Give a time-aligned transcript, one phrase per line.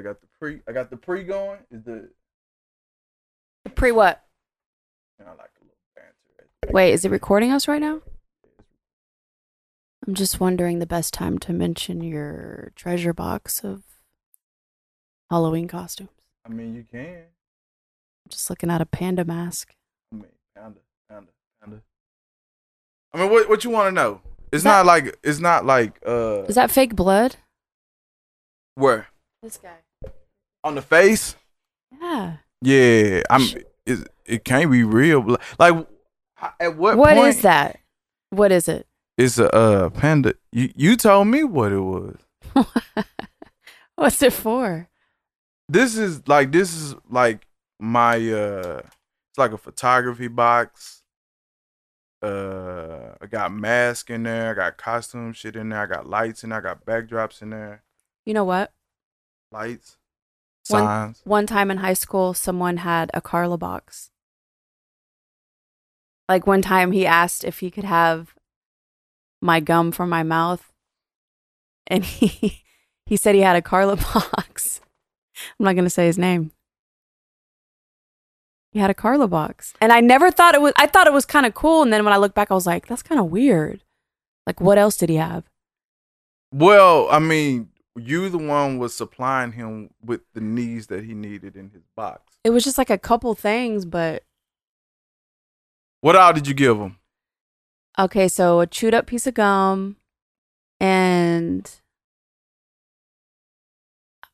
[0.00, 0.60] I got the pre.
[0.66, 1.58] I got the pre going.
[1.70, 2.08] Is the
[3.74, 4.24] Pre what?
[5.18, 6.72] you know, like a little banter.
[6.72, 8.00] Wait, is it recording us right now?
[10.06, 13.82] I'm just wondering the best time to mention your treasure box of
[15.28, 16.08] Halloween costumes.
[16.46, 17.18] I mean, you can.
[18.24, 19.74] I'm just looking at a panda mask.
[20.10, 20.24] I mean,
[20.56, 20.80] panda,
[21.10, 21.28] panda,
[21.60, 21.82] panda.
[23.12, 24.22] I mean, what what you want to know?
[24.50, 27.36] It's that- not like it's not like uh Is that fake blood?
[28.76, 29.08] where
[29.42, 29.76] This guy.
[30.64, 31.36] On the face.
[32.00, 32.36] Yeah.
[32.62, 33.42] Yeah, I'm.
[33.86, 35.36] It, it can't be real.
[35.58, 35.86] Like,
[36.60, 37.80] at what What point is that?
[38.30, 38.86] What is it?
[39.16, 40.34] It's a uh, panda.
[40.52, 42.16] You you told me what it was.
[43.96, 44.88] What's it for?
[45.68, 47.46] This is like this is like
[47.78, 48.82] my uh.
[49.30, 51.02] It's like a photography box.
[52.22, 54.50] Uh, I got mask in there.
[54.50, 55.82] I got costume shit in there.
[55.82, 56.58] I got lights in there.
[56.58, 57.82] I got backdrops in there.
[58.26, 58.72] You know what?
[59.52, 59.96] Lights,
[60.64, 61.20] signs.
[61.24, 64.10] One time in high school, someone had a Carla box.
[66.28, 68.34] Like one time, he asked if he could have
[69.42, 70.72] my gum from my mouth,
[71.86, 72.62] and he
[73.06, 74.80] he said he had a Carla box.
[75.58, 76.52] I'm not gonna say his name.
[78.72, 80.72] He had a Carla box, and I never thought it was.
[80.76, 82.66] I thought it was kind of cool, and then when I look back, I was
[82.66, 83.82] like, "That's kind of weird."
[84.46, 85.44] Like, what else did he have?
[86.52, 91.56] Well, I mean, you the one was supplying him with the needs that he needed
[91.56, 92.22] in his box.
[92.44, 94.22] It was just like a couple things, but
[96.00, 96.96] What all did you give him?
[97.98, 99.96] Okay, so a chewed up piece of gum
[100.78, 101.70] and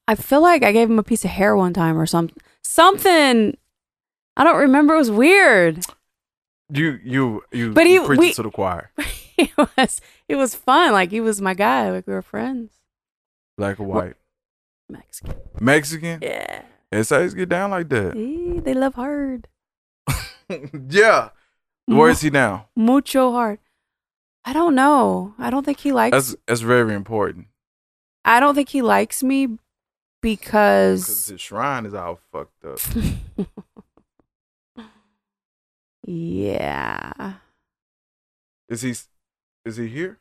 [0.08, 2.36] I feel like I gave him a piece of hair one time or something.
[2.62, 3.56] Something
[4.36, 4.94] I don't remember.
[4.94, 5.84] It was weird.
[6.72, 7.72] You you you.
[7.72, 8.90] But he- preached we- to the choir.
[9.38, 10.92] it was it was fun.
[10.92, 11.90] Like he was my guy.
[11.90, 12.70] Like we were friends.
[13.56, 14.16] Black or white,
[14.88, 15.34] Mexican.
[15.60, 16.18] Mexican.
[16.22, 16.62] Yeah.
[16.92, 18.16] Essays get down like that.
[18.16, 19.48] Eh, They love hard.
[20.88, 21.30] yeah.
[21.86, 22.68] Where is he now?
[22.76, 23.58] Mucho hard.
[24.44, 25.34] I don't know.
[25.38, 27.46] I don't think he likes That's that's very important
[28.24, 29.58] I don't think he likes me
[30.20, 32.80] because because his shrine is all fucked up.
[36.04, 37.34] yeah.
[38.68, 38.94] Is he
[39.64, 40.18] is he here?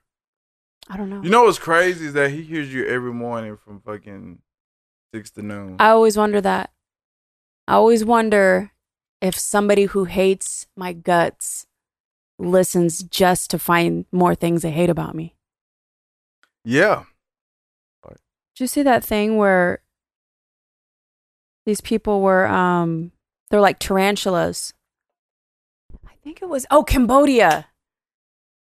[0.90, 1.22] I don't know.
[1.23, 4.40] You know what's crazy is that he hears you every morning from fucking
[5.13, 5.78] six to noon.
[5.79, 6.72] I always wonder that.
[7.68, 8.72] I always wonder
[9.22, 11.66] if somebody who hates my guts
[12.38, 15.35] listens just to find more things they hate about me.
[16.63, 17.03] yeah.
[18.57, 19.81] Did you see that thing where
[21.66, 23.12] these people were um
[23.50, 24.73] they're like tarantulas?
[26.07, 27.67] I think it was oh Cambodia.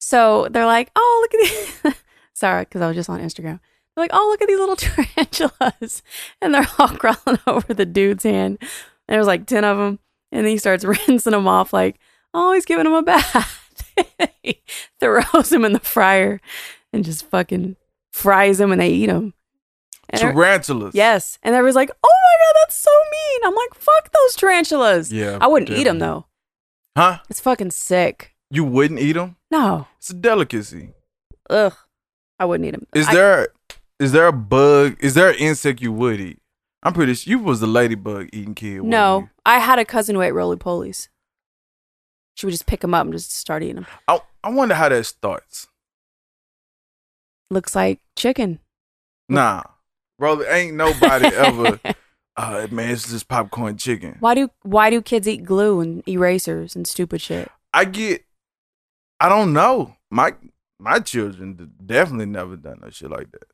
[0.01, 2.02] So they're like, oh look at these.
[2.35, 3.61] Sorry, because I was just on Instagram.
[3.95, 6.03] They're like, oh look at these little tarantulas,
[6.41, 8.59] and they're all crawling over the dude's hand.
[8.61, 9.99] And there's like ten of them,
[10.31, 11.99] and he starts rinsing them off, like,
[12.35, 13.59] oh he's giving them a bath.
[14.43, 14.63] he
[15.01, 16.41] throws them in the fryer
[16.93, 17.77] and just fucking
[18.13, 19.35] fries them, and they eat them.
[20.11, 20.95] And Tarantulas.
[20.95, 21.39] Yes.
[21.43, 23.41] And everybody's like, oh my God, that's so mean.
[23.47, 25.11] I'm like, fuck those tarantulas.
[25.11, 25.39] Yeah.
[25.41, 26.27] I wouldn't eat them though.
[26.97, 27.21] Huh?
[27.31, 28.35] It's fucking sick.
[28.51, 29.37] You wouldn't eat them?
[29.51, 29.87] No.
[29.99, 30.91] It's a delicacy.
[31.49, 31.75] Ugh.
[32.43, 32.89] I wouldn't eat them.
[32.93, 33.49] Is there
[34.01, 34.97] is there a bug?
[34.99, 36.41] Is there an insect you would eat?
[36.83, 38.83] I'm pretty sure you was the ladybug eating kid.
[38.83, 39.29] No.
[39.47, 41.07] I had a cousin who ate roly polies.
[42.35, 43.87] She would just pick them up and just start eating them.
[44.09, 45.69] I I wonder how that starts.
[47.49, 48.59] Looks like chicken.
[49.29, 49.63] Nah,
[50.19, 51.79] bro, ain't nobody ever.
[52.35, 54.17] Uh, man, it's just popcorn chicken.
[54.21, 57.51] Why do why do kids eat glue and erasers and stupid shit?
[57.75, 58.25] I get.
[59.21, 59.97] I don't know.
[60.11, 60.33] My
[60.83, 63.45] my children definitely never done no shit like that.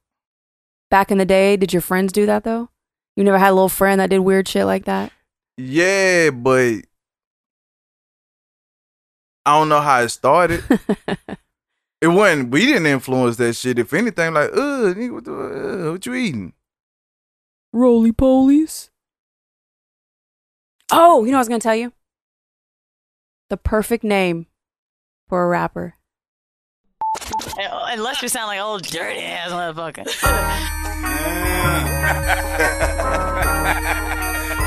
[0.90, 2.70] Back in the day, did your friends do that though?
[3.16, 5.12] You never had a little friend that did weird shit like that?
[5.58, 6.84] Yeah, but
[9.44, 10.64] I don't know how it started.
[12.00, 12.50] it wasn't.
[12.50, 13.78] We didn't influence that shit.
[13.78, 16.54] If anything, like, uh, what, the, uh, what you eating?
[17.72, 18.88] Roly polies.
[20.90, 21.92] Oh, you know what I was gonna tell you?
[23.50, 24.46] The perfect name
[25.28, 25.97] for a rapper.
[27.88, 30.04] Unless you sound like old dirty ass motherfucker.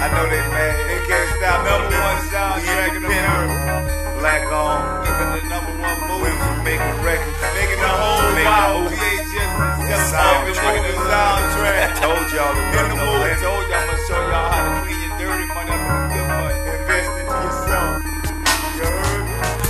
[0.01, 0.73] I know they mad.
[0.89, 1.61] They can't stop.
[1.61, 4.17] Number one soundtrack in America.
[4.17, 5.05] Black on.
[5.05, 6.33] Even the number one movie.
[6.33, 7.37] We making records.
[7.61, 8.89] Making the whole Bible.
[8.89, 10.81] VHS soundtrack.
[10.81, 12.01] The soundtrack.
[12.01, 13.37] Told y'all to In the movie.
[13.37, 14.60] Told y'all I'm gonna show y'all how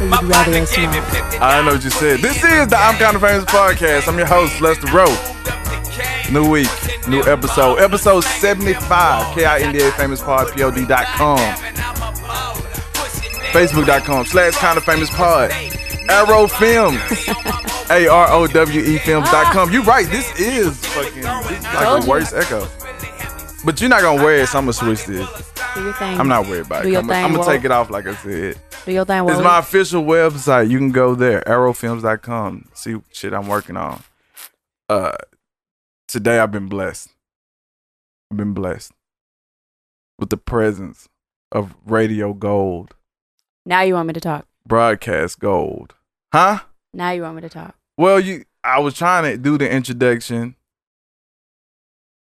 [0.01, 1.41] So you'd rather us not.
[1.43, 2.21] I know what you said.
[2.21, 4.07] This is the I'm Kind of Famous podcast.
[4.07, 5.15] I'm your host, Lester Rowe.
[6.31, 6.69] New week.
[7.07, 11.37] New episode, episode 75, K-I-N-D-A famous pod, P-O-D.com.
[13.53, 15.51] Facebook.com slash kind of famous pod.
[16.09, 16.99] Arowe Films.
[17.91, 19.71] A R O W E Films.com.
[19.71, 22.67] You right, this is fucking this is like Told the worst echo.
[23.63, 25.29] But you're not gonna wear it, so I'm gonna switch this.
[25.75, 26.19] Do your thing.
[26.19, 26.91] I'm not worried about Do it.
[26.93, 27.47] your I'm, thing, gonna Wolf.
[27.47, 28.57] take it off like I said.
[28.85, 29.23] Do your thing.
[29.23, 29.43] It's Wally.
[29.43, 30.69] my official website.
[30.69, 32.69] You can go there, arowefilms.com.
[32.73, 34.03] See shit I'm working on.
[34.89, 35.13] Uh
[36.07, 37.09] today I've been blessed.
[38.31, 38.91] I've been blessed
[40.19, 41.09] with the presence
[41.51, 42.95] of Radio Gold,
[43.65, 44.45] Now you want me to talk.
[44.65, 45.95] Broadcast Gold.
[46.31, 46.59] Huh?
[46.93, 47.75] Now you want me to talk.
[47.97, 50.55] Well, you I was trying to do the introduction.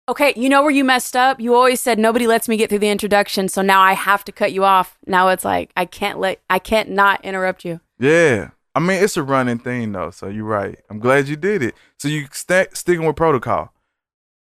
[0.07, 1.41] Okay, you know where you messed up?
[1.41, 4.33] You always said nobody lets me get through the introduction, so now I have to
[4.33, 4.99] cut you off.
[5.07, 7.81] Now it's like I can't let I can't not interrupt you.
[7.99, 8.51] Yeah.
[8.75, 10.79] I mean, it's a running thing though, so you're right.
[10.91, 11.75] I'm glad you did it.
[11.99, 13.73] So you st- sticking with protocol.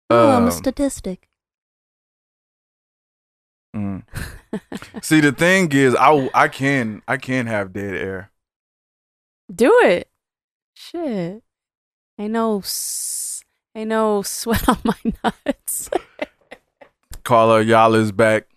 [0.10, 1.30] Oh, Um, statistic.
[3.76, 4.04] Mm.
[5.02, 8.32] See, the thing is, I I can I can have dead air.
[9.54, 10.10] Do it.
[10.74, 11.42] Shit.
[12.20, 13.23] Ain't no s-
[13.76, 15.90] ain't no sweat on my nuts.
[17.24, 18.48] Carla Ayala is back.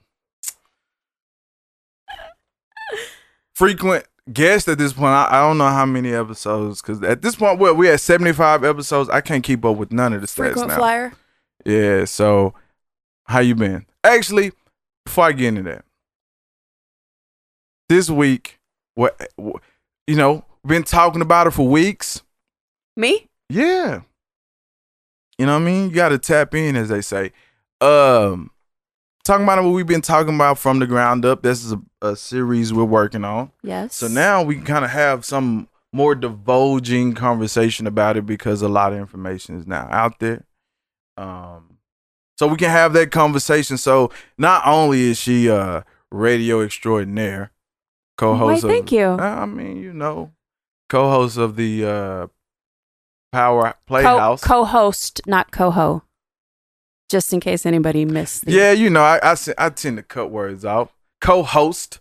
[3.55, 5.07] Frequent guest at this point.
[5.13, 8.33] I, I don't know how many episodes because at this point, what we at seventy
[8.33, 9.09] five episodes.
[9.09, 10.77] I can't keep up with none of the stats Frequent now.
[10.77, 11.13] flyer.
[11.65, 12.05] Yeah.
[12.05, 12.55] So,
[13.25, 13.87] how you been?
[14.05, 14.53] Actually,
[15.07, 15.85] before I get into that,
[17.89, 18.59] this week,
[18.95, 19.63] what what-
[20.07, 22.23] you know, been talking about it for weeks.
[22.97, 23.27] Me?
[23.49, 24.03] Yeah.
[25.39, 25.91] You know what I mean?
[25.91, 27.33] You got to tap in, as they say.
[27.81, 28.51] Um,
[29.25, 31.43] talking about what we've been talking about from the ground up.
[31.43, 33.53] This is a, a series we're working on.
[33.63, 33.97] Yes.
[33.97, 38.69] So now we can kind of have some more divulging conversation about it because a
[38.69, 40.45] lot of information is now out there.
[41.17, 41.79] Um,
[42.39, 43.79] so we can have that conversation.
[43.79, 47.51] So not only is she uh radio extraordinaire,
[48.17, 48.65] co-host.
[48.65, 49.07] Why, thank you.
[49.07, 50.33] I mean, you know,
[50.89, 52.27] co-host of the uh
[53.33, 54.43] Power Playhouse.
[54.43, 56.03] co-host, not coho.
[57.09, 58.45] Just in case anybody missed.
[58.47, 60.91] The- Yeah, you know, I, I I tend to cut words out.
[61.21, 62.01] Co-host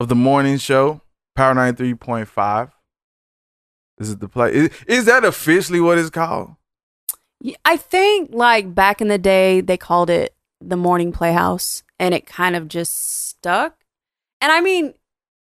[0.00, 1.00] of the morning show,
[1.36, 2.70] Power ninety three point five.
[3.98, 4.52] Is it the play?
[4.52, 6.56] Is, is that officially what it's called?
[7.40, 12.14] Yeah, I think like back in the day they called it the morning playhouse and
[12.14, 13.76] it kind of just stuck.
[14.40, 14.94] And I mean,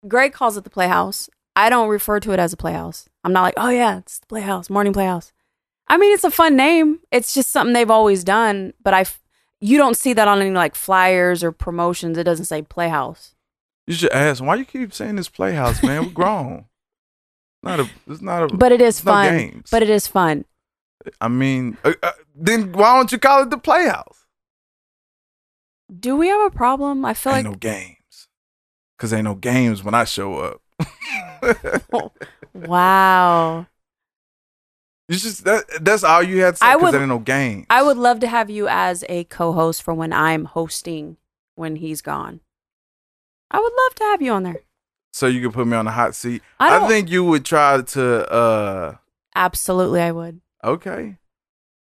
[0.07, 1.29] Greg calls it the playhouse.
[1.55, 3.07] I don't refer to it as a playhouse.
[3.23, 5.31] I'm not like, oh yeah, it's the playhouse, morning playhouse.
[5.87, 6.99] I mean, it's a fun name.
[7.11, 9.05] It's just something they've always done, but I,
[9.59, 12.17] you don't see that on any like flyers or promotions.
[12.17, 13.35] It doesn't say playhouse.
[13.87, 16.05] You should ask why you keep saying this playhouse, man.
[16.05, 16.65] We're grown.
[17.63, 17.89] Not a.
[18.07, 18.55] It's not a.
[18.55, 19.37] But it is no fun.
[19.37, 19.69] games.
[19.69, 20.45] But it is fun.
[21.19, 24.25] I mean, uh, uh, then why don't you call it the playhouse?
[25.99, 27.03] Do we have a problem?
[27.05, 27.97] I feel ain't like no games.
[28.97, 30.60] Cause ain't no games when I show up.
[32.53, 33.65] Wow.
[35.07, 36.65] You just that, that's all you had to say.
[36.65, 37.65] I would- there ain't no games.
[37.69, 41.17] I would love to have you as a co-host for when I'm hosting
[41.55, 42.39] when he's gone.
[43.49, 44.61] I would love to have you on there.
[45.11, 46.41] so you could put me on the hot seat.
[46.59, 48.31] I I, don't- think you would try to.
[48.31, 48.95] uh
[49.35, 50.41] Absolutely, I would.
[50.63, 51.17] Okay.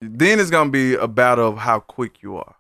[0.02, 2.56] Then it's gonna be a battle of how quick you are.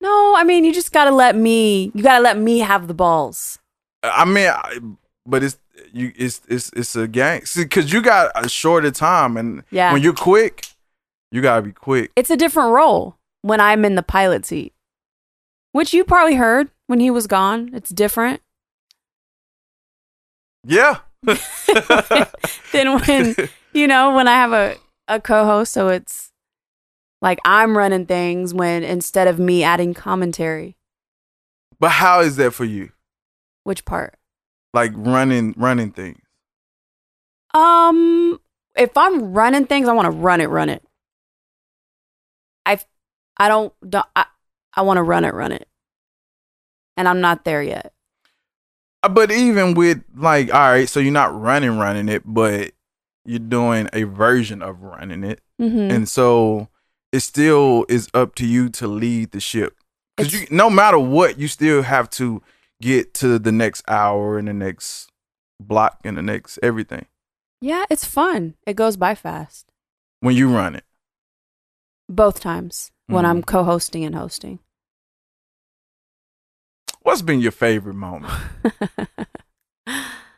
[0.00, 1.92] No, I mean you just gotta let me.
[1.94, 3.58] You gotta let me have the balls.
[4.02, 4.78] I mean, I,
[5.26, 5.58] but it's
[5.92, 6.12] you.
[6.16, 7.44] It's it's it's a gang.
[7.44, 9.92] See, because you got a shorter time, and Yeah.
[9.92, 10.66] when you're quick,
[11.32, 12.10] you gotta be quick.
[12.16, 14.72] It's a different role when I'm in the pilot seat,
[15.72, 17.70] which you probably heard when he was gone.
[17.74, 18.40] It's different
[20.64, 20.98] Yeah.
[22.72, 23.34] then when
[23.72, 24.76] you know when I have a
[25.08, 25.72] a co-host.
[25.72, 26.30] So it's
[27.20, 30.76] like I'm running things when instead of me adding commentary.
[31.80, 32.90] but how is that for you?
[33.68, 34.14] Which part?
[34.72, 36.22] Like running running things.
[37.52, 38.40] Um,
[38.74, 40.82] if I'm running things, I want to run it, run it.
[42.64, 42.78] I,
[43.36, 44.24] I don't, don't I,
[44.72, 45.68] I want to run it, run it,
[46.96, 47.92] and I'm not there yet.
[49.02, 52.72] Uh, But even with like, all right, so you're not running running it, but
[53.26, 55.90] you're doing a version of running it, Mm-hmm.
[55.94, 56.68] and so
[57.12, 59.76] it still is up to you to lead the ship.
[60.16, 62.42] Because you, no matter what, you still have to
[62.80, 65.10] get to the next hour and the next
[65.60, 67.06] block and the next everything
[67.60, 68.54] yeah, it's fun.
[68.68, 69.66] It goes by fast.
[70.20, 70.84] when you run it.
[72.08, 73.28] Both times when Mhm.
[73.28, 74.60] I'm co-hosting and hosting.
[77.02, 78.32] What's been your favorite moment?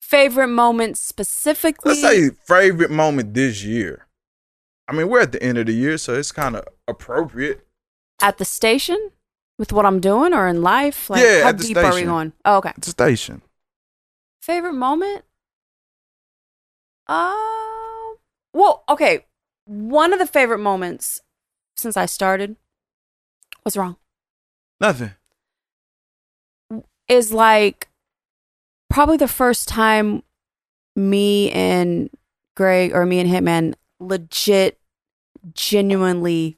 [0.00, 1.90] Favorite moment specifically?
[2.00, 4.06] Let's say favorite moment this year.
[4.86, 7.66] I mean, we're at the end of the year, so it's kind of appropriate.
[8.20, 9.10] At the station
[9.58, 11.10] with what I'm doing or in life?
[11.10, 12.06] Like, Yeah, how at the deep are we station.
[12.08, 12.32] going?
[12.44, 12.72] Oh, okay.
[12.76, 13.42] It's a station.
[14.40, 15.24] Favorite moment?
[17.06, 18.16] Um,
[18.52, 19.26] well, okay.
[19.64, 21.20] One of the favorite moments
[21.76, 22.56] since I started.
[23.62, 23.96] What's wrong?
[24.80, 25.12] Nothing.
[27.08, 27.88] is like
[28.90, 30.22] probably the first time
[30.94, 32.10] me and
[32.56, 34.78] Greg or me and Hitman legit
[35.54, 36.57] genuinely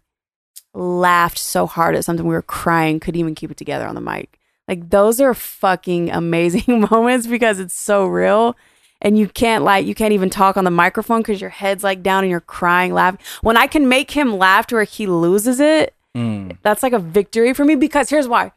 [0.74, 4.00] laughed so hard at something we were crying, couldn't even keep it together on the
[4.00, 4.38] mic.
[4.68, 8.56] Like those are fucking amazing moments because it's so real.
[9.02, 12.02] And you can't like you can't even talk on the microphone because your head's like
[12.02, 13.18] down and you're crying, laughing.
[13.40, 16.56] When I can make him laugh to where he loses it, Mm.
[16.62, 18.50] that's like a victory for me because here's why.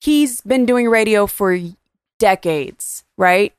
[0.00, 1.58] He's been doing radio for
[2.18, 3.52] decades, right?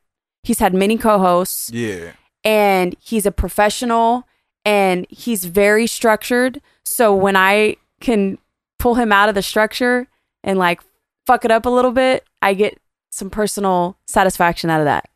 [0.43, 2.11] He's had many co-hosts Yeah.
[2.43, 4.27] and he's a professional
[4.63, 6.61] and he's very structured.
[6.85, 8.37] So when I can
[8.79, 10.07] pull him out of the structure
[10.43, 10.81] and like
[11.25, 12.79] fuck it up a little bit, I get
[13.11, 15.09] some personal satisfaction out of that.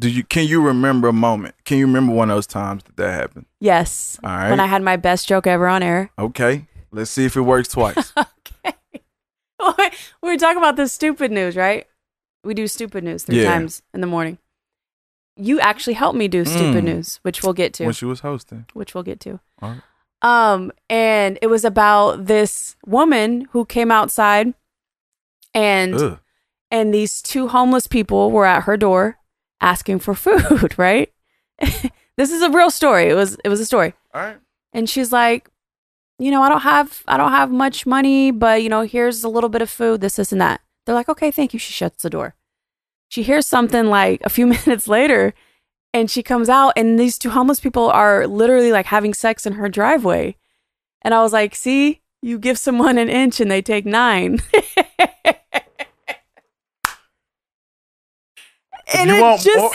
[0.00, 1.54] Do you can you remember a moment?
[1.64, 3.46] Can you remember one of those times that that happened?
[3.60, 4.18] Yes.
[4.22, 4.50] All right.
[4.50, 6.10] When I had my best joke ever on air.
[6.18, 6.66] okay.
[6.90, 8.12] Let's see if it works twice.
[8.16, 8.76] okay.
[10.22, 11.86] we were talking about this stupid news, right?
[12.44, 13.50] We do stupid news three Yeah.
[13.52, 14.38] times in the morning.
[15.36, 16.94] You actually helped me do stupid Mm.
[16.94, 17.84] news, which we'll get to.
[17.84, 18.66] when she was hosting.
[18.72, 19.40] which we'll get to.
[19.60, 19.80] All right.
[20.22, 24.52] Um, and it was about this woman who came outside
[25.54, 26.18] and Ugh.
[26.70, 29.18] and these two homeless people were at her door
[29.60, 31.12] asking for food, right?
[31.60, 33.08] this is a real story.
[33.08, 33.94] It was it was a story.
[34.12, 34.38] All right.
[34.72, 35.48] And she's like,
[36.18, 39.28] you know, I don't have I don't have much money, but you know, here's a
[39.28, 40.60] little bit of food, this, this, and that.
[40.84, 41.58] They're like, okay, thank you.
[41.58, 42.34] She shuts the door.
[43.08, 45.32] She hears something like a few minutes later,
[45.94, 49.54] and she comes out, and these two homeless people are literally like having sex in
[49.54, 50.36] her driveway.
[51.02, 54.40] And I was like, see, you give someone an inch and they take nine.
[58.94, 59.70] and you want just more?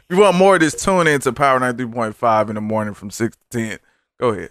[0.10, 0.82] you want more of this?
[0.82, 3.78] Tune into Power ninety three point five in the morning from six to ten.
[4.18, 4.50] Go ahead.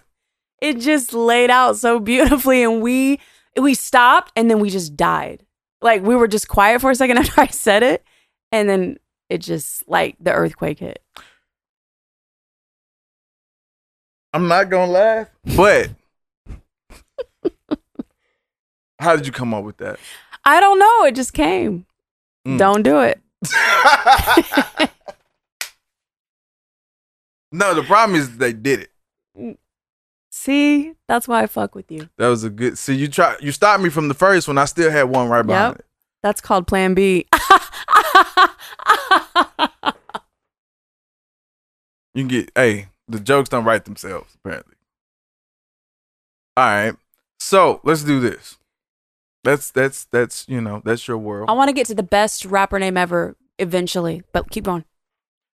[0.60, 3.18] it just laid out so beautifully and we
[3.60, 5.44] we stopped and then we just died
[5.82, 8.04] like we were just quiet for a second after i said it
[8.52, 8.96] and then
[9.28, 11.02] it just like the earthquake hit
[14.32, 15.90] I'm not gonna laugh, but
[18.98, 19.98] how did you come up with that?
[20.44, 21.86] i don't know it just came
[22.46, 22.58] Mm.
[22.58, 23.20] don't do it
[27.52, 28.88] no, the problem is they did
[29.36, 29.58] it.
[30.30, 32.78] see that's why i fuck with you That was a good.
[32.78, 33.36] See, you try.
[33.40, 34.58] You stopped me from the first one.
[34.58, 35.78] I still had one right behind Yep.
[35.80, 35.86] it.
[36.22, 37.26] that's called plan b
[42.16, 42.50] You can get.
[42.54, 44.34] Hey, the jokes don't write themselves.
[44.42, 44.74] Apparently.
[46.56, 46.94] All right.
[47.38, 48.56] So let's do this.
[49.44, 51.48] That's that's that's you know that's your world.
[51.48, 54.84] i want to get to the best rapper name ever eventually but keep going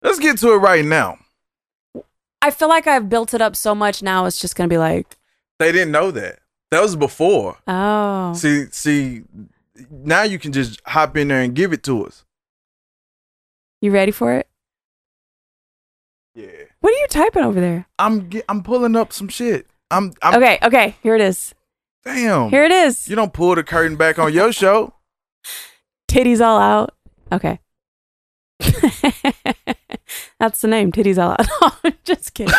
[0.01, 1.17] Let's get to it right now.
[2.41, 5.17] i feel like i've built it up so much now it's just gonna be like
[5.59, 6.39] They didn't know that.
[6.69, 7.57] That was before.
[7.67, 9.23] oh See, see,
[9.89, 12.23] now you can just hop in there and give it to us.
[13.81, 14.47] you ready for it.
[16.81, 19.67] What are you typing over there I'm get, I'm pulling up some shit.
[19.89, 21.53] I'm, I'm okay okay here it is
[22.03, 22.49] damn.
[22.49, 23.07] Here it is.
[23.07, 24.93] You don't pull the curtain back on your show.
[26.09, 26.95] Titties all out.
[27.31, 27.59] Okay.
[30.39, 30.91] That's the name.
[30.91, 31.47] Titties all out.
[31.61, 32.53] No, I'm just kidding.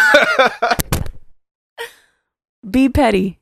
[2.68, 3.40] Be petty.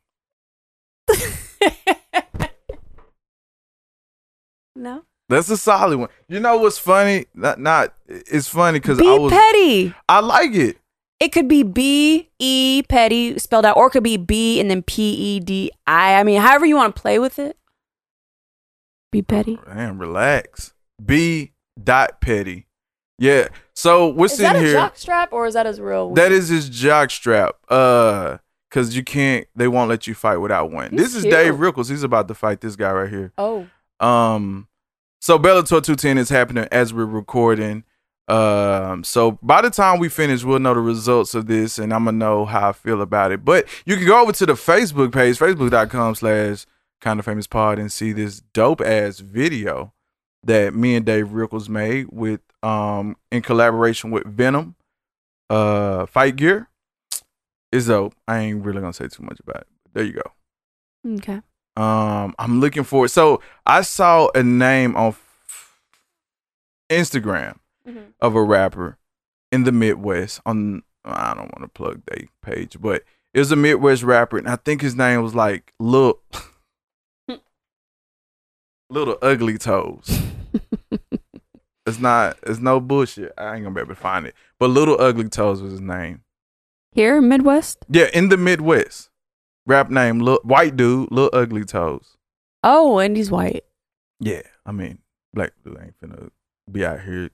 [4.74, 5.04] no.
[5.30, 6.08] That's a solid one.
[6.28, 7.26] You know what's funny?
[7.34, 9.94] Not, not it's funny because Be I was petty.
[10.08, 10.76] I like it.
[11.20, 14.82] It could be B E petty spelled out, or it could be B and then
[14.82, 16.14] P E D I.
[16.14, 17.56] I mean, however you want to play with it.
[19.12, 19.58] Be petty.
[19.66, 20.72] Damn, relax.
[21.04, 22.66] B dot petty.
[23.18, 23.48] Yeah.
[23.74, 24.72] So we're Is that sitting a here.
[24.72, 26.14] jock strap or is that his real?
[26.14, 27.56] That is his jock strap.
[27.68, 28.38] Uh,
[28.70, 29.46] cause you can't.
[29.54, 30.90] They won't let you fight without one.
[30.90, 31.34] He's this is cute.
[31.34, 31.88] Dave Rickels.
[31.88, 33.32] He's about to fight this guy right here.
[33.36, 33.66] Oh,
[34.00, 34.68] Um,
[35.20, 37.84] so Bellator 210 is happening as we're recording.
[38.28, 42.04] Um, so by the time we finish, we'll know the results of this, and I'm
[42.04, 43.44] gonna know how I feel about it.
[43.44, 46.64] But you can go over to the Facebook page, facebook.com slash
[47.00, 49.92] kind of famous pod, and see this dope ass video
[50.44, 54.74] that me and Dave Rickels made with um in collaboration with Venum,
[55.48, 56.68] uh, Fight Gear.
[57.72, 58.14] Is dope.
[58.28, 59.66] I ain't really gonna say too much about it.
[59.92, 61.14] There you go.
[61.16, 61.40] okay.
[61.80, 63.08] Um, I'm looking for it.
[63.10, 65.14] So I saw a name on
[66.90, 67.58] Instagram
[67.88, 68.12] Mhm.
[68.20, 68.98] of a rapper
[69.52, 73.56] in the Midwest on I don't want to plug their page, but it was a
[73.56, 76.20] Midwest rapper, and I think his name was like Lil
[78.90, 80.20] Little Ugly Toes.
[81.86, 82.36] it's not.
[82.42, 83.32] It's no bullshit.
[83.38, 86.22] I ain't gonna be able to find it, but Little Ugly Toes was his name.
[86.92, 87.78] Here, Midwest.
[87.88, 89.09] Yeah, in the Midwest,
[89.70, 92.16] rap name, Lil, white dude, Little Ugly Toes.
[92.62, 93.64] Oh, and he's white.
[94.18, 94.98] Yeah, I mean,
[95.32, 96.30] black dude ain't finna
[96.70, 97.30] be out here.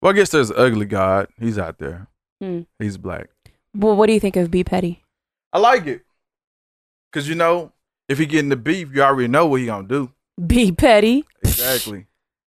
[0.00, 1.26] Well, I guess there's Ugly God.
[1.38, 2.06] He's out there.
[2.40, 2.60] Hmm.
[2.78, 3.28] He's black.
[3.74, 5.04] Well, what do you think of B Petty?
[5.52, 6.02] I like it.
[7.12, 7.72] Cause you know,
[8.08, 10.12] if he get in the beef, you already know what he gonna do.
[10.46, 11.24] B Petty.
[11.42, 12.06] Exactly.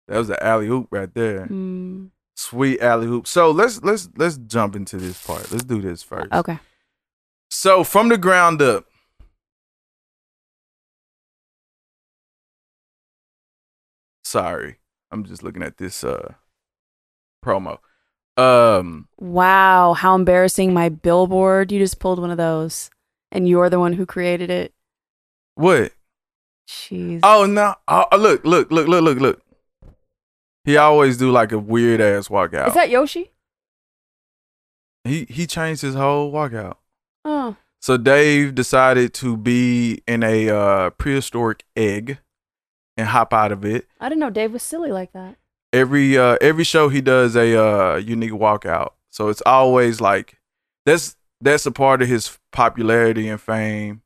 [0.08, 1.46] that was the alley hoop right there.
[1.46, 3.26] Mm, Sweet alley hoop.
[3.26, 5.50] So let's let's let's jump into this part.
[5.50, 6.32] Let's do this first.
[6.32, 6.58] okay.
[7.50, 8.84] So from the ground up.
[14.30, 14.78] Sorry.
[15.10, 16.34] I'm just looking at this uh
[17.44, 17.78] promo.
[18.36, 20.72] Um Wow, how embarrassing!
[20.72, 21.72] My billboard.
[21.72, 22.90] You just pulled one of those,
[23.32, 24.72] and you're the one who created it.
[25.56, 25.94] what?
[26.68, 27.18] Jeez.
[27.24, 27.74] Oh no.
[27.88, 29.42] Oh, look, look, look, look, look, look.
[30.64, 32.68] He always do like a weird ass walkout.
[32.68, 33.32] Is that Yoshi?
[35.02, 36.76] he he changed his whole walkout.
[37.24, 42.18] Oh, So Dave decided to be in a uh, prehistoric egg
[43.00, 43.86] and hop out of it.
[43.98, 45.36] I didn't know Dave was silly like that.
[45.72, 48.90] Every uh, every show he does a uh, unique walkout.
[49.10, 50.38] So it's always like
[50.84, 54.02] that's that's a part of his popularity and fame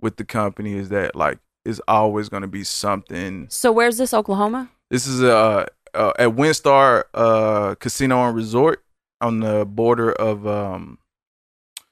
[0.00, 3.46] with the company is that like it's always going to be something.
[3.50, 4.70] So where's this Oklahoma?
[4.90, 8.82] This is uh, uh at WinStar uh Casino and Resort
[9.20, 10.98] on the border of um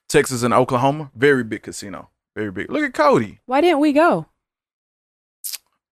[0.09, 1.11] Texas and Oklahoma.
[1.15, 2.09] Very big casino.
[2.35, 2.71] Very big.
[2.71, 3.39] Look at Cody.
[3.45, 4.27] Why didn't we go?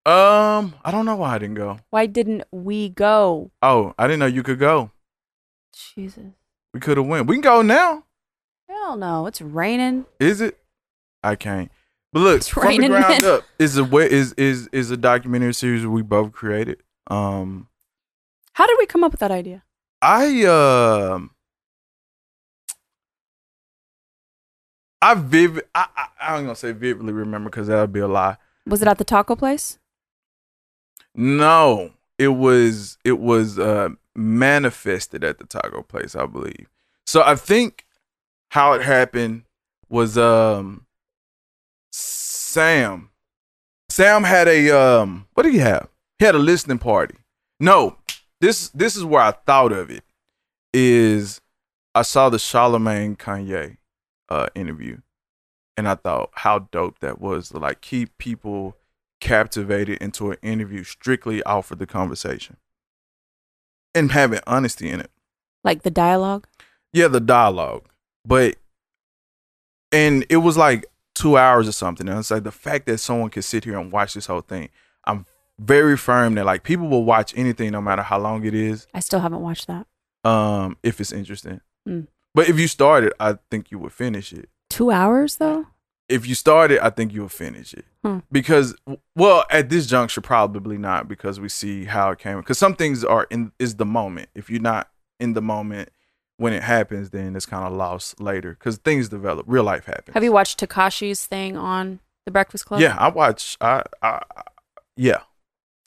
[0.06, 1.80] Um, I don't know why I didn't go.
[1.90, 3.52] Why didn't we go?
[3.64, 4.92] Oh, I didn't know you could go.
[5.96, 6.34] Jesus.
[6.74, 7.28] We could have went.
[7.28, 8.04] We can go now.
[8.70, 10.06] Hell no, it's raining.
[10.20, 10.60] Is it?
[11.24, 11.72] I can't.
[12.14, 15.54] But look, It's from the ground up is a way is is is a documentary
[15.54, 16.84] series we both created.
[17.08, 17.68] Um,
[18.54, 19.64] How did we come up with that idea?
[20.02, 21.32] I um,
[25.02, 25.66] I vivid.
[25.74, 28.38] I I, I ain't gonna say vividly remember because that'd be a lie.
[28.68, 29.78] Was it at the taco place?
[31.16, 36.68] No, it was it was uh manifested at the taco place, I believe.
[37.06, 37.86] So I think
[38.50, 39.44] how it happened
[39.90, 40.86] was um
[41.92, 43.10] Sam
[43.90, 45.90] Sam had a um what did he have?
[46.20, 47.16] He had a listening party.
[47.60, 47.98] No,
[48.42, 50.04] this this is where I thought of it
[50.74, 51.40] is
[51.94, 53.78] I saw the Charlemagne Kanye
[54.28, 55.00] uh interview
[55.78, 58.76] and I thought how dope that was to like keep people
[59.26, 62.58] captivated into an interview strictly off of the conversation
[63.94, 65.10] and having honesty in it.
[65.64, 66.48] Like the dialogue?
[66.94, 67.88] Yeah, the dialogue,
[68.24, 68.56] but
[69.92, 70.86] and it was like
[71.16, 72.08] two hours or something.
[72.08, 74.70] And it's like the fact that someone could sit here and watch this whole thing.
[75.06, 75.26] I'm
[75.60, 79.00] very firm that like people will watch anything no matter how long it is, I
[79.00, 79.88] still haven't watched that.
[80.24, 81.62] um, if it's interesting.
[81.88, 82.08] Mm.
[82.34, 84.50] But if you started, I think you would finish it.
[84.70, 85.68] Two hours though?
[86.08, 87.86] If you start it, I think you'll finish it.
[88.04, 88.20] Hmm.
[88.32, 88.76] Because,
[89.16, 92.38] well, at this juncture, probably not because we see how it came.
[92.38, 94.30] Because some things are in is the moment.
[94.36, 94.90] If you're not
[95.20, 95.90] in the moment
[96.38, 98.52] when it happens, then it's kind of lost later.
[98.52, 100.14] Because things develop, real life happens.
[100.14, 102.82] Have you watched Tekashi's thing on The Breakfast Club?
[102.82, 103.58] Yeah, I watch.
[103.60, 104.42] I, I, I
[104.96, 105.22] yeah,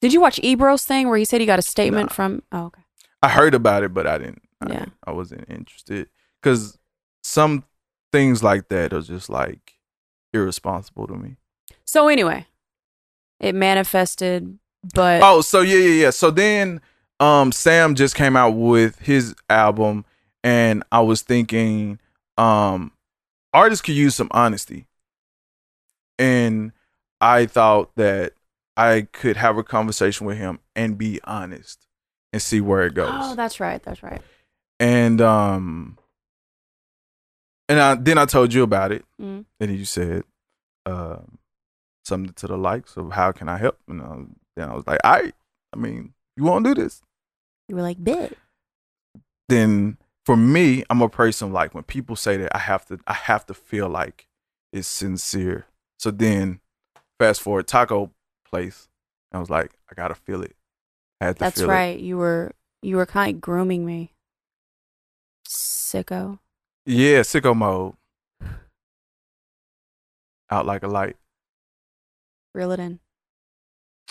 [0.00, 2.14] Did you watch Ebro's thing where he said he got a statement Nah.
[2.14, 2.42] from?
[2.50, 2.83] Oh, okay.
[3.22, 4.42] I heard about it, but I didn't.
[4.61, 4.78] I, Yeah.
[4.81, 6.09] didn't- I wasn't interested
[6.42, 6.76] because
[7.22, 7.62] some
[8.12, 9.74] things like that are just like
[10.42, 11.37] irresponsible to me.
[11.85, 12.46] So anyway,
[13.40, 14.59] it manifested,
[14.94, 16.11] but Oh, so yeah, yeah, yeah.
[16.11, 16.81] So then
[17.20, 20.05] um Sam just came out with his album
[20.44, 21.98] and I was thinking
[22.37, 22.92] um
[23.53, 24.87] artists could use some honesty.
[26.18, 26.72] And
[27.20, 28.33] I thought that
[28.77, 31.87] I could have a conversation with him and be honest
[32.33, 33.11] and see where it goes.
[33.12, 34.20] oh, that's right, that's right.
[34.79, 35.98] and um
[37.68, 39.44] and I, then I told you about it Mm.
[39.61, 40.24] and you said
[40.87, 41.38] um
[42.04, 44.16] something to the likes of how can I help and uh,
[44.57, 45.33] then I was like I
[45.72, 47.02] I mean you want to do this
[47.68, 48.38] You were like, "Bit."
[49.48, 53.14] then for me I'm a person like when people say that I have to I
[53.14, 54.26] have to feel like
[54.72, 55.66] it's sincere
[55.98, 56.61] so then
[57.18, 58.11] fast forward taco
[58.48, 58.88] place
[59.33, 60.54] I was like I gotta feel it
[61.20, 61.72] I had to That's feel it.
[61.74, 61.98] right.
[61.98, 62.52] You were
[62.83, 64.12] you were kind of grooming me,
[65.46, 66.38] sicko.
[66.88, 67.94] Yeah sicko mode
[70.51, 71.16] out like a light
[72.59, 72.98] Reel it in.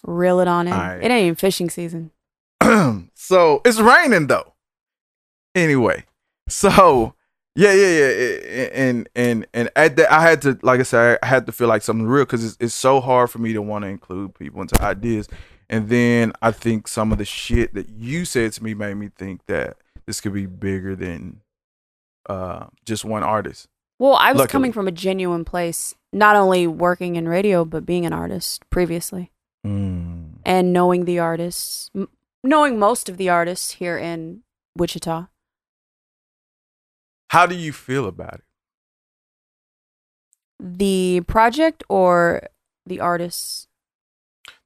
[0.04, 0.74] Reel it on in.
[0.74, 1.04] Alright.
[1.04, 2.12] It ain't even fishing season.
[3.14, 4.54] so it's raining though.
[5.54, 6.06] Anyway,
[6.48, 7.14] so
[7.56, 11.26] Yeah, yeah, yeah, and and and at that, I had to, like I said, I
[11.26, 13.84] had to feel like something real because it's, it's so hard for me to want
[13.84, 15.28] to include people into ideas.
[15.70, 19.10] And then I think some of the shit that you said to me made me
[19.14, 21.42] think that this could be bigger than
[22.28, 23.68] uh, just one artist.
[24.00, 24.52] Well, I was Luckily.
[24.52, 29.32] coming from a genuine place, not only working in radio, but being an artist previously
[29.66, 30.34] Mm.
[30.46, 32.10] and knowing the artists, m-
[32.44, 34.44] knowing most of the artists here in
[34.78, 35.28] Wichita.
[37.32, 38.44] How do you feel about it?
[40.60, 42.44] The project or
[42.86, 43.68] the artists?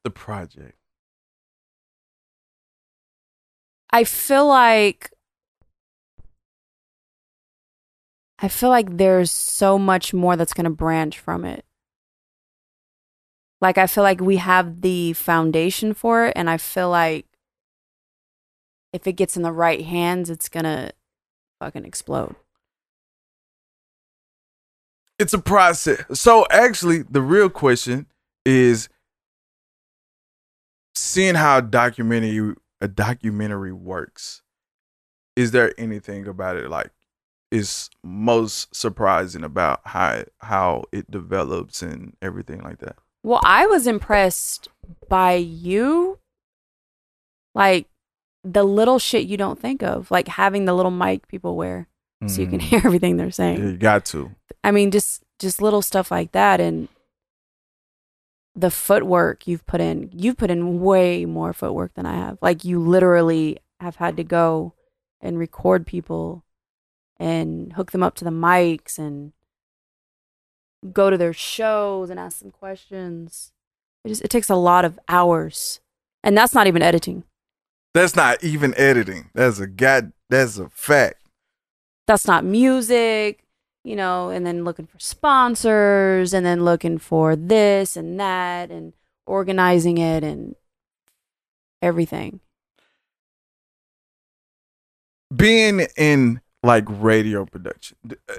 [0.04, 0.78] The project.
[3.92, 5.12] I feel like
[8.42, 11.64] I feel like there's so much more that's going to branch from it.
[13.62, 17.28] Like I feel like we have the foundation for it and I feel like
[18.92, 20.92] if it gets in the right hands it's going to
[21.60, 22.36] fucking explode.
[25.20, 26.04] It's a process.
[26.20, 28.08] So actually, the real question
[28.44, 28.90] is
[30.96, 34.42] seeing how documentary a documentary works.
[35.36, 36.90] Is there anything about it like
[37.52, 42.96] is most surprising about how how it develops and everything like that?
[43.24, 44.68] Well, I was impressed
[45.10, 46.18] by you
[47.54, 47.88] like
[48.44, 51.88] the little shit you don't think of, like having the little mic people wear
[52.28, 52.64] so you can Mm.
[52.64, 53.58] hear everything they're saying.
[53.62, 54.32] you got to.
[54.64, 56.88] I mean, just just little stuff like that, and
[58.56, 60.10] the footwork you've put in.
[60.14, 62.38] You've put in way more footwork than I have.
[62.42, 64.74] Like you literally have had to go
[65.22, 66.44] and record people
[67.22, 69.32] and hook them up to the mics and
[70.92, 73.52] go to their shows and ask them questions.
[74.04, 75.80] It just it takes a lot of hours,
[76.24, 77.24] and that's not even editing.
[77.94, 79.30] That's not even editing.
[79.36, 80.14] That's a god.
[80.30, 81.22] That's a fact.
[82.08, 83.46] that's not music,
[83.84, 88.94] you know, and then looking for sponsors and then looking for this and that and
[89.28, 90.56] organizing it and
[91.84, 92.40] everything.
[95.34, 97.98] being in like radio production
[98.30, 98.34] uh,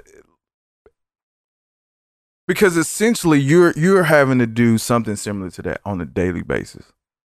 [2.47, 6.85] because essentially you're you're having to do something similar to that on a daily basis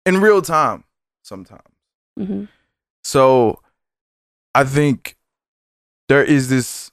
[0.06, 0.84] in real time
[1.24, 1.62] sometimes
[2.18, 2.46] hmm
[3.04, 3.60] so
[4.56, 5.18] i think
[6.10, 6.92] there is this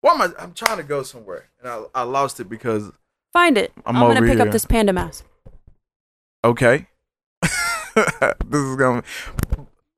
[0.00, 2.90] why am i i'm trying to go somewhere and i, I lost it because
[3.32, 3.72] Find it.
[3.84, 4.46] I'm I'm, gonna pick here.
[4.46, 5.24] up this panda mask.
[6.42, 6.86] okay
[7.42, 9.02] this is gonna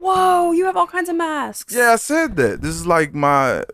[0.00, 1.74] Whoa, you have all kinds of masks.
[1.74, 3.64] yeah i said that this is like my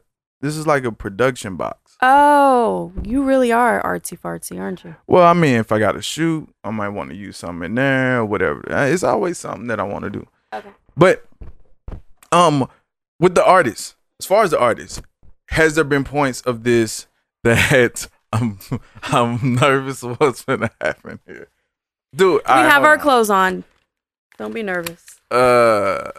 [0.40, 4.96] this is like a production box Oh, you really are artsy fartsy, aren't you?
[5.06, 7.74] Well, I mean, if I got to shoot, I might want to use something in
[7.76, 8.60] there or whatever.
[8.70, 10.26] Uh, It's always something that I want to do.
[10.52, 10.68] Okay.
[10.94, 11.24] But
[12.32, 12.68] um
[13.18, 15.00] with the artists, as far as the artists,
[15.48, 17.06] has there been points of this
[17.44, 18.58] that I'm
[19.04, 21.48] I'm nervous what's gonna happen here?
[22.14, 23.00] Dude, We I have our on.
[23.00, 23.64] clothes on.
[24.36, 25.15] Don't be nervous.
[25.30, 26.10] Uh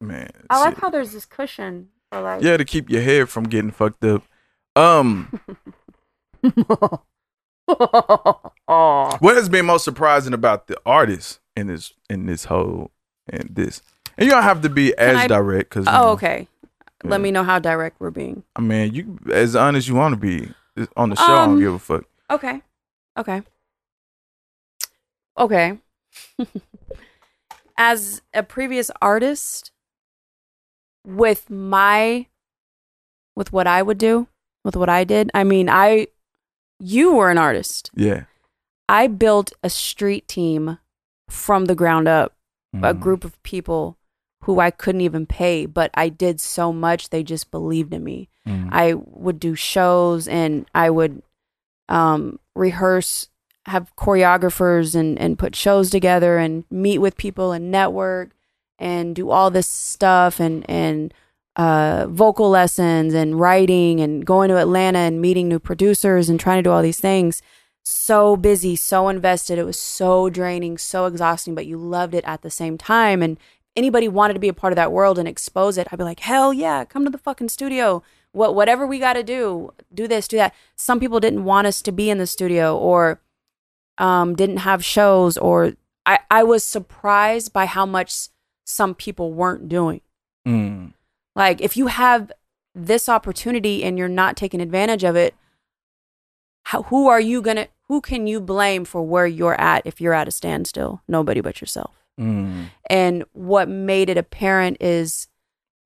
[0.00, 0.30] man.
[0.50, 3.70] I like how there's this cushion for like Yeah, to keep your head from getting
[3.70, 4.22] fucked up.
[4.76, 5.40] Um
[7.66, 12.90] what has been most surprising about the artists in this in this whole
[13.28, 13.80] and this
[14.18, 16.48] and you don't have to be as I- direct because Oh, okay.
[17.02, 17.10] Yeah.
[17.10, 18.42] Let me know how direct we're being.
[18.56, 20.50] i mean you as honest you want to be
[20.96, 22.60] on the show i don't Um, give a fuck Okay.
[23.16, 23.42] Okay.
[25.38, 25.78] Okay.
[27.76, 29.72] As a previous artist,
[31.06, 32.26] with my,
[33.36, 34.28] with what I would do,
[34.64, 36.06] with what I did, I mean, I,
[36.78, 37.90] you were an artist.
[37.94, 38.24] yeah
[38.88, 40.78] I built a street team
[41.30, 42.34] from the ground up,
[42.74, 43.00] a Mhm.
[43.00, 43.96] group of people
[44.42, 48.28] who I couldn't even pay, but I did so much, they just believed in me.
[48.46, 48.68] Mhm.
[48.70, 51.22] I would do shows and I would
[51.88, 53.28] um, rehearse,
[53.66, 58.30] have choreographers and, and put shows together and meet with people and network
[58.78, 61.14] and do all this stuff and, and
[61.56, 66.58] uh, vocal lessons and writing and going to Atlanta and meeting new producers and trying
[66.58, 67.42] to do all these things.
[67.84, 69.58] So busy, so invested.
[69.58, 73.22] It was so draining, so exhausting, but you loved it at the same time.
[73.22, 73.38] And
[73.76, 76.20] anybody wanted to be a part of that world and expose it, I'd be like,
[76.20, 78.02] hell yeah, come to the fucking studio.
[78.32, 80.54] What whatever we got to do, do this, do that.
[80.74, 83.20] Some people didn't want us to be in the studio or
[83.98, 85.74] um, didn't have shows, or
[86.06, 88.28] I I was surprised by how much
[88.64, 90.00] some people weren't doing.
[90.46, 90.92] Mm.
[91.36, 92.32] Like if you have
[92.74, 95.34] this opportunity and you're not taking advantage of it,
[96.64, 97.68] how, who are you gonna?
[97.88, 101.02] Who can you blame for where you're at if you're at a standstill?
[101.06, 101.94] Nobody but yourself.
[102.18, 102.66] Mm.
[102.88, 105.28] And what made it apparent is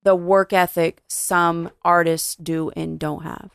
[0.03, 3.51] the work ethic some artists do and don't have.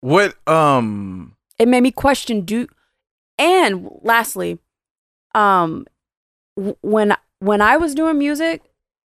[0.00, 2.66] What um It made me question do
[3.38, 4.58] and lastly,
[5.32, 5.86] um
[6.56, 8.62] when when I was doing music,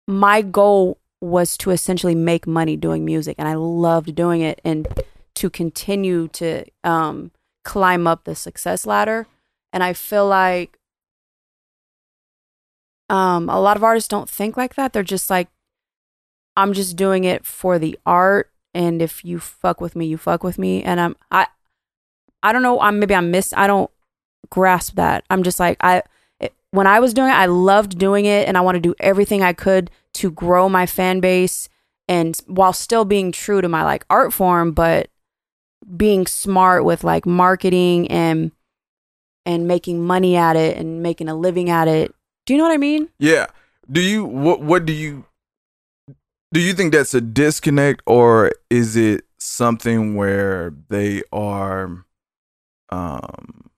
[0.09, 4.89] my goal was to essentially make money doing music and I loved doing it and
[5.35, 7.31] to continue to um
[7.63, 9.27] climb up the success ladder
[9.71, 10.79] and I feel like
[13.11, 14.95] um a lot of artists don't think like that.
[14.95, 15.49] They're just like
[16.57, 20.43] I'm just doing it for the art and if you fuck with me, you fuck
[20.43, 21.49] with me and I'm I
[22.43, 23.91] I don't know, I'm maybe I'm miss I don't
[24.51, 25.25] grasp that.
[25.31, 26.03] I'm just like I
[26.41, 28.95] it, when I was doing it, I loved doing it and I want to do
[29.01, 31.69] everything I could to grow my fan base
[32.09, 35.09] and while still being true to my like art form, but
[35.97, 38.53] being smart with like marketing and
[39.45, 42.15] and making money at it and making a living at it.
[42.45, 43.09] Do you know what I mean?
[43.19, 43.47] yeah.
[43.91, 45.25] Do you what what do you
[46.53, 52.05] do you think that's a disconnect or is it something where they are
[52.91, 53.71] um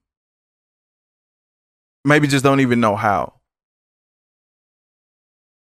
[2.04, 3.34] maybe just don't even know how?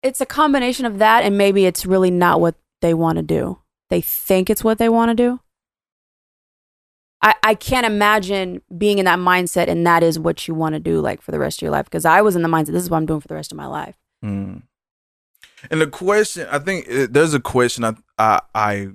[0.03, 3.59] It's a combination of that and maybe it's really not what they want to do.
[3.91, 5.41] They think it's what they want to do.
[7.23, 10.79] I, I can't imagine being in that mindset and that is what you want to
[10.79, 12.83] do like for the rest of your life because I was in the mindset this
[12.83, 13.97] is what I'm doing for the rest of my life.
[14.25, 14.63] Mm.
[15.71, 18.89] And the question, I think uh, there's a question I, I I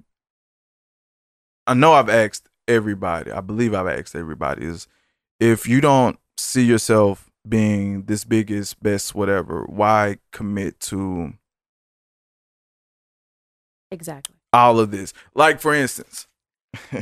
[1.67, 3.31] I know I've asked everybody.
[3.31, 4.87] I believe I've asked everybody is
[5.39, 11.33] if you don't see yourself being this biggest, best, whatever, why commit to
[13.91, 14.35] Exactly.
[14.53, 15.13] all of this?
[15.35, 16.27] Like for instance,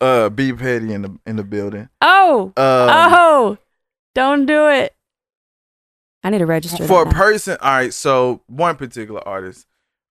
[0.00, 1.88] uh, B Petty in the in the building.
[2.00, 2.46] Oh.
[2.46, 3.58] Um, oh.
[4.14, 4.94] Don't do it.
[6.22, 7.10] I need to register for a now.
[7.10, 9.66] person all right so one particular artist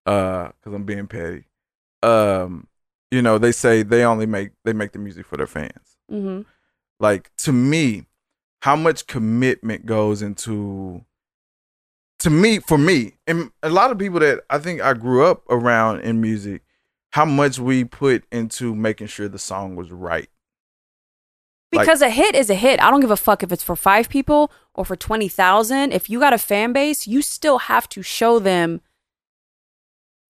[0.05, 1.45] uh because i'm being petty
[2.03, 2.67] um
[3.13, 6.45] you know they say they only make they make the music for their fans Mhm.
[6.99, 8.05] like to me
[8.61, 11.03] how much commitment goes into
[12.19, 15.43] to me for me and a lot of people that i think i grew up
[15.49, 16.63] around in music
[17.11, 20.29] how much we put into making sure the song was right
[21.71, 22.79] Like- Because a hit is a hit.
[22.83, 25.91] I don't give a fuck if it's for five people or for 20,000.
[25.91, 28.79] If you got a fan base, you still have to show them,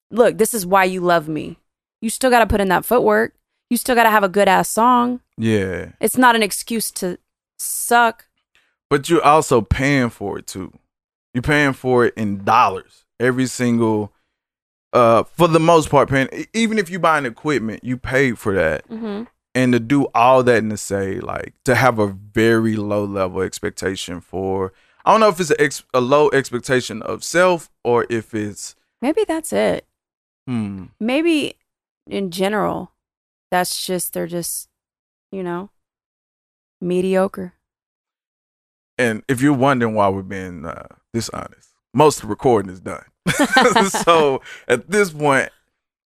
[0.09, 1.57] look, this is why you love me.
[2.03, 3.33] You still got to put in that footwork.
[3.69, 5.21] You still got to have a good ass song.
[5.37, 7.17] yeah It's not an excuse to
[7.57, 8.25] suck.
[8.89, 10.73] but you're also paying for it too.
[11.33, 14.11] You're paying for it in dollars every single.
[14.91, 18.87] Uh, for the most part, paying even if you buying equipment, you paid for that,
[18.89, 19.23] Mm-hmm.
[19.55, 23.41] and to do all that and to say like to have a very low level
[23.41, 24.73] expectation for.
[25.05, 28.75] I don't know if it's a, ex, a low expectation of self or if it's
[29.01, 29.85] Maybe that's it.
[30.47, 30.85] hmm.
[30.99, 31.55] Maybe
[32.07, 32.91] in general,
[33.51, 34.69] that's just, they're just,
[35.31, 35.69] you know,
[36.81, 37.53] mediocre.
[38.97, 43.03] And if you're wondering why we're being uh, dishonest, most of the recording is done.
[44.03, 45.49] so at this point,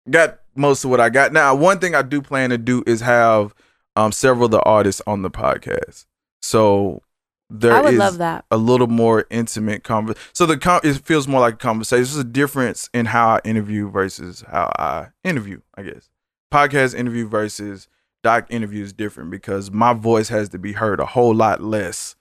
[0.09, 1.33] got most of what I got.
[1.33, 3.53] Now, one thing I do plan to do is have
[3.95, 6.05] um, several of the artists on the podcast.
[6.41, 7.01] So
[7.49, 8.45] there I would is love that.
[8.51, 10.29] a little more intimate conversation.
[10.33, 12.03] So the con- it feels more like a conversation.
[12.03, 15.61] There's a difference in how I interview versus how I interview.
[15.75, 16.09] I guess
[16.53, 17.87] podcast interview versus
[18.23, 22.15] doc interview is different because my voice has to be heard a whole lot less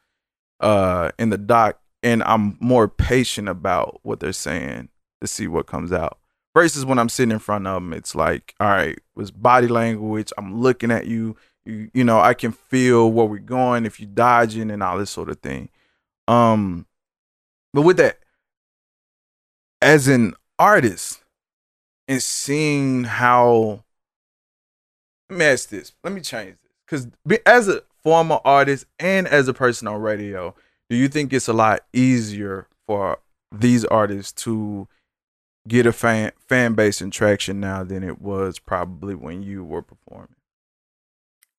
[0.60, 4.88] uh, in the doc, and I'm more patient about what they're saying
[5.20, 6.18] to see what comes out.
[6.54, 10.32] Versus when I'm sitting in front of them, it's like, all right, was body language.
[10.38, 11.36] I'm looking at you.
[11.66, 15.10] You, you know, I can feel where we're going if you're dodging and all this
[15.10, 15.68] sort of thing.
[16.28, 16.86] Um,
[17.72, 18.18] but with that,
[19.82, 21.22] as an artist,
[22.08, 23.84] and seeing how,
[25.28, 25.92] let me ask this.
[26.04, 30.54] Let me change this because as a former artist and as a person on radio,
[30.88, 33.18] do you think it's a lot easier for
[33.52, 34.86] these artists to
[35.66, 39.82] get a fan fan base and traction now than it was probably when you were
[39.82, 40.36] performing?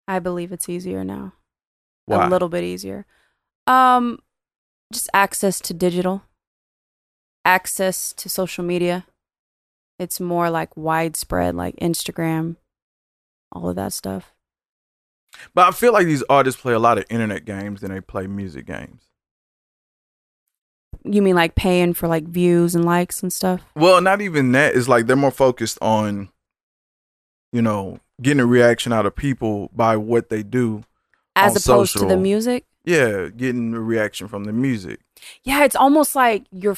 [0.07, 1.33] I believe it's easier now.
[2.05, 2.25] Why?
[2.25, 3.05] a little bit easier.
[3.67, 4.19] Um,
[4.93, 6.23] just access to digital,
[7.43, 9.05] access to social media.
[9.99, 12.55] It's more like widespread, like Instagram,
[13.51, 14.33] all of that stuff.
[15.53, 18.27] But I feel like these artists play a lot of internet games than they play
[18.27, 19.03] music games.
[21.03, 23.61] You mean like paying for like views and likes and stuff?
[23.75, 24.75] Well, not even that.
[24.75, 26.29] It's like they're more focused on,
[27.51, 30.83] you know, getting a reaction out of people by what they do.
[31.35, 32.65] As opposed to the music?
[32.83, 35.01] Yeah, getting a reaction from the music.
[35.43, 36.77] Yeah, it's almost like you're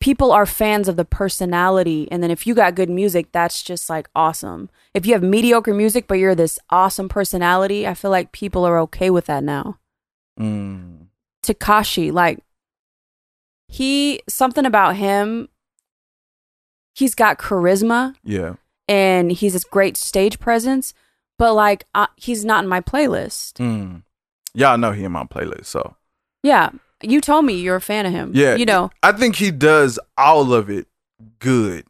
[0.00, 3.88] people are fans of the personality and then if you got good music, that's just
[3.88, 4.68] like awesome.
[4.92, 8.78] If you have mediocre music but you're this awesome personality, I feel like people are
[8.80, 9.78] okay with that now.
[10.38, 11.06] Mm.
[11.42, 12.40] Tekashi, like
[13.68, 15.48] he something about him
[16.94, 18.54] he's got charisma Yeah.
[18.88, 20.94] And he's this great stage presence,
[21.38, 21.84] but like
[22.16, 23.54] he's not in my playlist.
[23.54, 24.02] Mm.
[24.54, 25.96] Y'all know he in my playlist, so
[26.42, 26.70] Yeah,
[27.02, 28.32] you told me you're a fan of him.
[28.34, 28.54] Yeah.
[28.54, 28.90] you know.
[29.02, 30.86] I think he does all of it
[31.38, 31.86] good.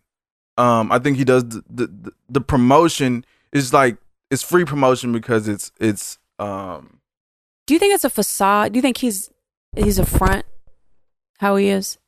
[0.57, 3.96] Um, I think he does the the, the promotion is like
[4.30, 7.00] it's free promotion because it's it's um
[7.66, 8.72] Do you think it's a facade?
[8.72, 9.30] Do you think he's
[9.76, 10.46] he's a front?
[11.38, 11.98] How he is?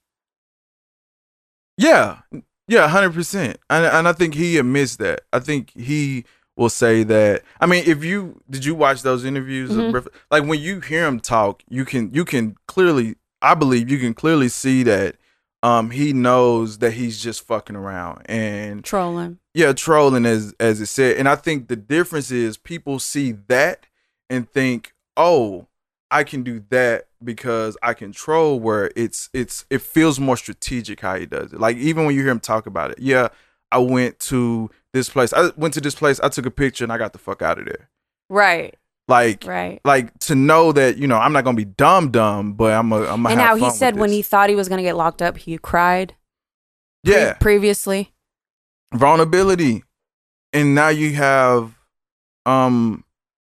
[1.78, 2.20] yeah
[2.68, 5.22] yeah hundred percent and and I think he admits that.
[5.32, 6.24] I think he
[6.56, 7.42] will say that.
[7.60, 9.70] I mean, if you did you watch those interviews?
[9.70, 9.92] of Mhm.
[9.92, 10.12] Griffith?
[10.30, 14.14] Like when you hear him talk, you can you can clearly I believe you can
[14.14, 15.16] clearly see that
[15.62, 19.38] um he knows that he's just fucking around and Trolling.
[19.54, 23.86] yeah trolling as as it said and i think the difference is people see that
[24.28, 25.66] and think oh
[26.10, 31.16] i can do that because i control where it's it's it feels more strategic how
[31.18, 33.28] he does it like even when you hear him talk about it yeah
[33.72, 36.92] i went to this place i went to this place i took a picture and
[36.92, 37.88] i got the fuck out of there
[38.28, 38.74] Right.
[39.08, 39.80] like Right.
[39.84, 43.02] like to know that you know i'm not gonna be dumb dumb but i'm a
[43.06, 45.36] i'm gonna And how he said when he thought he was gonna get locked up,
[45.38, 46.14] he cried.
[47.04, 48.12] pre- yeah previously.
[48.94, 49.82] vulnerability
[50.52, 51.74] and now you have
[52.46, 53.04] um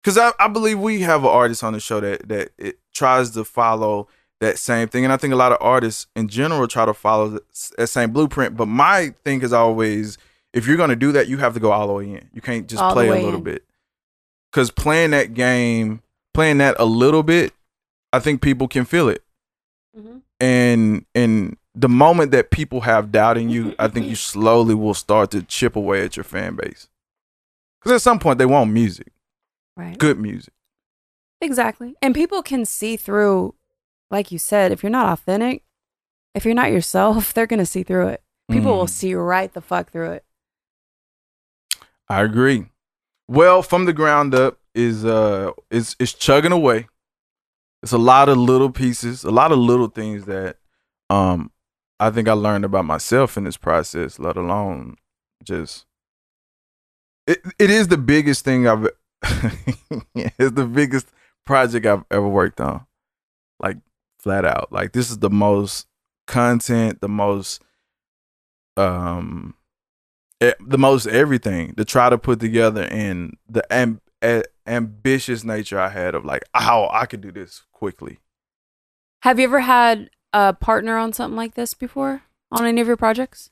[0.05, 3.31] because I, I believe we have an artist on the show that that it tries
[3.33, 4.07] to follow
[4.41, 7.39] that same thing and i think a lot of artists in general try to follow
[7.79, 10.19] that, same blueprint but my thing is always
[10.53, 12.41] if you're going to do that you have to go all the way in you
[12.43, 13.43] can't just All play a little in.
[13.43, 13.65] bit
[14.53, 16.03] because playing that game
[16.35, 17.53] playing that a little bit
[18.13, 19.23] i think people can feel it
[19.97, 20.21] Mhm.
[20.41, 24.95] and and the moment that people have doubt in you, I think you slowly will
[24.95, 26.89] start to chip away at your fan base.
[27.81, 29.09] Because at some point they want music,
[29.77, 29.99] Right.
[29.99, 30.53] good music.
[31.41, 31.97] Exactly.
[32.01, 33.55] And people can see through,
[34.11, 35.65] like you said, if you're not authentic,
[36.35, 38.23] if you're not yourself, they're gonna see through it.
[38.51, 38.91] People will Mm.
[38.91, 40.25] see right the fuck through it.
[42.09, 42.67] I agree.
[43.29, 46.89] Well, from the ground up is uh is is chugging away.
[47.83, 50.59] It's a lot of little pieces, a lot of little things that
[51.11, 51.51] um
[52.01, 54.97] I think I learned about myself in this process, let alone
[55.43, 55.87] just
[57.27, 58.89] it it is the biggest thing I've
[60.15, 61.09] it's the biggest
[61.45, 62.87] project I've ever worked on.
[63.61, 63.79] Like
[64.19, 64.73] flat out.
[64.73, 65.87] Like this is the most
[66.27, 67.63] content, the most
[68.77, 69.55] um
[70.41, 75.89] the most everything to try to put together and the am- a- ambitious nature I
[75.89, 78.19] had of like how I could do this quickly.
[79.23, 82.23] Have you ever had a partner on something like this before?
[82.51, 83.51] On any of your projects?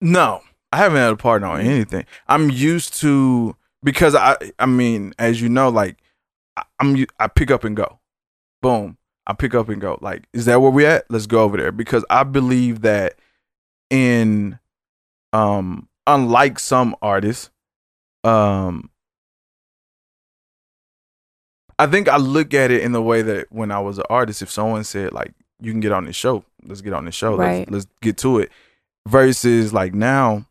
[0.00, 2.04] No, I haven't had a partner on anything.
[2.28, 5.96] I'm used to because I I mean, as you know, like
[6.56, 7.98] I- I'm I pick up and go.
[8.62, 8.96] Boom.
[9.26, 9.98] I pick up and go.
[10.00, 11.04] Like, is that where we at?
[11.10, 11.72] Let's go over there.
[11.72, 13.14] Because I believe that
[13.90, 14.58] in
[15.32, 17.50] um unlike some artists,
[18.24, 18.90] um
[21.78, 24.42] I think I look at it in the way that when I was an artist,
[24.42, 27.36] if someone said like you can get on this show, let's get on this show.
[27.36, 27.60] Right.
[27.70, 28.50] Let's let's get to it.
[29.08, 30.46] Versus like now,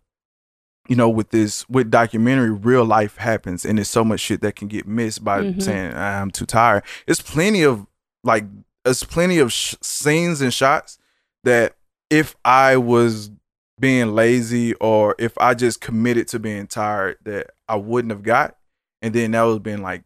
[0.89, 4.55] you know, with this with documentary, real life happens, and there's so much shit that
[4.55, 5.61] can get missed by Mhm.
[5.61, 6.83] saying "Ah, I'm too tired.
[7.07, 7.85] It's plenty of
[8.23, 8.43] like,
[8.83, 10.97] there's plenty of sh- scenes and shots
[11.45, 11.75] that
[12.09, 13.31] if I was
[13.79, 18.57] being lazy or if I just committed to being tired, that I wouldn't have got,
[19.01, 20.03] and then that was been like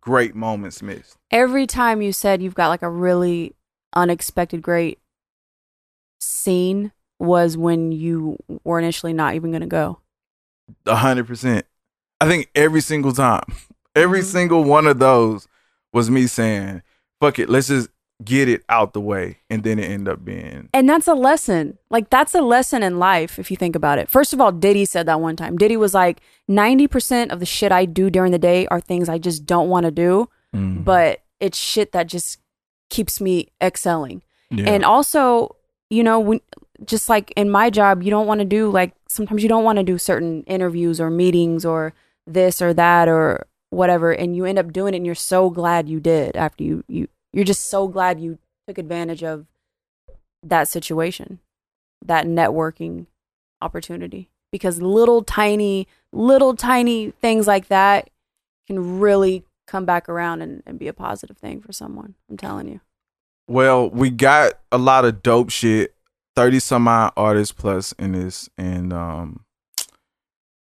[0.00, 1.16] great moments missed.
[1.30, 3.56] Every time you said you've got like a really
[3.94, 4.98] unexpected great
[6.20, 9.98] scene was when you were initially not even gonna go.
[10.86, 11.66] A hundred percent.
[12.20, 13.44] I think every single time,
[13.94, 14.24] every Mhm.
[14.24, 15.46] single one of those
[15.92, 16.82] was me saying,
[17.20, 17.88] "Fuck it, let's just
[18.24, 21.76] get it out the way," and then it ended up being And that's a lesson.
[21.90, 24.08] Like that's a lesson in life if you think about it.
[24.08, 25.56] First of all, Diddy said that one time.
[25.58, 29.18] Diddy was like, 90% of the shit I do during the day are things I
[29.18, 30.82] just don't want to do, Mm-hmm.
[30.84, 32.38] but it's shit that just
[32.88, 34.22] keeps me excelling.
[34.50, 34.70] yeah.
[34.70, 35.56] And also,
[35.90, 36.40] you know, when
[36.84, 39.78] just like in my job, you don't want to do like sometimes you don't want
[39.78, 41.92] to do certain interviews or meetings or
[42.26, 45.88] this or that or whatever and you end up doing it and you're so glad
[45.88, 49.46] you did after you you you're just so glad you took advantage of
[50.42, 51.40] that situation,
[52.04, 53.06] that networking
[53.60, 58.10] opportunity because little tiny little tiny things like that
[58.66, 62.14] can really come back around and, and be a positive thing for someone.
[62.30, 62.80] I'm telling you.
[63.48, 65.94] Well, we got a lot of dope shit.
[66.36, 69.44] Thirty some odd artists plus in this, and um,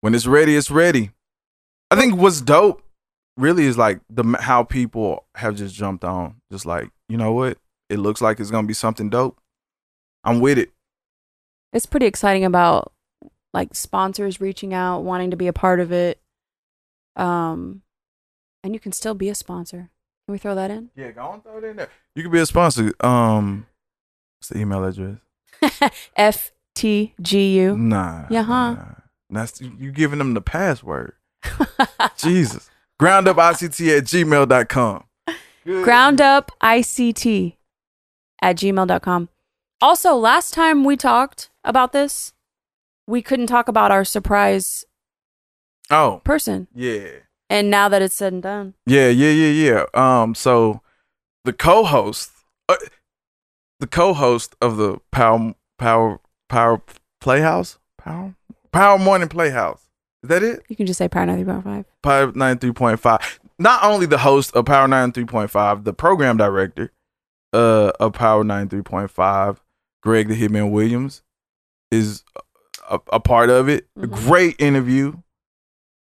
[0.00, 1.12] when it's ready, it's ready.
[1.90, 2.82] I think what's dope
[3.36, 6.36] really is like the how people have just jumped on.
[6.50, 7.58] Just like you know what,
[7.88, 9.40] it looks like it's gonna be something dope.
[10.24, 10.70] I'm with it.
[11.72, 12.92] It's pretty exciting about
[13.54, 16.20] like sponsors reaching out, wanting to be a part of it.
[17.16, 17.82] Um,
[18.62, 19.90] and you can still be a sponsor.
[20.26, 20.90] Can we throw that in?
[20.94, 21.88] Yeah, go on, throw it in there.
[22.14, 22.92] You can be a sponsor.
[23.00, 23.66] Um,
[24.38, 25.18] what's the email address?
[26.18, 27.76] FTGU.
[27.76, 28.26] Nah.
[28.30, 28.74] Yeah, huh?
[28.74, 28.84] nah.
[29.30, 31.12] That's you giving them the password.
[32.16, 32.68] Jesus.
[33.00, 35.04] Groundupict at gmail.com.
[35.64, 36.20] Good.
[36.20, 37.56] Up ICT
[38.42, 39.28] at gmail.com.
[39.80, 42.32] Also, last time we talked about this,
[43.06, 44.84] we couldn't talk about our surprise
[45.90, 46.68] Oh, person.
[46.74, 47.08] yeah.
[47.48, 50.22] And now that it's said and done, Yeah, yeah, yeah, yeah.
[50.22, 50.82] Um, so
[51.44, 52.30] the co-host,
[52.68, 52.76] uh,
[53.80, 56.80] the co-host of the Power Power Power
[57.20, 58.34] Playhouse, Power
[58.72, 59.88] Power Morning Playhouse.
[60.22, 60.62] Is that it?
[60.68, 61.84] you can just say Power 93.5.
[62.02, 63.40] Power ninety three point five.
[63.58, 66.92] Not only the host of Power ninety three point five, the program director
[67.52, 69.60] uh of Power ninety three point five,
[70.02, 71.22] Greg the Hitman Williams,
[71.90, 72.22] is
[72.88, 73.86] a, a part of it.
[73.96, 74.12] A Mhm.
[74.26, 75.14] great interview.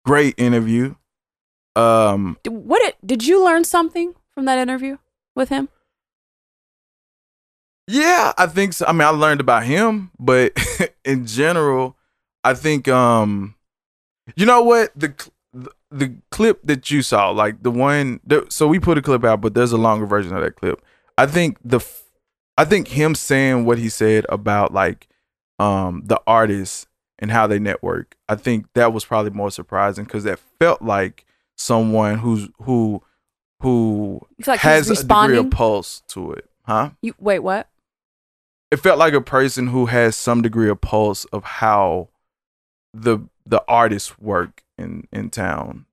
[0.04, 0.94] Great interview.
[1.76, 4.98] Um What did, did you learn something from that interview
[5.36, 5.68] with him?
[7.90, 8.84] Yeah, I think so.
[8.86, 10.52] I mean, I learned about him, but
[11.06, 11.96] in general,
[12.44, 13.54] I think um
[14.36, 15.14] you know what the
[15.54, 18.20] the, the clip that you saw, like the one
[18.50, 20.84] so we put a clip out, but there's a longer version of that clip.
[21.16, 21.80] I think the
[22.58, 25.08] I think him saying what he said about like
[25.58, 26.86] um the artists
[27.18, 28.16] and how they network.
[28.28, 31.24] I think that was probably more surprising cuz that felt like
[31.56, 33.02] someone who's who
[33.62, 36.50] who like has a degree of pulse to it.
[36.64, 36.90] Huh?
[37.00, 37.66] You wait, what?
[38.70, 42.08] It felt like a person who has some degree of pulse of how
[42.92, 45.86] the the artists work in in town.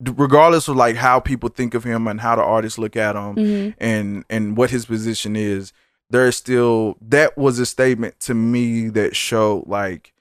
[0.00, 3.34] Regardless of like how people think of him and how the artists look at him
[3.34, 5.72] hmm and and what his position is
[6.10, 10.12] there's still that was a statement to me that showed like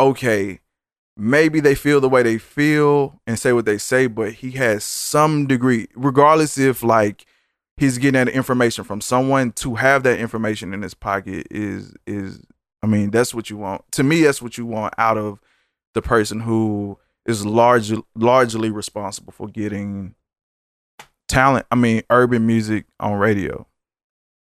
[0.00, 0.60] okay
[1.16, 4.82] maybe they feel the way they feel and say what they say but he has
[4.82, 7.26] some degree regardless if like
[7.78, 12.40] he's getting that information from someone to have that information in his pocket is is
[12.82, 15.40] i mean that's what you want to me that's what you want out of
[15.94, 20.14] the person who is largely largely responsible for getting
[21.28, 23.66] talent i mean urban music on radio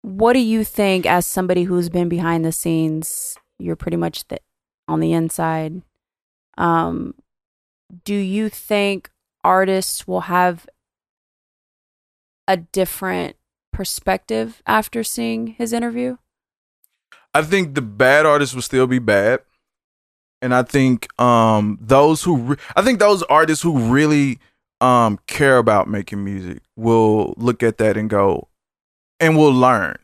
[0.01, 4.39] What do you think, as somebody who's been behind the scenes, you're pretty much the,
[4.87, 5.81] on the inside?
[6.57, 7.15] Um,
[8.05, 9.09] do you think
[9.43, 10.67] artists will have
[12.49, 13.37] a different
[13.71, 16.17] perspective after seeing his interview?
[17.33, 19.39] I think the bad artists will still be bad,
[20.41, 24.39] and I think um those who re- I think those artists who really
[24.81, 28.47] um care about making music will look at that and go
[29.19, 29.95] and will learn.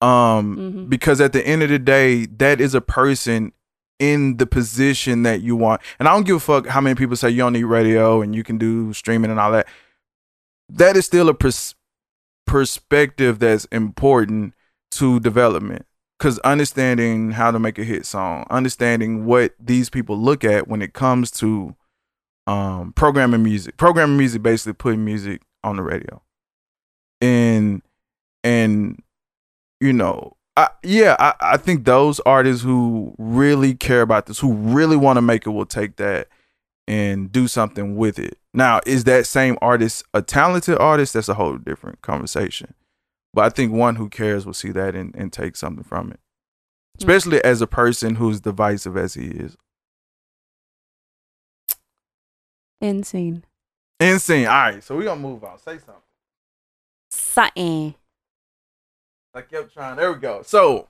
[0.00, 0.88] Um Mhm.
[0.88, 3.52] because at the end of the day, that is a person
[3.98, 5.82] in the position that you want.
[5.98, 8.34] And I don't give a fuck how many people say you don't need radio and
[8.34, 9.66] you can do streaming and all that.
[10.68, 11.74] That is still a pers-
[12.46, 14.54] perspective that's important
[14.92, 15.86] to development.
[16.18, 20.82] Because understanding how to make a hit song, understanding what these people look at when
[20.82, 21.76] it comes to
[22.48, 26.20] um, programming music, programming music, basically putting music on the radio,
[27.20, 27.82] and
[28.42, 29.00] and
[29.80, 34.54] you know, I, yeah, I, I think those artists who really care about this, who
[34.54, 36.26] really want to make it, will take that
[36.88, 38.38] and do something with it.
[38.54, 41.12] Now, is that same artist a talented artist?
[41.12, 42.72] That's a whole different conversation.
[43.34, 46.18] But I think one who cares will see that and, and take something from it.
[46.18, 47.00] Mm.
[47.00, 49.56] Especially as a person who's divisive as he is.
[52.80, 53.44] Insane.
[54.00, 54.46] Insane.
[54.46, 55.58] All right, so we're gonna move on.
[55.58, 55.94] Say something.
[57.10, 57.94] Something.
[59.34, 59.96] I kept trying.
[59.96, 60.40] There we go.
[60.42, 60.88] So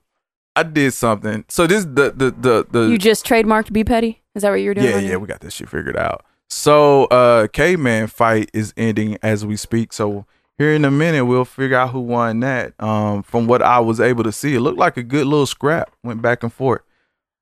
[0.58, 1.44] I did something.
[1.48, 4.22] So this the the the the You just trademarked Be Petty?
[4.34, 4.88] Is that what you're doing?
[4.88, 5.18] Yeah, right yeah, now?
[5.18, 6.24] we got this shit figured out.
[6.50, 9.92] So uh caveman fight is ending as we speak.
[9.92, 12.72] So here in a minute we'll figure out who won that.
[12.80, 15.92] Um from what I was able to see, it looked like a good little scrap.
[16.02, 16.82] Went back and forth.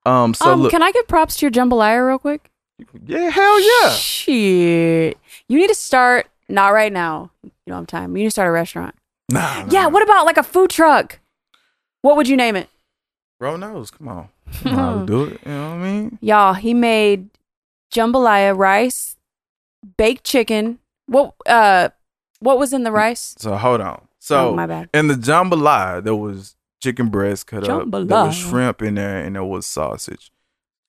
[0.05, 2.51] Um so um, look can I give props to your jambalaya real quick?
[3.07, 3.91] Yeah, hell yeah.
[3.93, 5.17] Shit.
[5.49, 7.31] You need to start, not right now.
[7.43, 8.15] You don't have time.
[8.15, 8.95] You need to start a restaurant.
[9.31, 11.19] Nah, nah, Yeah, what about like a food truck?
[12.03, 12.69] What would you name it?
[13.39, 13.91] Bro knows.
[13.91, 14.29] Come on.
[14.65, 15.41] You know do it.
[15.45, 16.19] You know what I mean?
[16.23, 17.29] Y'all, he made
[17.93, 19.17] jambalaya rice,
[19.97, 20.79] baked chicken.
[21.07, 21.89] What uh
[22.41, 23.35] what was in the rice?
[23.39, 24.07] So hold on.
[24.19, 24.89] So oh, my bad.
[24.95, 27.91] in the jambalaya, there was chicken breast cut up.
[27.91, 30.31] There was shrimp in there, and there was sausage,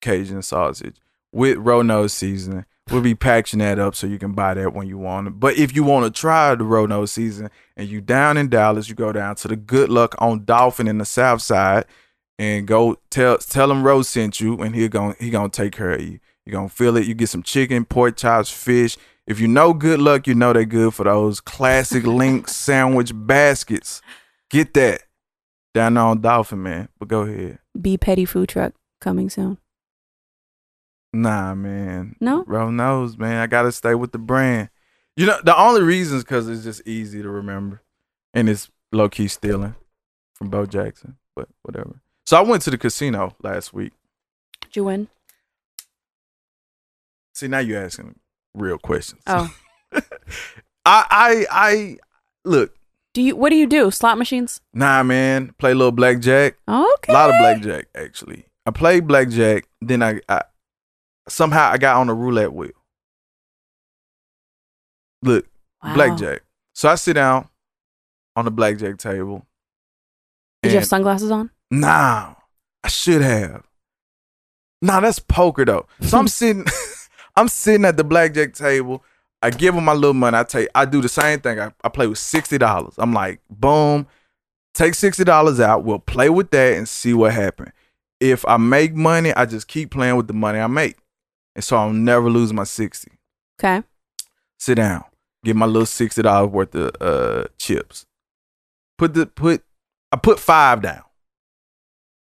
[0.02, 0.98] Cajun sausage
[1.32, 2.66] with Roanoke seasoning.
[2.90, 5.40] We'll be packaging that up so you can buy that when you want it.
[5.40, 8.96] But if you want to try the Roanoke season and you down in Dallas, you
[8.96, 11.86] go down to the Good Luck on Dolphin in the South Side
[12.40, 15.92] and go tell tell him Rose sent you, and he gonna he gonna take care
[15.92, 16.20] of you.
[16.46, 17.06] You gonna feel it.
[17.06, 18.98] You get some chicken, pork chops, fish.
[19.26, 24.02] If you know Good Luck, you know they're good for those classic link sandwich baskets.
[24.50, 25.04] Get that
[25.74, 26.90] down there on Dolphin, man.
[26.98, 27.60] But go ahead.
[27.80, 29.58] Be Petty food truck coming soon.
[31.12, 32.16] Nah, man.
[32.20, 32.44] No?
[32.44, 33.42] Bro knows, man.
[33.42, 34.70] I gotta stay with the brand.
[35.16, 37.82] You know, the only reason is because it's just easy to remember,
[38.34, 39.76] and it's low key stealing
[40.34, 41.18] from Bo Jackson.
[41.36, 42.02] But whatever.
[42.28, 43.94] So I went to the casino last week.
[44.60, 45.08] Did you win?
[47.34, 48.20] See, now you're asking
[48.54, 49.22] real questions.
[49.28, 49.50] Oh,
[49.94, 50.02] I,
[50.86, 51.98] I, I
[52.44, 52.76] look.
[53.14, 53.34] do you?
[53.38, 53.92] What do you do?
[53.92, 54.60] Slot machines?
[54.74, 55.54] Nah, man.
[55.58, 56.58] Play a little blackjack.
[56.68, 57.14] Okay.
[57.14, 58.44] A lot of blackjack, actually.
[58.66, 59.66] I played blackjack.
[59.82, 60.42] Then I, I
[61.30, 62.72] somehow I got on the roulette wheel.
[65.24, 65.48] Look,
[65.82, 65.94] Wow.
[65.94, 66.42] blackjack.
[66.74, 67.48] So I sit down
[68.36, 69.46] on the blackjack table.
[70.62, 71.52] Did you have sunglasses on?
[71.70, 72.36] Nah,
[72.84, 73.64] I should have.
[74.82, 75.88] Nah, that's poker though.
[76.02, 76.66] So I'm sitting,
[77.36, 79.04] I'm sitting at the blackjack table.
[79.42, 80.38] I give them my little money.
[80.38, 81.60] I take, I do the same thing.
[81.60, 82.96] I, I play with sixty dollars.
[82.98, 84.08] I'm like, boom,
[84.74, 85.84] take sixty dollars out.
[85.84, 87.72] We'll play with that and see what happens.
[88.20, 90.98] If I make money, I just keep playing with the money I make,
[91.56, 93.12] and so I'll never lose my sixty.
[93.60, 93.86] Okay.
[94.60, 95.04] Sit down,
[95.44, 98.06] get my little sixty dollars worth of uh chips.
[98.98, 99.64] Put the put,
[100.12, 101.04] I put five down.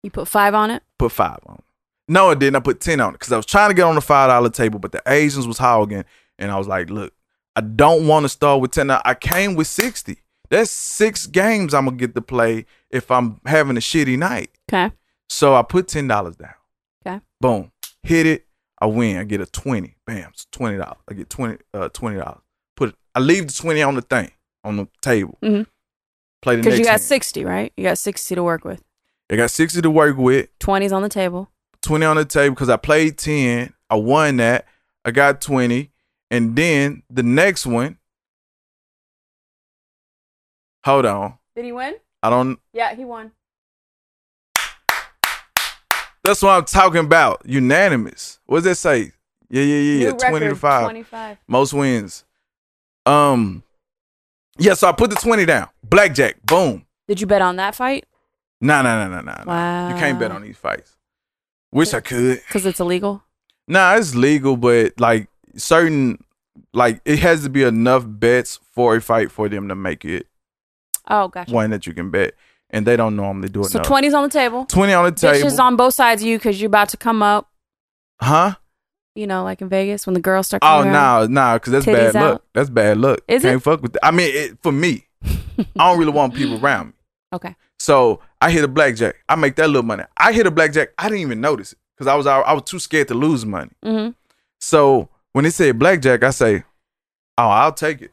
[0.03, 0.83] You put five on it.
[0.99, 1.63] put five on it.
[2.09, 2.57] No, I didn't.
[2.57, 4.49] I put ten on it because I was trying to get on the five dollar
[4.49, 6.03] table, but the Asians was hogging,
[6.37, 7.13] and I was like, "Look,
[7.55, 8.91] I don't want to start with ten.
[8.91, 10.17] I came with sixty.
[10.49, 14.51] That's six games I'm gonna get to play if I'm having a shitty night.
[14.69, 14.93] Okay.
[15.29, 16.53] So I put ten dollars down.
[17.07, 17.21] Okay.
[17.39, 17.71] Boom,
[18.03, 18.45] hit it.
[18.81, 19.17] I win.
[19.17, 19.95] I get a twenty.
[20.05, 20.97] Bam, it's twenty dollars.
[21.09, 21.57] I get twenty.
[21.73, 22.41] Uh, twenty dollars.
[22.75, 22.95] Put it.
[23.15, 24.31] I leave the twenty on the thing
[24.65, 25.37] on the table.
[25.41, 25.67] Mhm.
[26.41, 27.01] Play the Because you got hand.
[27.01, 27.71] sixty, right?
[27.77, 28.83] You got sixty to work with.
[29.31, 30.47] I got sixty to work with.
[30.59, 31.49] 20's on the table.
[31.81, 33.73] 20 on the table because I played 10.
[33.89, 34.65] I won that.
[35.03, 35.91] I got 20.
[36.31, 37.97] And then the next one,
[40.85, 41.33] hold on.
[41.55, 41.95] Did he win?
[42.21, 43.31] I don't, Yeah, he won.
[46.23, 47.41] that's what I'm talking about.
[47.45, 48.39] Unanimous.
[48.45, 49.11] What does that say?
[49.49, 50.11] Yeah, yeah, yeah, yeah.
[50.11, 50.83] New 20 to 5.
[50.85, 51.37] 25.
[51.47, 52.23] Most wins.
[53.05, 53.61] Um,
[54.57, 55.67] yeah, so I put the 20 down.
[55.83, 56.41] Blackjack.
[56.45, 56.85] Boom.
[57.07, 58.05] Did you bet on that fight?
[58.63, 59.43] Nah, no, no, no, nah.
[59.43, 59.45] nah.
[59.45, 59.89] Wow.
[59.89, 60.95] You can't bet on these fights.
[61.71, 62.41] Wish I could.
[62.47, 63.23] Because it's illegal.
[63.67, 66.23] Nah, it's legal, but like certain,
[66.73, 70.27] like it has to be enough bets for a fight for them to make it
[71.09, 71.51] Oh, gotcha.
[71.53, 72.33] one that you can bet,
[72.69, 73.65] and they don't normally do it.
[73.65, 74.65] So 20's on the table.
[74.65, 77.21] twenty on the table, Bitches on both sides of you because you're about to come
[77.23, 77.49] up.
[78.21, 78.55] huh?
[79.15, 81.33] You know, like in Vegas when the girls start Oh coming around.
[81.33, 82.31] no, no, because that's Titties bad out.
[82.33, 82.43] luck.
[82.53, 83.19] That's bad luck.
[83.27, 83.63] Is Can't it?
[83.63, 83.93] fuck with.
[83.93, 84.05] That.
[84.05, 85.05] I mean, it, for me,
[85.77, 86.93] I don't really want people around me.
[87.33, 87.55] Okay.
[87.79, 89.15] So I hit a blackjack.
[89.29, 90.03] I make that little money.
[90.17, 90.89] I hit a blackjack.
[90.97, 93.71] I didn't even notice it because I was I was too scared to lose money.
[93.85, 94.11] Mm-hmm.
[94.59, 96.65] So when they said blackjack, I say,
[97.37, 98.11] "Oh, I'll take it."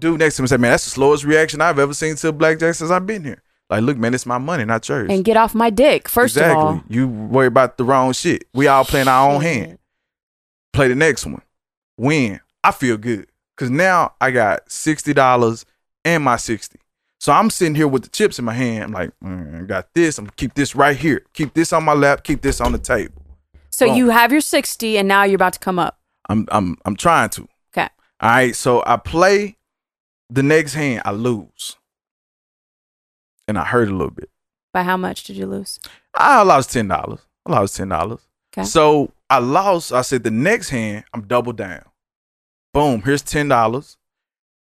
[0.00, 2.32] Dude next to me said, "Man, that's the slowest reaction I've ever seen to a
[2.32, 5.08] blackjack since I've been here." Like, look, man, it's my money, not yours.
[5.08, 6.60] And get off my dick, first exactly.
[6.60, 6.82] of all.
[6.88, 8.48] you worry about the wrong shit.
[8.52, 9.78] We all playing our own hand.
[10.72, 11.42] Play the next one,
[11.96, 12.40] win.
[12.64, 15.64] I feel good because now I got sixty dollars
[16.04, 16.80] and my sixty.
[17.20, 18.84] So I'm sitting here with the chips in my hand.
[18.84, 20.18] I'm like, mm, I got this.
[20.18, 21.22] I'm gonna keep this right here.
[21.34, 22.24] Keep this on my lap.
[22.24, 23.20] Keep this on the table.
[23.68, 23.96] So Boom.
[23.96, 25.98] you have your 60 and now you're about to come up.
[26.30, 27.46] I'm I'm I'm trying to.
[27.72, 27.88] Okay.
[28.20, 29.58] All right, so I play
[30.30, 31.76] the next hand, I lose.
[33.46, 34.30] And I hurt a little bit.
[34.72, 35.78] By how much did you lose?
[36.14, 37.20] I lost ten dollars.
[37.44, 38.20] I lost ten dollars.
[38.56, 38.64] Okay.
[38.64, 39.92] So I lost.
[39.92, 41.84] I said the next hand, I'm double down.
[42.72, 43.02] Boom.
[43.02, 43.98] Here's ten dollars.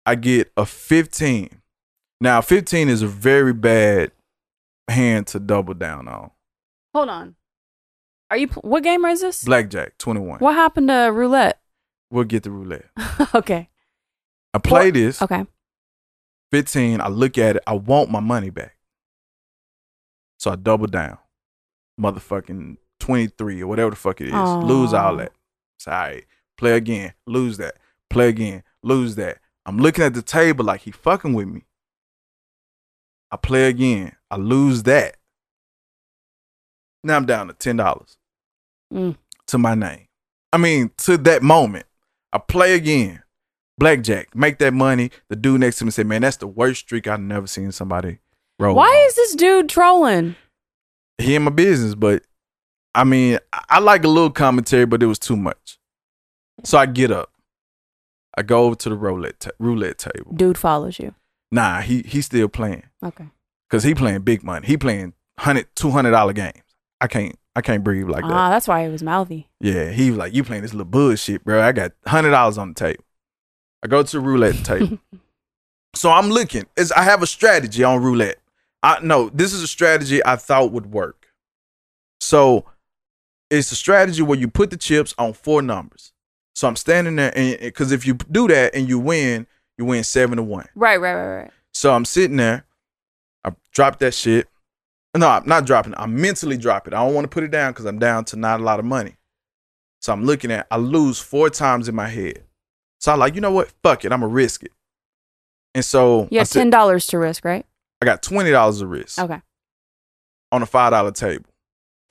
[0.05, 1.61] I get a fifteen.
[2.19, 4.11] Now fifteen is a very bad
[4.87, 6.31] hand to double down on.
[6.93, 7.35] Hold on.
[8.29, 9.43] Are you, what game is this?
[9.43, 10.39] Blackjack, twenty one.
[10.39, 11.61] What happened to roulette?
[12.09, 12.89] We'll get the roulette.
[13.35, 13.69] okay.
[14.53, 15.21] I play this.
[15.21, 15.45] Okay.
[16.51, 18.77] 15, I look at it, I want my money back.
[20.39, 21.17] So I double down.
[21.99, 24.33] Motherfucking 23 or whatever the fuck it is.
[24.33, 24.59] Aw.
[24.59, 25.33] Lose all that.
[25.77, 26.25] It's all right.
[26.57, 27.13] Play again.
[27.25, 27.75] Lose that.
[28.09, 28.63] Play again.
[28.81, 29.39] Lose that.
[29.65, 31.65] I'm looking at the table like he fucking with me.
[33.31, 34.13] I play again.
[34.31, 35.17] I lose that.
[37.03, 38.17] Now I'm down to $10
[38.93, 39.17] Mm.
[39.47, 40.07] to my name.
[40.53, 41.85] I mean, to that moment.
[42.33, 43.23] I play again.
[43.79, 45.11] blackjack, make that money.
[45.29, 48.17] The dude next to me said, "Man, that's the worst streak I've never seen somebody
[48.57, 50.35] roll." Why on." is this dude trolling?
[51.19, 51.93] he in my business?
[51.93, 52.23] But
[52.95, 55.77] I mean, I- I like a little commentary, but it was too much.
[56.63, 57.31] So I get up,
[58.35, 60.33] I go over to the roulette ta- roulette table.
[60.33, 61.13] Dude follows you.
[61.51, 63.27] Nah, he he still playing Okay.
[63.69, 64.67] because he playing big money.
[64.67, 66.63] He playing hundred, two hundred dollar games.
[66.99, 68.31] I can't I can't breathe like that.
[68.33, 69.49] ah, that's why he was mouthy.
[69.59, 71.61] Yeah, he was like, "You playing this little bullshit, bro?
[71.61, 73.03] I got hundred dollars on the table."
[73.83, 74.97] I go to the roulette table,
[75.95, 76.65] so I'm looking.
[76.75, 78.37] Is I have a strategy on roulette.
[78.83, 81.27] I no, this is a strategy I thought would work.
[82.19, 82.65] So
[83.49, 86.11] it's a strategy where you put the chips on four numbers.
[86.55, 89.45] So I'm standing there, and because if you do that and you win,
[89.77, 90.67] you win seven to one.
[90.75, 91.51] Right, right, right, right.
[91.73, 92.65] So I'm sitting there.
[93.43, 94.47] I drop that shit.
[95.15, 95.99] No, I'm not dropping it.
[95.99, 96.97] I'm mentally dropping it.
[96.97, 98.85] I don't want to put it down because I'm down to not a lot of
[98.85, 99.15] money.
[100.01, 102.43] So I'm looking at, I lose four times in my head.
[102.99, 103.71] So I'm like, you know what?
[103.83, 104.11] Fuck it.
[104.11, 104.71] I'm to risk it.
[105.73, 107.65] And so You said, ten dollars to risk, right?
[108.01, 109.41] I got $20 to risk Okay.
[110.51, 111.45] on a $5 table.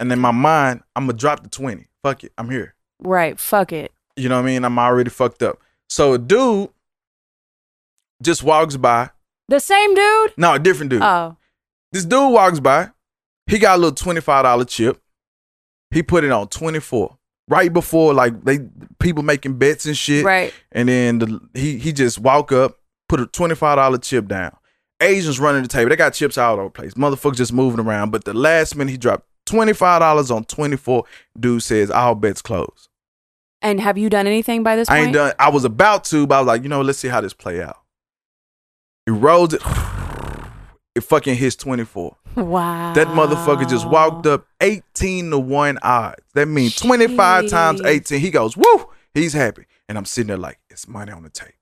[0.01, 1.87] And in my mind, I'm to drop the 20.
[2.03, 2.33] Fuck it.
[2.37, 2.75] I'm here.
[3.01, 3.39] Right.
[3.39, 3.93] Fuck it.
[4.17, 4.65] You know what I mean?
[4.65, 5.59] I'm already fucked up.
[5.89, 6.71] So a dude
[8.23, 9.11] just walks by.
[9.49, 10.35] The same dude?
[10.37, 11.03] No, a different dude.
[11.03, 11.37] Oh.
[11.93, 12.91] This dude walks by.
[13.47, 15.01] He got a little $25 chip.
[15.91, 17.17] He put it on 24.
[17.49, 18.59] Right before like they
[18.99, 20.25] people making bets and shit.
[20.25, 20.53] Right.
[20.73, 24.57] And then the, he he just walk up, put a $25 chip down.
[25.01, 25.91] Asians running the table.
[25.91, 26.95] They got chips all over the place.
[26.95, 28.11] Motherfuckers just moving around.
[28.11, 31.05] But the last minute he dropped $25 on 24.
[31.39, 32.89] Dude says all bets closed.
[33.63, 34.97] And have you done anything by this point?
[34.97, 35.07] I point?
[35.09, 35.33] ain't done.
[35.39, 37.63] I was about to, but I was like, you know, let's see how this play
[37.63, 37.79] out.
[39.07, 39.63] He rolls it.
[40.97, 42.17] It fucking hits 24.
[42.37, 42.93] Wow.
[42.95, 46.23] That motherfucker just walked up 18 to 1 odds.
[46.35, 48.21] That means 25 times 18.
[48.21, 48.89] He goes, woo!
[49.15, 49.67] He's happy.
[49.89, 51.53] And I'm sitting there like, it's money on the table.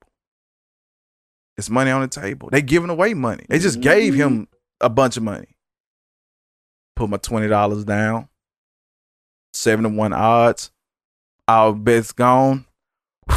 [1.56, 2.48] It's money on the table.
[2.50, 3.44] They giving away money.
[3.48, 4.22] They just gave mm-hmm.
[4.22, 4.48] him
[4.80, 5.56] a bunch of money.
[6.96, 8.28] Put my $20 down.
[9.52, 10.70] 7 to 1 odds.
[11.46, 12.64] Our bet's gone.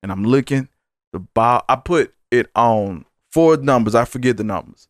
[0.00, 0.68] And I'm looking.
[1.12, 3.94] The ball, I put it on four numbers.
[3.94, 4.88] I forget the numbers.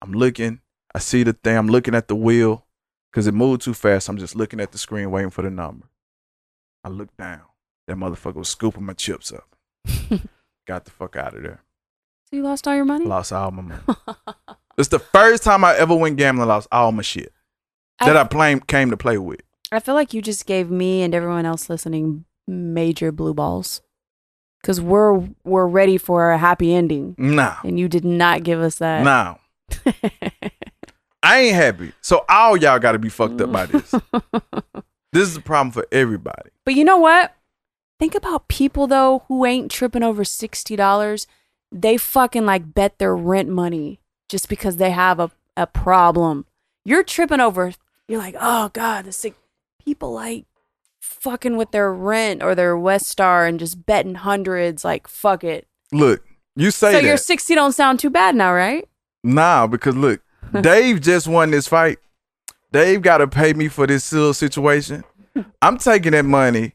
[0.00, 0.60] I'm looking.
[0.94, 1.56] I see the thing.
[1.56, 2.66] I'm looking at the wheel
[3.10, 4.08] because it moved too fast.
[4.08, 5.86] I'm just looking at the screen, waiting for the number.
[6.84, 7.42] I look down.
[7.86, 9.56] That motherfucker was scooping my chips up.
[10.66, 11.62] Got the fuck out of there.
[12.30, 13.04] So you lost all your money?
[13.04, 13.80] Lost all my money.
[14.78, 16.48] it's the first time I ever went gambling.
[16.48, 17.32] Lost all my shit
[18.00, 19.40] that I play, came to play with.
[19.70, 23.80] I feel like you just gave me and everyone else listening major blue balls.
[24.62, 27.16] Cause we're we're ready for a happy ending.
[27.18, 29.02] Nah, And you did not give us that.
[29.02, 29.36] nah.
[31.24, 31.92] I ain't happy.
[32.00, 33.90] So all y'all got to be fucked up by this.
[35.12, 36.50] this is a problem for everybody.
[36.64, 37.34] But you know what?
[37.98, 41.26] Think about people though who ain't tripping over sixty dollars.
[41.70, 46.46] They fucking like bet their rent money just because they have a, a problem.
[46.84, 47.72] You're tripping over
[48.08, 49.34] you're like, oh God, the sick
[49.84, 50.44] people like
[51.02, 55.66] fucking with their rent or their West Star and just betting hundreds, like fuck it.
[55.90, 56.24] Look,
[56.56, 57.04] you say so that.
[57.04, 58.88] your sixty don't sound too bad now, right?
[59.24, 60.22] Nah, because look,
[60.60, 61.98] Dave just won this fight.
[62.70, 65.04] Dave got to pay me for this little situation.
[65.60, 66.72] I'm taking that money.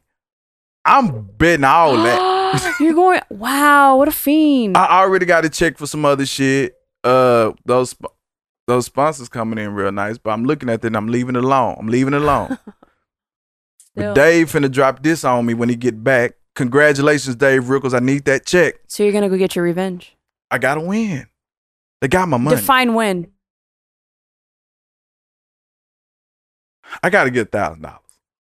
[0.84, 2.76] I'm betting all that.
[2.80, 4.76] You're going wow, what a fiend.
[4.76, 6.76] I already got a check for some other shit.
[7.02, 7.96] Uh, those
[8.66, 11.42] those sponsors coming in real nice, but I'm looking at that and I'm leaving it
[11.42, 11.76] alone.
[11.78, 12.58] I'm leaving it alone.
[13.98, 16.32] But Dave finna drop this on me when he get back.
[16.54, 17.94] Congratulations, Dave Rickels.
[17.94, 18.74] I need that check.
[18.88, 20.16] so you're gonna go get your revenge.
[20.50, 21.26] I gotta win.
[22.00, 22.56] They got my money.
[22.56, 23.30] Define win.
[27.02, 28.00] I gotta get thousand dollars.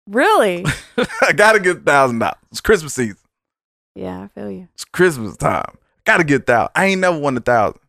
[0.08, 0.64] Really?
[1.22, 2.36] I gotta get thousand dollars.
[2.50, 3.16] It's Christmas season.
[3.94, 4.68] yeah, I feel you.
[4.74, 5.78] It's Christmas time.
[6.04, 6.70] Gotta get thousand.
[6.74, 7.80] I ain't never won a thousand.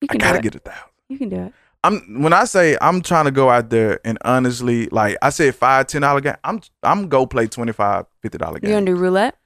[0.00, 0.52] You I can gotta do it.
[0.52, 0.90] get a thousand.
[1.08, 1.52] You can do it.
[1.86, 5.54] I'm when I say I'm trying to go out there and honestly, like I said,
[5.54, 6.34] five, ten dollar game.
[6.42, 8.70] I'm I'm go play 25 50 dollar game.
[8.70, 9.36] You gonna do roulette,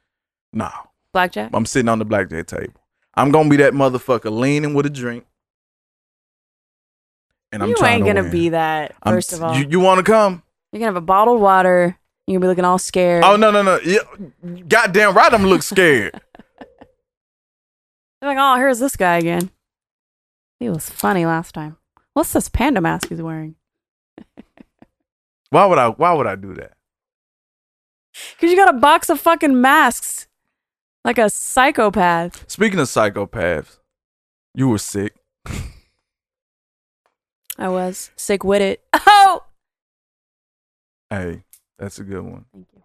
[0.53, 0.71] no,
[1.13, 1.51] blackjack?
[1.53, 2.81] I'm sitting on the blackjack table.
[3.15, 5.25] I'm gonna be that motherfucker leaning with a drink,
[7.53, 8.31] and I'm you ain't to gonna win.
[8.31, 8.95] be that.
[9.03, 10.43] I'm- First of all, you, you want to come?
[10.73, 11.99] you're gonna have a bottled water.
[12.27, 13.25] You're gonna be looking all scared.
[13.25, 13.81] Oh no no no!
[13.85, 13.99] Yeah,
[14.69, 16.19] goddamn right, I'm look scared.
[18.21, 19.51] They're like, oh, here's this guy again.
[20.59, 21.77] He was funny last time.
[22.15, 23.55] What's this panda mask he's wearing?
[25.51, 25.89] why would I?
[25.89, 26.73] Why would I do that?
[28.13, 30.27] Because you got a box of fucking masks,
[31.05, 32.45] like a psychopath.
[32.51, 33.79] Speaking of psychopaths,
[34.55, 35.15] you were sick.
[37.59, 38.83] I was sick with it.
[39.07, 39.45] Oh,
[41.11, 41.45] Hey,
[41.79, 42.45] that's a good one.
[42.53, 42.83] thank you.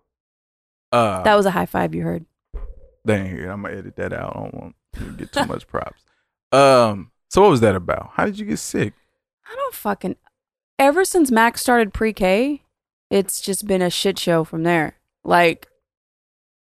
[0.92, 2.26] Uh, That was a high five you heard.
[3.06, 3.50] dang here.
[3.52, 4.36] I'm gonna edit that out.
[4.36, 6.04] I don't want to get too much props.
[6.52, 7.12] Um.
[7.30, 8.12] So what was that about?
[8.14, 8.94] How did you get sick?
[9.56, 10.16] I don't fucking.
[10.78, 12.62] Ever since Max started pre K,
[13.10, 14.98] it's just been a shit show from there.
[15.24, 15.68] Like,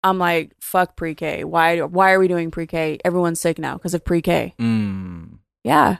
[0.05, 1.45] I'm like, fuck pre K.
[1.45, 1.81] Why?
[1.81, 2.99] Why are we doing pre K?
[3.05, 4.55] Everyone's sick now because of pre K.
[4.61, 5.39] Mm.
[5.65, 5.99] Yeah.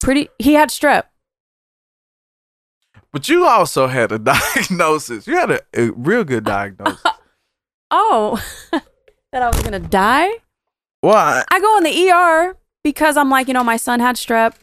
[0.00, 0.28] Pretty.
[0.38, 1.04] He had strep.
[3.12, 4.18] But you also had a
[4.54, 5.26] diagnosis.
[5.26, 7.02] You had a, a real good diagnosis.
[7.92, 8.40] Oh,
[9.32, 10.28] that I was gonna die.
[11.02, 14.14] well, I, I go in the ER because I'm like, you know, my son had
[14.14, 14.54] strep.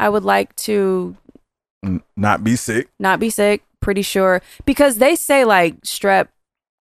[0.00, 1.14] I would like to
[2.16, 2.88] not be sick.
[2.98, 3.62] not be sick.
[3.80, 6.28] Pretty sure because they say like strep.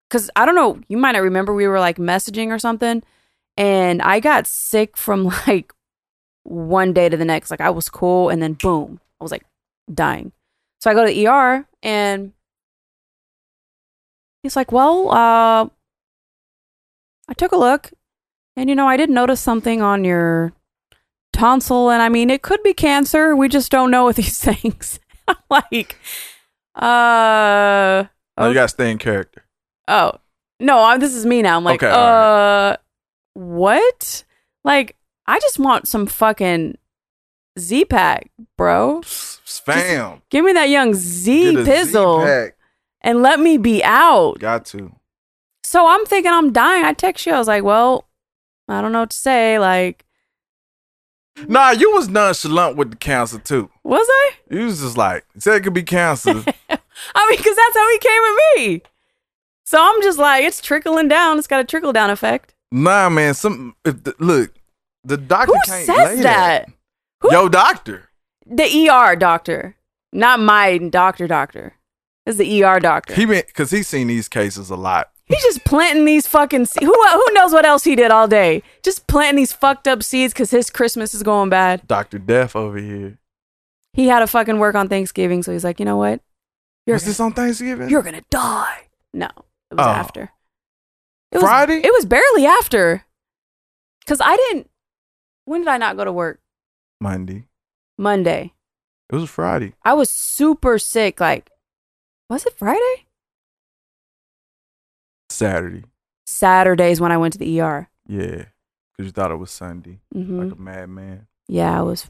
[0.09, 3.03] Because I don't know, you might not remember we were like messaging or something,
[3.57, 5.73] and I got sick from like
[6.43, 7.51] one day to the next.
[7.51, 9.45] Like I was cool, and then boom, I was like
[9.91, 10.33] dying.
[10.81, 12.33] So I go to the ER, and
[14.43, 15.69] he's like, "Well, uh,
[17.29, 17.91] I took a look,
[18.57, 20.53] and you know, I did notice something on your
[21.35, 23.35] tonsil, and I mean, it could be cancer.
[23.35, 24.99] We just don't know with these things."
[25.49, 25.97] Like,
[26.75, 28.03] uh,
[28.37, 29.45] Oh, you got to stay in character.
[29.87, 30.13] oh
[30.59, 31.57] no, I'm, this is me now.
[31.57, 32.77] I'm like, Okay, uh,
[33.33, 34.23] what?
[34.63, 34.95] Like,
[35.27, 36.77] I just want some fucking
[37.59, 39.01] Z pack, bro.
[39.01, 40.21] Spam.
[40.29, 42.21] Give me that young Z Pizzle.
[42.21, 42.55] Z-pack.
[43.01, 44.39] and let me be out.
[44.39, 44.95] Got to.
[45.63, 46.85] So I'm thinking I'm dying.
[46.85, 47.33] I text you.
[47.33, 48.07] I was like, well,
[48.69, 49.57] I don't know what to say.
[49.59, 50.04] Like,
[51.47, 53.69] Nah, you was nonchalant with the cancer too.
[53.83, 54.31] was I?
[54.49, 56.31] You was just like, said it could be cancer.
[56.33, 58.81] I mean, because that's how he came at me.
[59.65, 61.37] So I'm just like, it's trickling down.
[61.37, 62.53] It's got a trickle down effect.
[62.71, 63.33] nah, man.
[63.33, 64.53] Some if the, look,
[65.03, 66.69] the doctor Who can't says lay that?
[67.21, 68.09] Who- Yo, doctor.
[68.47, 69.75] The ER doctor,
[70.13, 71.27] not my doctor.
[71.27, 71.73] Doctor.
[72.27, 73.13] It's the ER doctor.
[73.15, 75.09] He been because he's seen these cases a lot.
[75.27, 76.65] He's just planting these fucking.
[76.65, 78.61] Se- who who knows what else he did all day?
[78.83, 81.87] Just planting these fucked up seeds because his Christmas is going bad.
[81.87, 83.17] Doctor Death over here.
[83.93, 86.21] He had to fucking work on Thanksgiving, so he's like, you know what?
[86.85, 87.89] You're Was this on Thanksgiving?
[87.89, 88.87] you're gonna die.
[89.13, 89.25] No,
[89.71, 89.89] it was Oh.
[89.89, 90.31] after.
[91.31, 91.77] It was, Friday?
[91.83, 93.05] It was barely after.
[94.05, 94.69] Cause I didn't.
[95.45, 96.39] When did I not go to work?
[97.01, 97.47] Monday.
[97.97, 98.53] Monday.
[99.09, 99.73] It was Friday.
[99.83, 101.19] I was super sick.
[101.19, 101.49] Like,
[102.29, 103.04] was it Friday?
[105.35, 105.83] Saturday.
[106.25, 107.89] Saturdays when I went to the ER.
[108.07, 108.45] Yeah,
[108.91, 111.27] because you thought it was Sunday, hmm like a madman.
[111.47, 112.09] Yeah, I was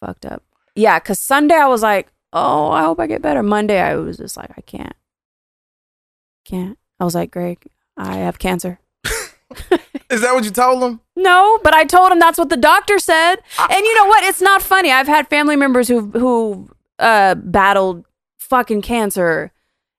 [0.00, 0.42] fucked up.
[0.74, 3.42] Yeah, because Sunday I was like, oh, I hope I get better.
[3.42, 4.94] Monday I was just like, I can't.
[6.44, 6.78] Can't.
[6.98, 8.78] I was like, Greg, I have cancer.
[10.10, 11.00] Is that what you told him?
[11.16, 13.36] No, but I told him that's what the doctor said.
[13.58, 14.24] And you know what?
[14.24, 14.90] It's not funny.
[14.90, 18.04] I've had family members who who uh battled
[18.38, 19.52] fucking cancer.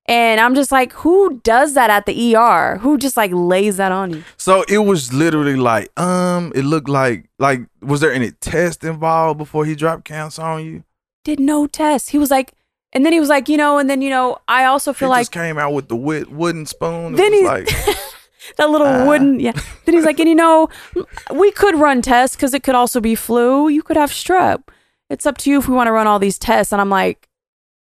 [0.08, 2.78] And I'm just like, who does that at the ER?
[2.80, 4.24] Who just like lays that on you?
[4.36, 9.38] So it was literally like, um, it looked like, like, was there any test involved
[9.38, 10.84] before he dropped cancer on you?
[11.24, 12.10] Did no test.
[12.10, 12.54] He was like,
[12.94, 15.10] and then he was like, you know, and then you know, I also He feel
[15.10, 17.14] like just came out with the wit- wooden spoon.
[17.14, 17.68] It then was he like,
[18.58, 19.06] that little Ah.
[19.08, 19.54] wooden yeah.
[19.86, 20.68] Then he's like, and you know,
[21.34, 23.70] we could run tests because it could also be flu.
[23.70, 24.64] You could have strep.
[25.12, 26.74] It's up to you if we want to run all these tests.
[26.74, 27.30] And I'm like,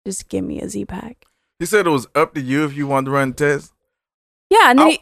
[0.05, 1.18] just give me a Z pack.
[1.59, 3.71] He said it was up to you if you wanted to run tests.
[4.49, 4.89] Yeah, and then Oh.
[4.91, 4.99] he,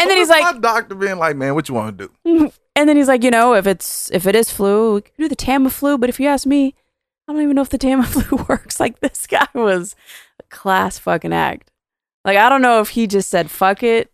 [0.00, 2.50] and then he's My like, doctor being like, man, what you want to do?
[2.76, 5.28] and then he's like, you know, if it's if it is flu, we could do
[5.28, 6.00] the Tamiflu.
[6.00, 6.74] But if you ask me,
[7.28, 8.80] I don't even know if the Tamiflu works.
[8.80, 9.94] Like this guy was
[10.40, 11.70] a class fucking act.
[12.24, 14.10] Like I don't know if he just said fuck it.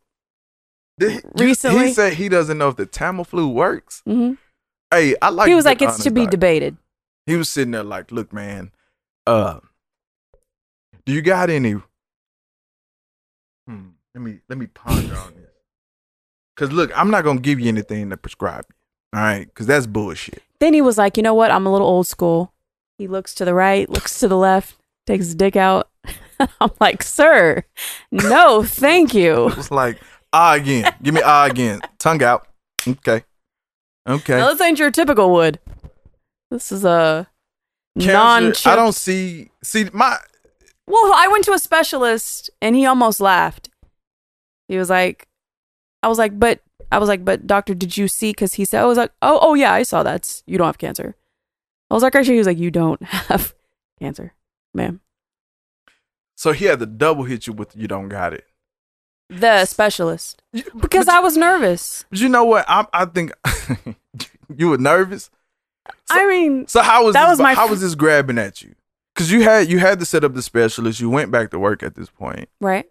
[1.01, 1.87] He, Recently?
[1.89, 4.03] he said he doesn't know if the Tamiflu works.
[4.07, 4.35] hmm
[4.91, 5.49] Hey, I like.
[5.49, 6.77] he was like, it's to be debated.
[7.27, 8.71] He was sitting there like, look, man,
[9.27, 9.59] uh,
[11.07, 11.75] do you got any?
[13.67, 13.89] Hmm.
[14.15, 15.51] Let me let me ponder on this.
[16.57, 19.19] Cause look, I'm not gonna give you anything to prescribe you.
[19.19, 20.43] All right, cause that's bullshit.
[20.61, 21.51] Then he was like, you know what?
[21.51, 22.53] I'm a little old school.
[22.99, 24.77] He looks to the right, looks to the left,
[25.07, 25.91] takes his dick out.
[26.61, 27.65] I'm like, sir,
[28.13, 29.49] no, thank you.
[29.49, 30.01] It was like
[30.33, 30.95] ah again.
[31.03, 31.81] Give me ah again.
[31.99, 32.47] Tongue out.
[32.87, 33.25] Okay.
[34.09, 34.37] Okay.
[34.37, 35.59] Now, this ain't your typical wood.
[36.51, 37.27] This is a
[37.99, 40.19] Cancer, non I don't see see my
[40.87, 43.71] Well, I went to a specialist and he almost laughed.
[44.69, 45.29] He was like,
[46.03, 46.61] I was like, but
[46.93, 48.31] I was like, but doctor, did you see?
[48.31, 50.43] Because he said, I was like, oh, oh yeah, I saw that.
[50.47, 51.17] You don't have cancer.
[51.91, 53.55] I was like, actually, he was like, you don't have
[54.01, 54.35] cancer,
[54.75, 55.01] ma'am.
[56.35, 58.45] so he had to double hit you with you don't got it.
[59.31, 62.05] The specialist, You- because I was nervous.
[62.11, 62.65] But you know what?
[62.69, 63.33] I I think
[64.55, 65.31] you were nervous.
[66.11, 68.75] I mean, So how was That this, was my how was this grabbing at you?
[69.15, 71.01] Because you had you had to set up the specialist.
[71.01, 72.49] You went back to work at this point.
[72.61, 72.87] right?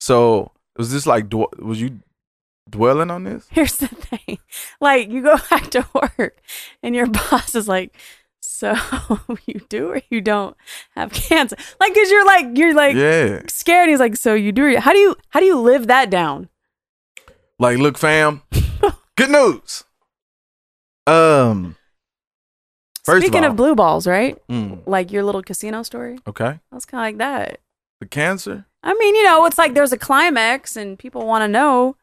[0.00, 2.00] So Was this like dw- was you
[2.68, 3.46] dwelling on this?
[3.50, 4.38] Here's the thing.
[4.80, 6.40] Like you go back to work
[6.82, 7.94] and your boss is like,
[8.40, 8.74] so
[9.46, 10.56] you do or you don't
[10.96, 11.56] have cancer?
[11.80, 13.42] Like, cause you're like, you're like yeah.
[13.48, 13.88] scared.
[13.88, 14.64] He's like, so you do?
[14.76, 16.48] or- How do you, how do you live that down?
[17.58, 18.42] Like, look, fam.
[19.16, 19.84] Good news.
[21.06, 21.76] Um.
[23.04, 24.38] First Speaking of, of, blue balls, right?
[24.48, 26.18] mm, Like your little casino story.
[26.26, 27.58] okay, That was kind of like that.
[28.00, 28.66] the cancer.
[28.84, 31.96] I mean, you know, it's like there's a climax and people want to know.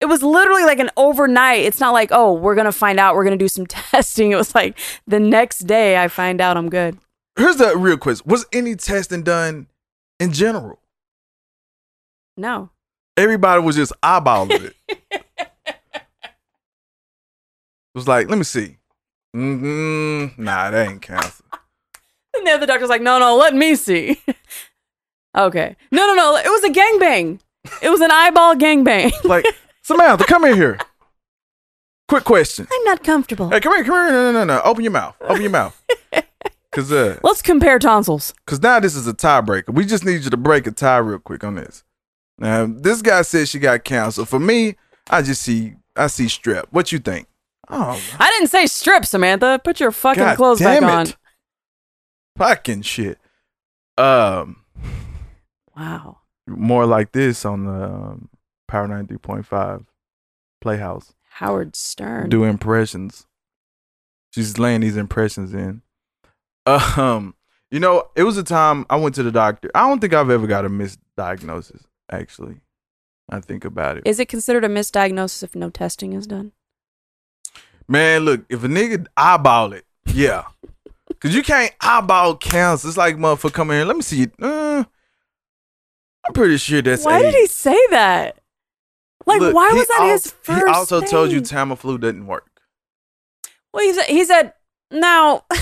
[0.00, 1.64] It was literally like an overnight.
[1.64, 3.16] It's not like, oh, we're going to find out.
[3.16, 4.30] We're going to do some testing.
[4.30, 4.78] It was like
[5.08, 6.98] the next day I find out I'm good.
[7.36, 9.66] Here's the real quiz: Was any testing done
[10.20, 10.80] in general?
[12.36, 12.70] No.
[13.16, 14.76] Everybody was just eyeballing it.
[15.10, 15.32] it
[17.94, 18.76] was like, let me see.
[19.36, 20.42] Mm-hmm.
[20.42, 21.44] Nah, that ain't cancer.
[22.34, 24.20] And the other doctor's like, no, no, let me see.
[25.36, 25.76] okay.
[25.90, 26.36] No, no, no.
[26.36, 27.40] It was a gangbang.
[27.82, 29.12] It was an eyeball gangbang.
[29.24, 29.44] Like,
[29.82, 30.78] Samantha, come in here.
[32.08, 32.66] Quick question.
[32.72, 33.50] I'm not comfortable.
[33.50, 34.10] Hey, come here, come here.
[34.10, 34.62] No, no, no, no.
[34.62, 35.14] Open your mouth.
[35.20, 35.82] Open your mouth.
[36.72, 38.34] Cause uh, Let's compare tonsils.
[38.46, 39.70] cause now this is a tiebreaker.
[39.72, 41.82] We just need you to break a tie real quick on this.
[42.38, 44.24] Now, this guy says she got cancer.
[44.26, 44.76] For me,
[45.10, 46.66] I just see I see strep.
[46.70, 47.26] What you think?
[47.70, 49.60] Oh, I didn't say strip, Samantha.
[49.62, 51.06] Put your fucking God clothes back damn on.
[51.06, 51.16] it.
[52.36, 53.18] fucking shit.
[53.96, 54.64] Um,
[55.76, 56.18] Wow.
[56.46, 58.28] more like this on the um,
[58.66, 59.84] Power three point five
[60.60, 61.14] Playhouse.
[61.30, 62.28] Howard Stern.
[62.30, 63.26] do impressions.
[64.34, 65.82] She's laying these impressions in.
[66.66, 67.34] Um,
[67.70, 69.70] you know, it was a time I went to the doctor.
[69.74, 71.82] I don't think I've ever got a misdiagnosis.
[72.10, 72.56] Actually,
[73.30, 74.02] I think about it.
[74.06, 76.52] Is it considered a misdiagnosis if no testing is done?
[77.88, 80.44] Man, look, if a nigga eyeball it, yeah,
[81.20, 82.88] cause you can't eyeball cancer.
[82.88, 83.84] It's like motherfucker come in here.
[83.86, 84.32] Let me see it.
[84.40, 84.84] Uh,
[86.26, 87.04] I'm pretty sure that's.
[87.04, 88.38] Why did he say that?
[89.26, 90.58] Like, Look, why was that al- his first?
[90.66, 91.58] He also told you thing?
[91.68, 92.62] Tamiflu didn't work.
[93.72, 94.52] Well, he said, he said,
[94.90, 95.44] now,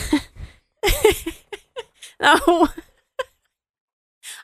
[2.20, 2.36] now,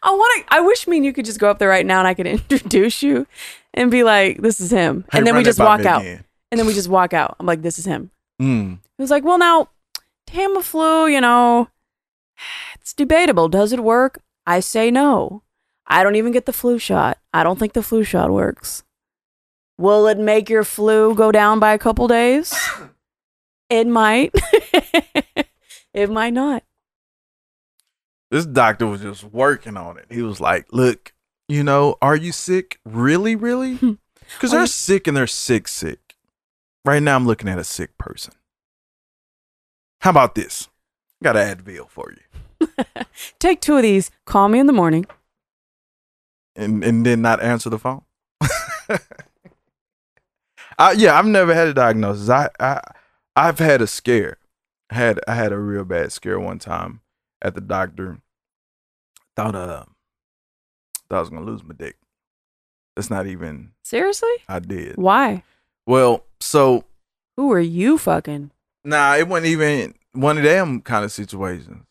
[0.03, 2.01] I want to, I wish me and you could just go up there right now
[2.01, 3.27] and I could introduce you
[3.75, 5.05] and be like, this is him.
[5.13, 6.03] Hey, and then we just walk out.
[6.03, 6.25] again.
[6.53, 7.35] And then we just walk out.
[7.41, 8.11] I'm like, this is him.
[8.41, 8.79] Mm.
[8.99, 9.71] He was like, well, now,
[10.29, 11.69] Tamiflu, you know,
[12.75, 13.49] it's debatable.
[13.49, 14.21] Does it work?
[14.47, 15.43] I say no.
[15.87, 17.19] I don't even get the flu shot.
[17.33, 18.85] I don't think the flu shot works.
[19.79, 22.55] Will it make your flu go down by a couple days?
[23.71, 24.35] It might.
[25.95, 26.63] it might not.
[28.31, 30.05] this doctor was just working on it.
[30.11, 31.15] He was like, "Look,
[31.49, 32.79] you know, are you sick?
[32.85, 33.79] Really, really?
[34.35, 36.02] Because they're you- sick and they're sick, sick.
[36.85, 38.35] Right now, I'm looking at a sick person.
[40.01, 40.69] How about this?
[41.21, 42.69] I Got an Advil for you,
[43.39, 44.11] Take two of these.
[44.25, 45.07] Call me in the morning.
[46.57, 48.03] and and then not answer the phone.
[50.79, 52.29] I, yeah, I've never had a diagnosis.
[52.29, 52.81] I I
[53.37, 54.39] I've had a scare.
[54.91, 57.01] I had I had a real bad scare one time
[57.41, 58.19] at the doctor.
[59.37, 59.85] Thought uh
[61.09, 61.97] thought I was gonna lose my dick.
[62.97, 64.33] That's not even Seriously?
[64.49, 64.97] I did.
[64.97, 65.45] Why?
[65.87, 66.85] Well, so
[67.37, 68.51] Who are you fucking?
[68.85, 71.85] nah, it wasn't even one of them kind of situations.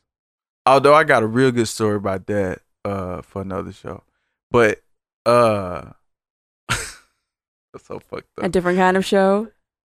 [0.66, 4.04] Although I got a real good story about that uh for another show.
[4.52, 4.82] But
[5.26, 5.92] uh
[6.70, 8.46] that's so fucked up.
[8.46, 9.50] A different kind of show?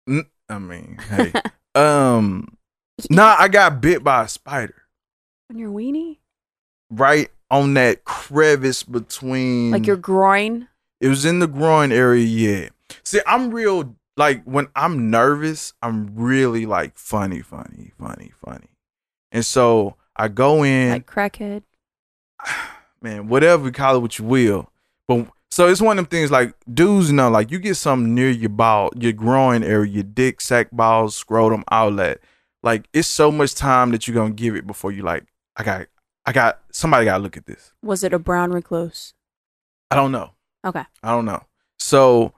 [0.09, 1.32] I mean, hey.
[1.74, 2.57] um
[3.09, 4.82] nah, I got bit by a spider.
[5.51, 6.18] On your weenie?
[6.90, 10.68] Right on that crevice between Like your groin?
[11.01, 12.68] It was in the groin area, yeah.
[13.11, 18.68] See, I'm real like when I'm nervous, I'm really like funny, funny, funny, funny.
[19.32, 21.64] And so I go in, Like crackhead?
[23.02, 24.70] man, whatever you call it what you will.
[25.08, 28.30] But so it's one of them things like dudes know, like you get something near
[28.30, 32.20] your ball, your groin area, your dick, sack balls, scrotum, outlet.
[32.62, 35.24] Like it's so much time that you're gonna give it before you like,
[35.56, 35.88] I got
[36.26, 37.72] I got somebody gotta look at this.
[37.82, 39.14] Was it a brown recluse?
[39.90, 40.30] I don't know.
[40.64, 40.84] Okay.
[41.02, 41.42] I don't know.
[41.80, 42.34] So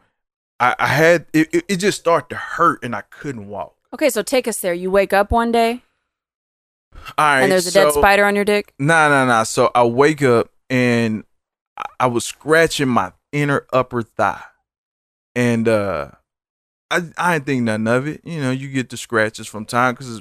[0.62, 3.74] I, I had it, it, it just started to hurt and I couldn't walk.
[3.92, 4.72] Okay, so take us there.
[4.72, 5.82] You wake up one day
[7.18, 7.42] All right.
[7.42, 8.72] and there's a dead spider on your dick.
[8.78, 9.42] Nah, nah, nah.
[9.42, 11.24] So I wake up and
[11.76, 14.42] I- I was scratching my inner upper thigh.
[15.34, 16.10] And uh
[16.90, 18.20] I I didn't think nothing of it.
[18.24, 20.20] You know, you get the scratches from time because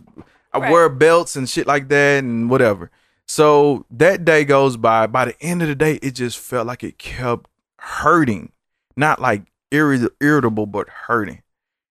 [0.54, 0.72] I Right.
[0.72, 2.90] wear belts and shit like that and whatever.
[3.28, 5.08] So that day goes by.
[5.08, 7.48] By the end of the day, it just felt like it kept
[7.80, 8.52] hurting.
[8.98, 11.42] Not like irri- irritable, but hurting.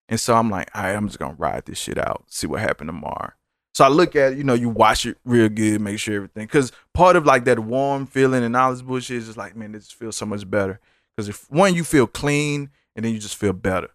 [0.09, 2.61] And so I'm like, all right, I'm just gonna ride this shit out, see what
[2.61, 3.33] happened tomorrow.
[3.73, 6.47] So I look at it, you know, you wash it real good, make sure everything.
[6.49, 9.73] Cause part of like that warm feeling and all this bullshit is just like, man,
[9.73, 10.81] this feels so much better.
[11.17, 13.89] because if one you feel clean and then you just feel better.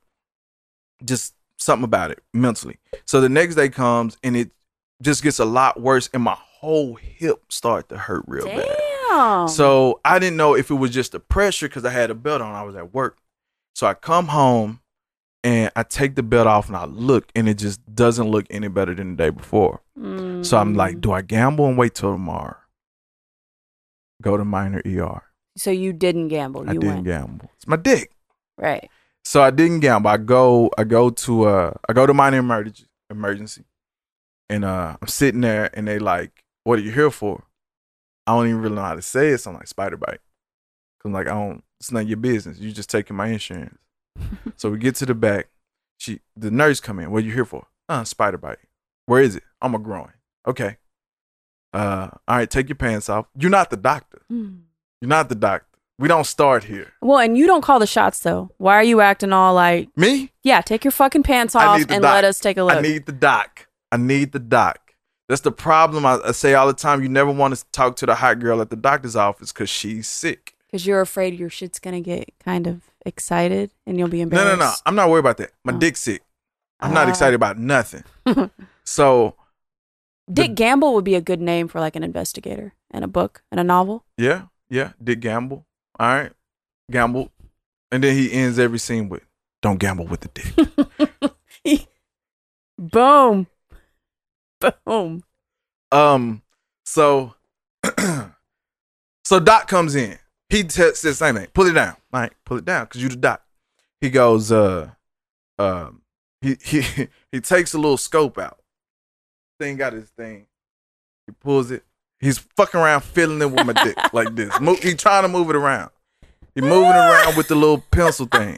[1.04, 2.78] Just something about it mentally.
[3.06, 4.52] So the next day comes and it
[5.02, 8.78] just gets a lot worse, and my whole hip start to hurt real bad.
[9.48, 12.42] So I didn't know if it was just the pressure because I had a belt
[12.42, 12.56] on.
[12.56, 13.18] I was at work.
[13.76, 14.80] So I come home
[15.44, 18.70] and I take the belt off and I look and it just doesn't look any
[18.70, 19.82] better than the day before.
[20.42, 20.78] So I'm Mm.
[20.78, 22.58] like, do I gamble and wait till tomorrow?
[24.22, 25.24] Go to minor ER.
[25.58, 26.62] So you didn't gamble.
[26.70, 27.06] I You didn't went.
[27.06, 27.52] gamble.
[27.56, 28.12] It's my dick.
[28.58, 28.90] Right.
[29.26, 30.10] So I didn't gamble.
[30.10, 33.66] I go I go to uh I go to minor emergency emergency.
[34.50, 37.44] And uh I'm sitting there and they like, what are you here for?
[38.26, 39.40] I don't even really know how to say it.
[39.40, 40.22] So I'm like, spider bite.
[41.00, 42.60] Cause I'm like, I don't it's none of your business.
[42.60, 43.78] You just taking my insurance.
[44.56, 45.50] so we get to the back.
[45.98, 47.12] She the nurse come in.
[47.12, 47.68] What are you here for?
[47.88, 48.58] Uh, spider bite.
[49.06, 49.44] Where is it?
[49.62, 50.14] I'm a groin.
[50.48, 50.78] Okay.
[51.74, 53.28] Uh all right, take your pants off.
[53.38, 54.22] You're not the doctor.
[54.32, 54.62] Mm.
[55.02, 55.68] You're not the doctor.
[55.98, 56.92] We don't start here.
[57.02, 58.52] Well, and you don't call the shots though.
[58.58, 60.32] Why are you acting all like, Me?
[60.44, 62.14] yeah, take your fucking pants off and doc.
[62.14, 62.76] let us take a look?
[62.76, 63.68] I need the doc.
[63.92, 64.94] I need the doc.
[65.30, 66.06] That's the problem.
[66.06, 67.02] I, I say all the time.
[67.02, 70.08] You never want to talk to the hot girl at the doctor's office because she's
[70.08, 70.55] sick.
[70.76, 74.46] Because you're afraid your shit's gonna get kind of excited and you'll be embarrassed.
[74.60, 74.72] no, no.
[74.72, 74.74] No.
[74.86, 75.54] I'm not worried about that.
[75.64, 75.78] My Oh.
[75.78, 76.22] dick's sick.
[76.82, 77.12] I'm not Ah.
[77.12, 78.04] excited about nothing.
[78.84, 79.38] so
[80.30, 83.60] Dick Gamble would be a good name for like an investigator and a book and
[83.62, 84.04] a novel.
[84.18, 84.92] yeah, yeah.
[85.02, 85.66] Dick gamble.
[85.98, 86.34] All right,
[86.92, 87.32] gamble,
[87.90, 89.24] and then he ends every scene with,
[89.62, 90.30] "Don't gamble with the
[91.64, 91.88] dick."
[92.78, 93.48] Boom.
[94.86, 95.24] Boom.
[95.94, 96.42] Um,
[96.86, 97.36] so,
[99.24, 100.20] so Doc comes in.
[100.56, 101.48] He t- says the same thing.
[101.54, 101.98] Pull it down.
[102.14, 103.42] Like, pull it down because you the Doc.
[104.00, 104.92] He goes, uh,
[105.60, 106.02] um,
[106.40, 106.82] he he
[107.32, 108.60] he takes a little scope out.
[109.60, 110.48] Thing got his thing.
[111.28, 111.84] He pulls it.
[112.22, 114.58] He's fucking around feeling it with my dick like this.
[114.62, 115.92] Mo- he trying to move it around.
[116.54, 118.58] He moving around with the little pencil thing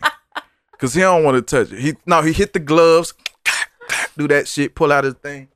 [0.74, 1.80] because he don't want to touch it.
[1.80, 3.16] He no, he hit the gloves,
[4.16, 5.48] do that shit, pull out his thing.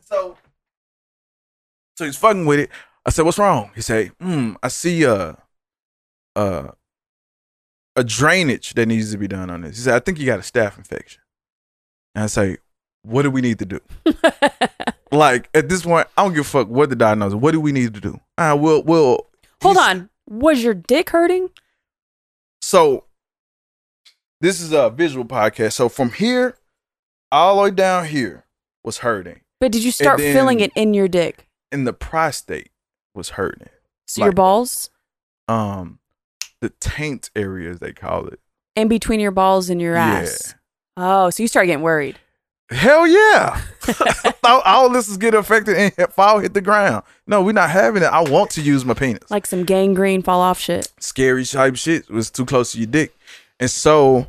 [0.00, 0.38] So,
[1.98, 2.70] so he's fucking with it.
[3.04, 5.36] I said, "What's wrong?" He said, "Hmm, I see a,
[6.36, 6.72] a,
[7.96, 10.38] a drainage that needs to be done on this." He said, "I think you got
[10.38, 11.22] a staph infection."
[12.14, 12.58] And I say,
[13.02, 13.80] "What do we need to do?"
[15.12, 17.34] like at this point, I don't give a fuck what the diagnosis.
[17.34, 18.20] What do we need to do?
[18.38, 19.26] Uh, we'll we'll
[19.62, 20.08] Hold on.
[20.28, 21.50] Was your dick hurting?
[22.62, 23.04] So
[24.40, 25.72] this is a visual podcast.
[25.72, 26.56] So from here
[27.32, 28.44] all the way down here
[28.84, 31.46] was hurting, But did you start then- feeling it in your dick?
[31.72, 32.70] and the prostate
[33.14, 33.68] was hurting.
[34.08, 34.90] So your balls?
[35.46, 35.99] Um,
[36.60, 38.40] the taint area, as they call it.
[38.76, 40.54] In between your balls and your ass.
[40.96, 42.18] Oh, so you start getting worried.
[42.70, 43.60] Hell yeah!
[43.80, 47.02] Thought all this is getting affected and fall hit the ground.
[47.26, 48.06] No, we're not having it.
[48.06, 49.28] I want to use my penis.
[49.28, 50.88] Like some gangrene fall off shit.
[51.00, 53.12] scary type shit was too close to your dick.
[53.58, 54.28] And so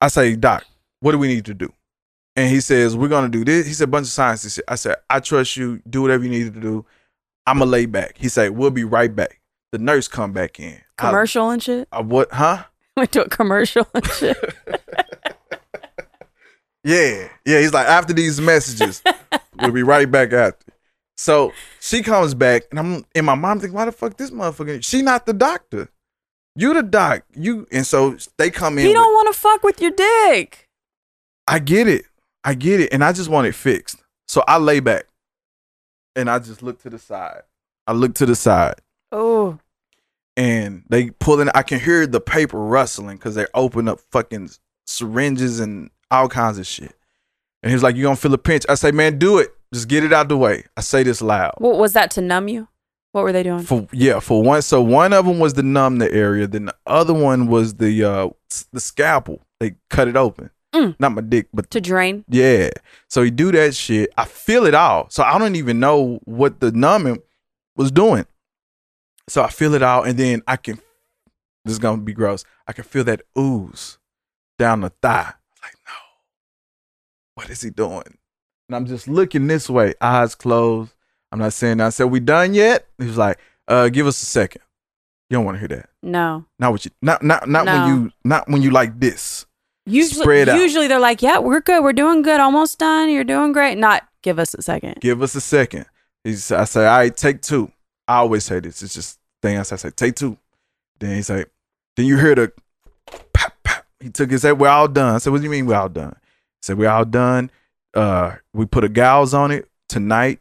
[0.00, 0.64] I say, Doc,
[1.00, 1.70] what do we need to do?
[2.34, 3.66] And he says, We're gonna do this.
[3.66, 4.64] He said a bunch of science shit.
[4.66, 6.86] I said, I trust you, do whatever you need to do.
[7.46, 8.16] I'ma lay back.
[8.16, 9.37] He said, We'll be right back.
[9.72, 10.74] The nurse come back in.
[10.98, 11.88] I- Commercial and shit.
[11.92, 12.64] I, what huh?
[12.96, 14.36] Went to a commercial and shit.
[16.84, 17.28] Yeah.
[17.44, 17.60] Yeah.
[17.60, 19.02] He's like, after these messages,
[19.60, 20.72] we'll be right back after.
[21.16, 24.82] So she comes back, and I'm and my mom thinking, why the fuck this motherfucker?
[24.84, 25.88] She not the doctor.
[26.54, 27.24] You the doc.
[27.34, 28.86] You and so they come in.
[28.86, 30.66] he don't want to fuck with your dick.
[31.46, 32.04] I get it.
[32.44, 32.92] I get it.
[32.92, 33.96] And I just want it fixed.
[34.28, 35.06] So I lay back
[36.14, 37.42] and I just look to the side.
[37.86, 38.76] I look to the side
[39.10, 39.58] Oh.
[40.36, 44.50] and they pulling I can hear the paper rustling because they open up fucking
[44.86, 46.94] syringes and all kinds of shit.
[47.62, 48.64] And he was like, You gonna feel a pinch?
[48.68, 49.50] I say, Man, do it.
[49.72, 50.64] Just get it out the way.
[50.76, 51.54] I say this loud.
[51.58, 52.68] What was that to numb you?
[53.12, 53.62] What were they doing?
[53.62, 56.74] For yeah, for one so one of them was the numb the area, then the
[56.86, 58.28] other one was the uh
[58.72, 59.40] the scalpel.
[59.60, 60.50] They cut it open.
[60.74, 60.94] Mm.
[61.00, 62.24] Not my dick, but To drain?
[62.28, 62.68] Yeah.
[63.08, 64.10] So he do that shit.
[64.18, 65.08] I feel it all.
[65.08, 67.18] So I don't even know what the numbing
[67.74, 68.26] was doing.
[69.28, 70.80] So I feel it out and then I can
[71.64, 72.44] this is gonna be gross.
[72.66, 73.98] I can feel that ooze
[74.58, 75.32] down the thigh.
[75.62, 75.92] Like, no.
[77.34, 78.16] What is he doing?
[78.68, 80.92] And I'm just looking this way, eyes closed.
[81.30, 81.86] I'm not saying that.
[81.86, 82.86] I said, we done yet?
[82.98, 84.62] He was like, uh, give us a second.
[85.28, 85.90] You don't want to hear that.
[86.02, 86.46] No.
[86.58, 87.72] Not what you not not not No.
[87.84, 89.44] when you not when you like this.
[89.84, 90.58] Usually, Spread out.
[90.58, 91.82] usually they're like, yeah, we're good.
[91.82, 92.40] We're doing good.
[92.40, 93.10] Almost done.
[93.10, 93.76] You're doing great.
[93.78, 94.96] Not give us a second.
[95.00, 95.86] give us a second.
[96.24, 97.70] He's, I say, all right, take two.
[98.06, 98.82] I always say this.
[98.82, 100.38] It's just thing I say, I say, take two.
[101.00, 101.46] Then he say,
[101.96, 102.52] then you hear the
[103.32, 103.84] pop, pop.
[104.00, 105.14] He took his head, we're all done.
[105.14, 106.16] I said, what do you mean we're all done?
[106.20, 107.50] He said, we're all done.
[107.94, 110.40] Uh, we put a gauze on it tonight.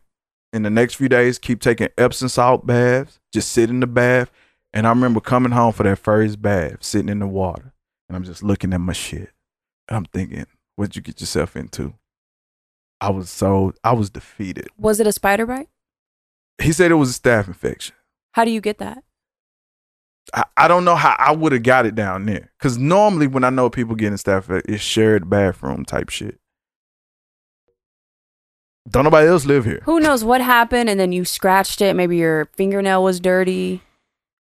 [0.53, 3.19] In the next few days, keep taking Epsom salt baths.
[3.33, 4.31] Just sit in the bath
[4.73, 7.73] And I remember coming home for that first bath, sitting in the water,
[8.07, 9.31] and I'm just looking at my shit.
[9.87, 10.45] And I'm thinking,
[10.75, 11.93] what'd you get yourself into?
[13.01, 14.69] I was so I was defeated.
[14.77, 15.69] Was it a spider bite?
[16.61, 17.95] He said it was a staph infection.
[18.37, 19.03] How do you get that?
[20.31, 22.51] I, I don't know how I would have got it down there.
[22.59, 26.39] Cause normally when I know people getting infection, it's shared bathroom type shit.
[28.87, 29.81] Don't nobody else live here.
[29.85, 31.95] Who knows what happened and then you scratched it.
[31.95, 33.81] Maybe your fingernail was dirty.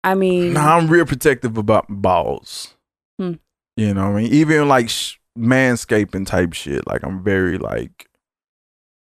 [0.02, 2.74] I mean, Nah, I'm real protective about balls.
[3.20, 3.34] Hmm.
[3.76, 4.32] You know what I mean?
[4.32, 6.84] Even like sh- manscaping type shit.
[6.84, 8.08] Like I'm very like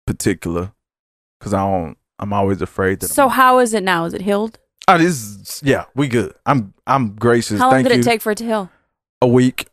[0.08, 0.74] particular
[1.40, 1.96] because I don't.
[2.18, 3.10] I'm always afraid that.
[3.10, 4.06] so I'm, how is it now?
[4.06, 4.58] Is it healed?
[4.90, 6.34] Oh, this is yeah, we good.
[6.48, 7.60] I'm I'm gracious.
[7.60, 8.02] How long Thank did you.
[8.02, 8.70] it take for it to heal?
[9.22, 9.68] a week.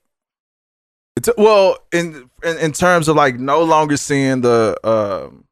[1.17, 5.45] It's well in, in in terms of like no longer seeing the um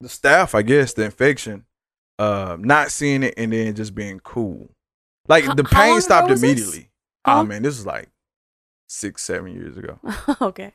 [0.00, 1.66] the staph, I guess, the infection,
[2.18, 4.70] uh, not seeing it and then just being cool.
[5.28, 6.42] Like How- the pain stopped this?
[6.42, 6.90] immediately.
[7.24, 7.40] Huh?
[7.40, 8.08] Oh man, this is like
[8.88, 10.00] six, seven years ago.
[10.40, 10.72] okay.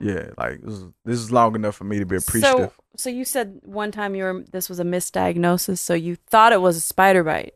[0.00, 2.70] Yeah, like this is, this is long enough for me to be appreciative.
[2.70, 6.52] So, so you said one time you were this was a misdiagnosis, so you thought
[6.52, 7.54] it was a spider bite.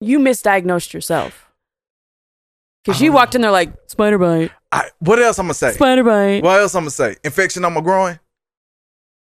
[0.00, 1.50] You misdiagnosed yourself
[2.84, 5.72] because you walked in there like spider bite, I, what else I'm gonna say?
[5.72, 7.16] spider bite, What else I'm gonna say?
[7.24, 8.18] Infection on my groin.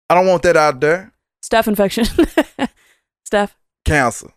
[0.09, 1.13] I don't want that out there.
[1.43, 2.05] staph infection,
[3.25, 3.53] staph.
[3.85, 4.33] cancer,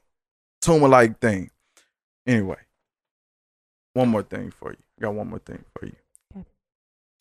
[0.62, 1.50] tumor like thing.
[2.28, 2.60] Anyway,
[3.94, 4.78] one more thing for you.
[5.00, 5.96] I got one more thing for you.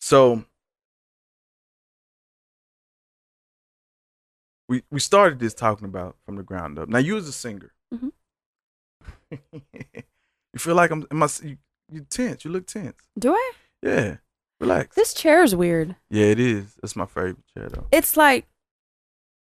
[0.03, 0.43] So
[4.67, 6.89] we we started this talking about from the ground up.
[6.89, 8.11] Now you as a singer, Mhm.
[9.53, 11.07] you feel like I'm.
[11.09, 11.57] Am I, you,
[11.89, 12.43] you tense.
[12.43, 12.97] You look tense.
[13.17, 13.51] Do I?
[13.81, 14.17] Yeah,
[14.59, 14.93] relax.
[14.93, 15.95] This chair is weird.
[16.09, 16.75] yeah, it is.
[16.81, 17.87] That's my favorite chair though.
[17.93, 18.45] It's like,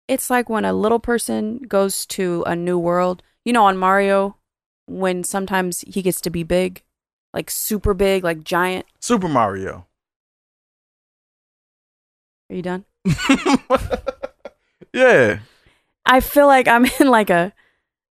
[0.09, 3.23] it's like when a little person goes to a new world.
[3.47, 4.37] You know, on Mario,
[4.87, 6.83] when sometimes he gets to be big,
[7.33, 8.85] like super big, like giant.
[9.01, 9.87] Super Mario.
[12.51, 12.85] Are you done?
[14.93, 15.39] yeah.
[16.05, 17.53] I feel like I'm in like a,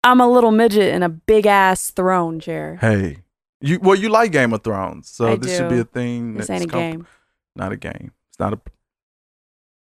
[0.04, 2.76] I'm a little midget in a big ass throne chair.
[2.80, 3.18] Hey,
[3.62, 6.34] you well, you like Game of Thrones, so I this should be a thing.
[6.34, 7.06] This that's ain't a com- game.
[7.56, 8.12] Not a game.
[8.30, 8.60] It's not a.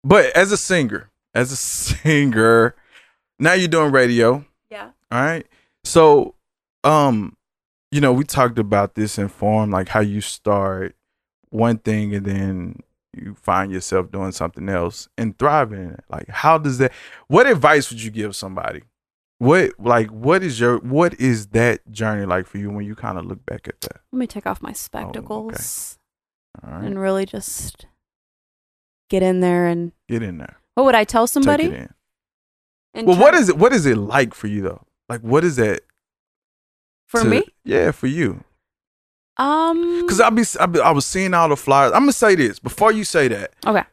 [0.03, 2.75] But as a singer, as a singer,
[3.39, 4.45] now you're doing radio.
[4.69, 4.91] Yeah.
[5.13, 5.47] All right.
[5.85, 6.35] So,
[6.83, 7.37] um,
[7.93, 10.97] you know, we talked about this in form, like how you start
[11.51, 12.81] one thing and then
[13.15, 16.05] you find yourself doing something else and thriving in it.
[16.09, 16.93] Like, how does that?
[17.29, 18.83] What advice would you give somebody?
[19.39, 23.17] What like what is your what is that journey like for you when you kind
[23.17, 24.03] of look back at that?
[24.13, 25.99] Let me take off my oh, spectacles
[26.63, 27.87] All right, and really just
[29.09, 30.59] get in there and get in there.
[30.75, 31.65] what would I tell somebody?
[31.65, 31.95] it in.
[32.93, 33.57] in Well, what is it?
[33.57, 34.85] What is it like for you though?
[35.09, 35.85] Like, what is that
[37.07, 37.45] for to- me?
[37.65, 38.45] Yeah, for you.
[39.37, 41.93] Um, Because I be, I be I was seeing all the flyers.
[41.93, 43.53] I'm gonna say this before you say that.
[43.67, 43.85] okay,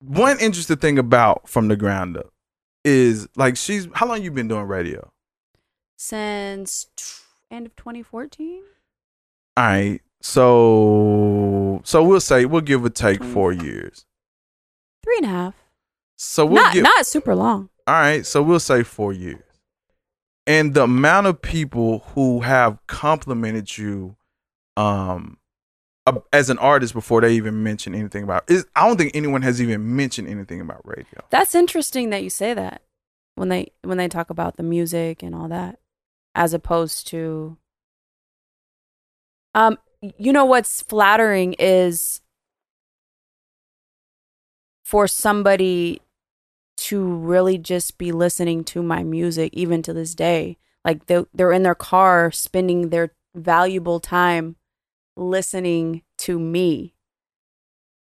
[0.00, 2.32] One interesting thing about from the ground up
[2.84, 5.08] is like she's how long you been doing radio?
[5.96, 7.04] since t-
[7.54, 8.62] end of 2014.
[9.56, 14.04] All right, so so we'll say we'll give or take four years.
[15.04, 15.54] Three and a half.
[16.16, 17.68] So we'll not give not super long.
[17.86, 18.24] all right.
[18.24, 19.42] So we'll say four years,
[20.46, 24.16] and the amount of people who have complimented you,
[24.76, 25.38] um,
[26.06, 29.42] uh, as an artist before they even mention anything about is I don't think anyone
[29.42, 31.22] has even mentioned anything about radio.
[31.30, 32.82] That's interesting that you say that
[33.36, 35.78] when they when they talk about the music and all that,
[36.34, 37.56] as opposed to.
[39.54, 39.78] Um,
[40.18, 42.20] you know what's flattering is
[44.82, 46.00] for somebody
[46.78, 50.58] to really just be listening to my music, even to this day.
[50.84, 54.56] Like they they're in their car spending their valuable time
[55.16, 56.94] listening to me,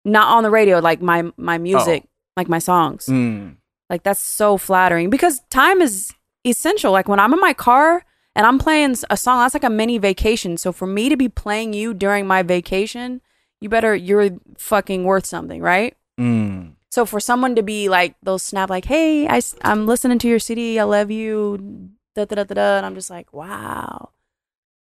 [0.05, 3.07] not on the radio, like my my music, like my songs.
[3.07, 3.57] Mm.
[3.89, 6.13] Like that's so flattering because time is
[6.45, 6.93] essential.
[6.93, 8.05] Like when I'm in my car
[8.37, 10.57] and I'm playing a song, that's like a mini vacation.
[10.57, 13.21] So for me to be playing you during my vacation,
[13.61, 15.97] you better you're fucking worth something, right?
[16.19, 16.75] Mm.
[16.91, 20.39] So for someone to be like they'll snap like, "Hey, I am listening to your
[20.39, 20.79] CD.
[20.79, 24.11] I love you." Da, da, da, da, da, and I'm just like, "Wow."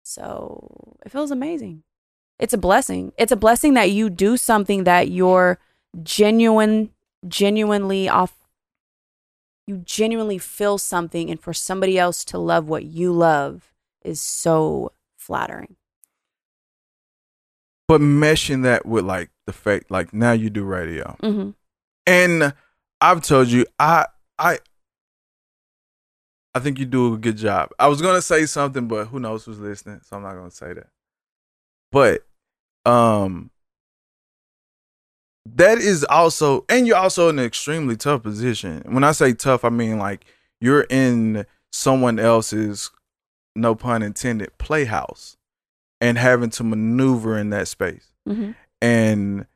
[0.02, 1.82] So it feels amazing.
[2.38, 3.12] It's a blessing.
[3.16, 5.58] It's a blessing that you do something that you're
[6.02, 6.90] genuine,
[7.26, 8.34] genuinely off.
[9.66, 13.72] You genuinely feel something, and for somebody else to love what you love
[14.04, 15.76] is so flattering.
[17.88, 21.50] But meshing that with like the fact, like now you do radio, hmm
[22.06, 22.52] and
[23.00, 24.06] I've told you, I,
[24.38, 24.58] I,
[26.54, 27.70] I think you do a good job.
[27.78, 30.72] I was gonna say something, but who knows who's listening, so I'm not gonna say
[30.74, 30.86] that.
[31.94, 32.26] But
[32.84, 33.52] um
[35.46, 38.82] that is also and you're also in an extremely tough position.
[38.86, 40.24] When I say tough, I mean like
[40.60, 42.90] you're in someone else's
[43.54, 45.36] no pun intended playhouse
[46.00, 48.08] and having to maneuver in that space.
[48.26, 48.50] hmm
[48.82, 49.46] And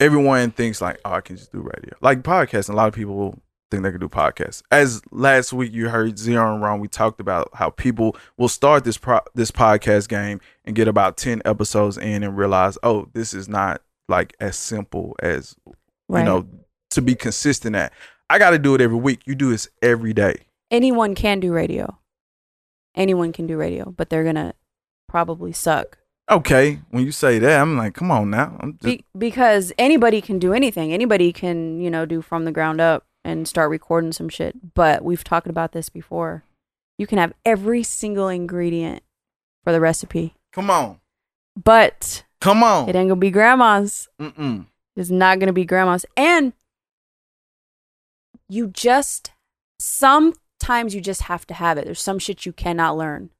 [0.00, 1.94] everyone thinks like, oh, I can just do radio.
[2.00, 3.40] Like podcasting, a lot of people
[3.70, 4.62] think they can do podcasts.
[4.70, 8.84] As last week you heard Zero and Ron, we talked about how people will start
[8.84, 13.34] this pro- this podcast game and get about 10 episodes in and realize, oh, this
[13.34, 15.54] is not like as simple as
[16.08, 16.20] Right.
[16.20, 16.46] you know
[16.90, 17.92] to be consistent at.
[18.30, 19.20] I got to do it every week.
[19.26, 20.46] You do this every day.
[20.70, 21.98] Anyone can do radio.
[22.94, 24.54] Anyone can do radio, but they're gonna
[25.08, 25.98] probably suck.
[26.30, 28.56] Okay, when you say that, I'm like, come on now.
[28.60, 30.92] I'm just, Be- because anybody can do anything.
[30.92, 34.74] Anybody can, you know, do from the ground up and start recording some shit.
[34.74, 36.44] But we've talked about this before.
[36.98, 39.02] You can have every single ingredient
[39.64, 40.98] for the recipe, come on,
[41.62, 42.88] but come on.
[42.88, 44.08] it ain't gonna be grandma's.
[44.20, 44.66] Mm-mm.
[44.96, 46.06] It's not gonna be grandma's.
[46.16, 46.52] And
[48.48, 49.30] you just
[49.78, 51.84] sometimes you just have to have it.
[51.84, 53.30] There's some shit you cannot learn.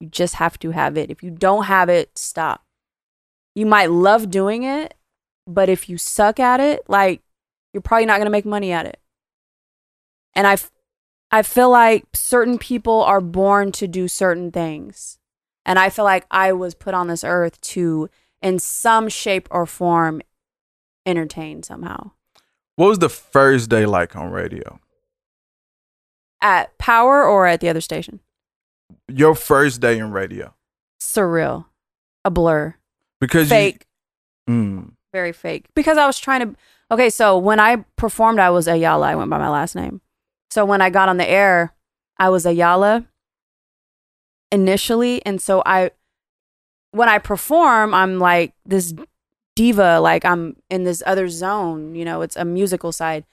[0.00, 1.10] You just have to have it.
[1.10, 2.64] If you don't have it, stop.
[3.54, 4.94] You might love doing it,
[5.46, 7.22] but if you suck at it, like
[7.74, 8.98] you're probably not going to make money at it.
[10.34, 10.70] And I f-
[11.30, 15.18] I feel like certain people are born to do certain things.
[15.66, 18.08] And I feel like I was put on this earth to
[18.40, 20.22] in some shape or form
[21.04, 22.12] entertain somehow.
[22.76, 24.78] What was the first day like on radio?
[26.40, 28.20] At Power or at the other station?
[29.08, 30.54] Your first day in radio,
[31.00, 31.66] Surreal.
[32.24, 32.74] A blur.
[33.20, 33.86] because Fake.
[34.46, 36.56] You, mm, very fake because I was trying to.
[36.90, 39.08] Okay, so when I performed, I was Ayala.
[39.08, 40.00] I went by my last name.
[40.50, 41.74] So when I got on the air,
[42.18, 43.06] I was Ayala
[44.52, 45.90] initially, and so I,
[46.92, 48.94] when I perform, I'm like this
[49.56, 51.94] diva, like I'm in this other zone.
[51.94, 53.24] You know, it's a musical side,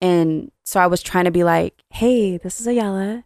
[0.00, 3.24] and so I was trying to be like, "Hey, this is Ayala,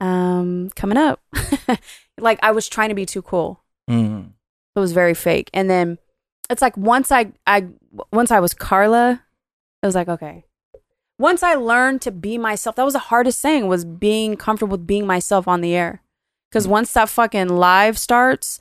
[0.00, 1.20] um, coming up."
[2.18, 3.62] like I was trying to be too cool.
[3.88, 4.32] mm.
[4.76, 5.50] It was very fake.
[5.52, 5.98] And then
[6.50, 7.68] it's like once I I
[8.12, 9.22] once I was Carla,
[9.82, 10.44] it was like okay.
[11.18, 14.86] Once I learned to be myself, that was the hardest thing was being comfortable with
[14.86, 16.02] being myself on the air.
[16.48, 18.60] Because once that fucking live starts,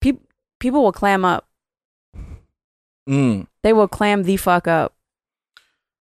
[0.00, 0.22] people
[0.58, 1.48] people will clam up.
[3.08, 3.46] Mm.
[3.62, 4.94] They will clam the fuck up.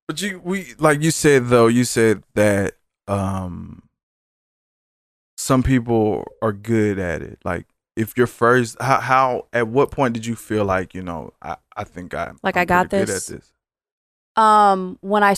[0.08, 1.68] But you, we like you said though.
[1.68, 2.76] You said that
[3.08, 3.84] um,
[5.38, 7.40] some people are good at it.
[7.44, 7.66] Like
[8.00, 11.34] if you're first, how, how at what point did you feel like you know?
[11.42, 13.28] I, I think I Like, I'm I got this?
[13.28, 13.52] This.
[14.38, 15.36] Um, when I,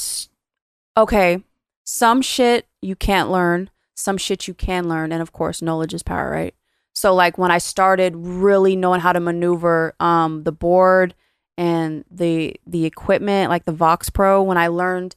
[0.96, 1.44] okay,
[1.84, 6.04] some shit you can't learn, some shit you can learn, and of course, knowledge is
[6.04, 6.54] power, right?
[6.94, 11.16] So, like when I started really knowing how to maneuver, um, the board
[11.58, 15.16] and the the equipment, like the Vox Pro, when I learned,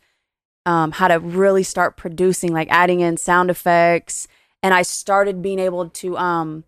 [0.65, 4.29] um, how to really start producing, like adding in sound effects,
[4.62, 6.65] and I started being able to, um,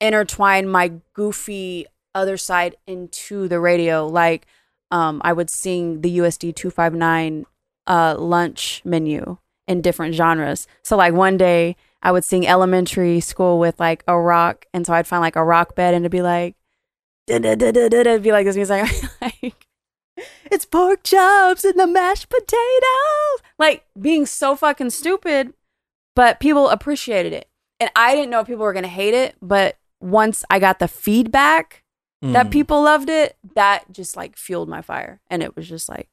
[0.00, 4.46] intertwine my goofy other side into the radio, like
[4.90, 7.46] um, I would sing the USD 259
[7.86, 10.66] uh, lunch menu in different genres.
[10.82, 14.66] So, like, one day I would sing elementary school with like a rock.
[14.74, 16.56] And so I'd find like a rock bed and it'd be like,
[17.28, 18.86] it'd be like this music.
[19.20, 19.66] like,
[20.50, 23.42] it's pork chops and the mashed potatoes.
[23.58, 25.54] Like, being so fucking stupid,
[26.16, 27.48] but people appreciated it.
[27.78, 29.36] And I didn't know people were going to hate it.
[29.40, 31.82] But once I got the feedback,
[32.22, 32.50] that Mm.
[32.50, 35.20] people loved it, that just like fueled my fire.
[35.30, 36.08] And it was just like,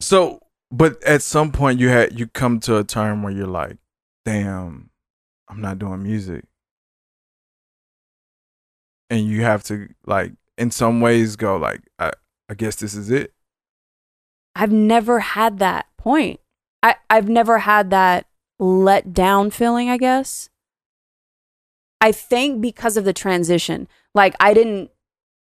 [0.00, 0.40] So,
[0.70, 3.76] but at some point you had you come to a term where you're like,
[4.24, 4.90] damn,
[5.48, 6.44] I'm not doing music.
[9.10, 12.12] And you have to like in some ways go like, I,
[12.48, 13.32] I guess this is it.
[14.54, 16.40] I've never had that point.
[16.82, 18.26] I, I've never had that
[18.58, 20.48] let down feeling, I guess.
[22.00, 23.88] I think because of the transition.
[24.14, 24.90] Like I didn't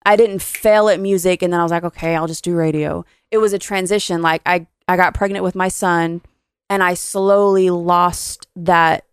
[0.04, 3.04] I didn't fail at music and then I was like, okay, I'll just do radio.
[3.30, 4.22] It was a transition.
[4.22, 6.22] Like I, I got pregnant with my son
[6.70, 9.04] and I slowly lost that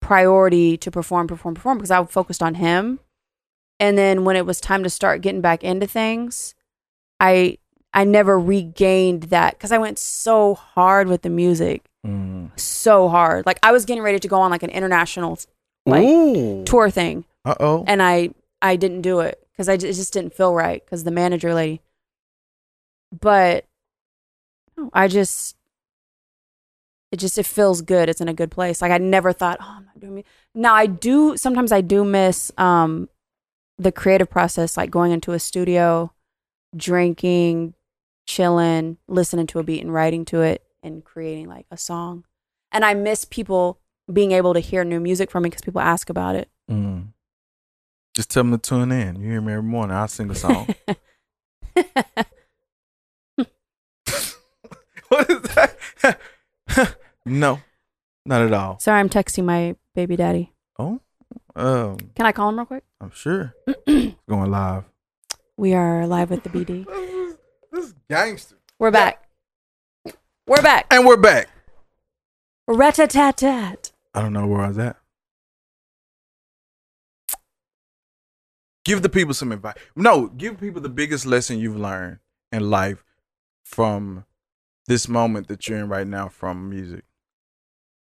[0.00, 3.00] priority to perform, perform, perform because I focused on him.
[3.78, 6.54] And then when it was time to start getting back into things,
[7.20, 7.58] I
[7.92, 12.46] I never regained that because I went so hard with the music, mm-hmm.
[12.56, 13.46] so hard.
[13.46, 15.38] Like I was getting ready to go on like an international
[15.86, 16.64] like Ooh.
[16.64, 17.84] tour thing, Uh oh.
[17.86, 18.30] and I
[18.62, 21.80] I didn't do it because I it just didn't feel right because the manager lady.
[23.12, 23.66] But
[24.92, 25.56] I just
[27.12, 28.08] it just it feels good.
[28.08, 28.82] It's in a good place.
[28.82, 30.24] Like I never thought, oh, I'm not doing me.
[30.54, 33.08] Now I do sometimes I do miss um
[33.78, 36.12] the creative process, like going into a studio,
[36.76, 37.74] drinking,
[38.26, 42.24] chilling, listening to a beat and writing to it and creating like a song.
[42.72, 43.78] And I miss people
[44.12, 46.48] being able to hear new music from me because people ask about it.
[46.70, 47.08] Mm.
[48.14, 49.20] Just tell them to tune in.
[49.20, 49.96] You hear me every morning.
[49.96, 50.68] I'll sing a song.
[55.08, 55.76] what is that?
[57.26, 57.60] no,
[58.24, 58.78] not at all.
[58.78, 60.52] Sorry, I'm texting my baby daddy.
[60.78, 61.00] Oh,
[61.56, 62.84] um, Can I call him real quick?
[63.00, 63.54] I'm sure.
[63.86, 64.84] Going live.
[65.56, 66.84] We are live with the BD.
[67.72, 68.56] This is gangster.
[68.78, 69.28] We're back.
[70.46, 70.86] We're back.
[70.90, 71.48] And we're back.
[72.66, 73.92] Rat-a-tat-tat.
[74.14, 74.96] I don't know where I was at.
[78.84, 79.76] Give the people some advice.
[79.96, 82.18] No, give people the biggest lesson you've learned
[82.52, 83.02] in life
[83.64, 84.24] from
[84.86, 87.04] this moment that you're in right now from music,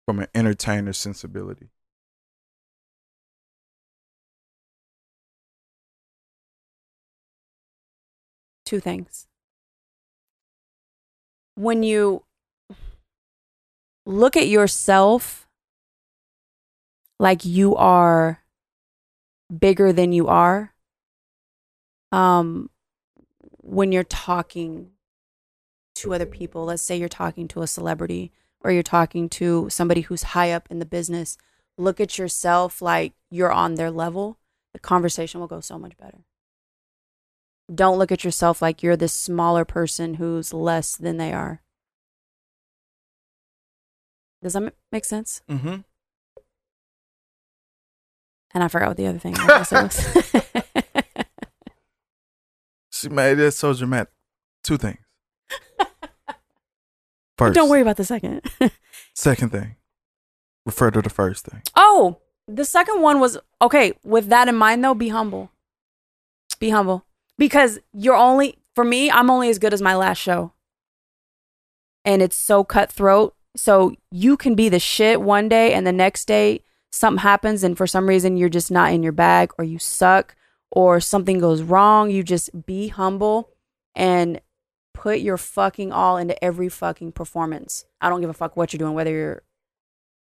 [0.06, 1.70] from an entertainer sensibility.
[8.66, 9.28] Two things.
[11.54, 12.24] When you
[14.08, 15.45] look at yourself
[17.20, 18.42] like you are
[19.58, 20.74] bigger than you are,
[22.12, 22.70] um,
[23.62, 24.92] when you're talking
[25.96, 28.32] to other people, let's say you're talking to a celebrity
[28.62, 31.38] or you're talking to somebody who's high up in the business,
[31.78, 34.38] look at yourself like you're on their level.
[34.74, 36.26] The conversation will go so much better.
[37.74, 41.62] Don't look at yourself like you're this smaller person who's less than they are.
[44.44, 45.42] Does that make sense?
[45.50, 45.78] Mm-hmm.
[48.56, 49.74] And I forgot what the other thing was.
[52.90, 54.14] She made it so dramatic.
[54.64, 55.00] Two things.
[57.38, 58.42] First, Don't worry about the second.
[59.14, 59.76] Second thing,
[60.66, 61.62] refer to the first thing.
[61.76, 63.94] Oh, the second one was okay.
[64.04, 65.52] With that in mind, though, be humble.
[66.60, 67.06] Be humble
[67.38, 69.10] because you're only for me.
[69.12, 70.52] I'm only as good as my last show,
[72.04, 73.36] and it's so cutthroat.
[73.56, 76.62] So you can be the shit one day, and the next day
[76.96, 80.36] something happens, and for some reason you're just not in your bag, or you suck,
[80.72, 82.10] or something goes wrong.
[82.10, 83.50] You just be humble
[83.94, 84.42] and
[84.94, 87.86] put your fucking all into every fucking performance.
[88.02, 89.44] I don't give a fuck what you're doing, whether you're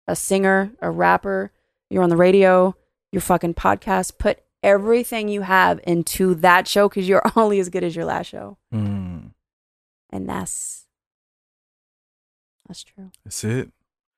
[0.07, 1.51] a singer, a rapper,
[1.89, 2.75] you're on the radio,
[3.11, 4.17] your fucking podcast.
[4.17, 8.27] Put everything you have into that show because you're only as good as your last
[8.27, 8.57] show.
[8.73, 9.31] Mm,
[10.09, 10.85] And that's
[12.67, 13.11] that's true.
[13.23, 13.71] that's it.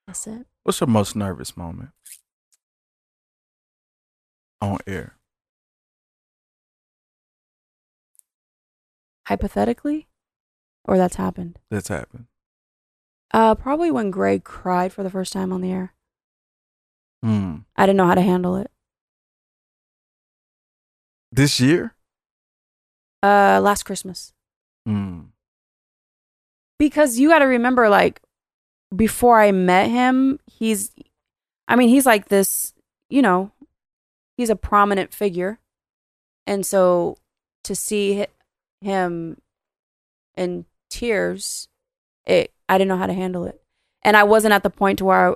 [0.07, 0.45] That's it.
[0.63, 1.89] What's your most nervous moment
[4.61, 5.15] on air?
[9.27, 10.07] Hypothetically,
[10.85, 11.59] or that's happened.
[11.69, 12.27] That's happened.
[13.33, 15.93] Uh, probably when Greg cried for the first time on the air.
[17.25, 17.65] Mm.
[17.75, 18.71] I didn't know how to handle it.
[21.31, 21.93] This year?
[23.21, 24.33] Uh, last Christmas.
[24.87, 25.31] Mm.
[26.79, 28.21] because you got to remember like
[28.95, 30.91] before i met him he's
[31.67, 32.73] i mean he's like this
[33.09, 33.51] you know
[34.37, 35.59] he's a prominent figure.
[36.45, 37.17] And so
[37.63, 38.25] to see
[38.79, 39.41] him
[40.37, 41.67] in tears
[42.25, 43.61] it i didn't know how to handle it.
[44.03, 45.35] And i wasn't at the point to where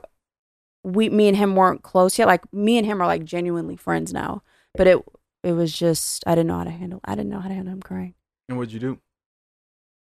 [0.84, 2.28] we me and him weren't close yet.
[2.28, 4.44] Like me and him are like genuinely friends now.
[4.76, 5.00] But it
[5.44, 7.74] it was just i didn't know how to handle i didn't know how to handle
[7.74, 8.14] him crying.
[8.48, 9.00] And what'd you do?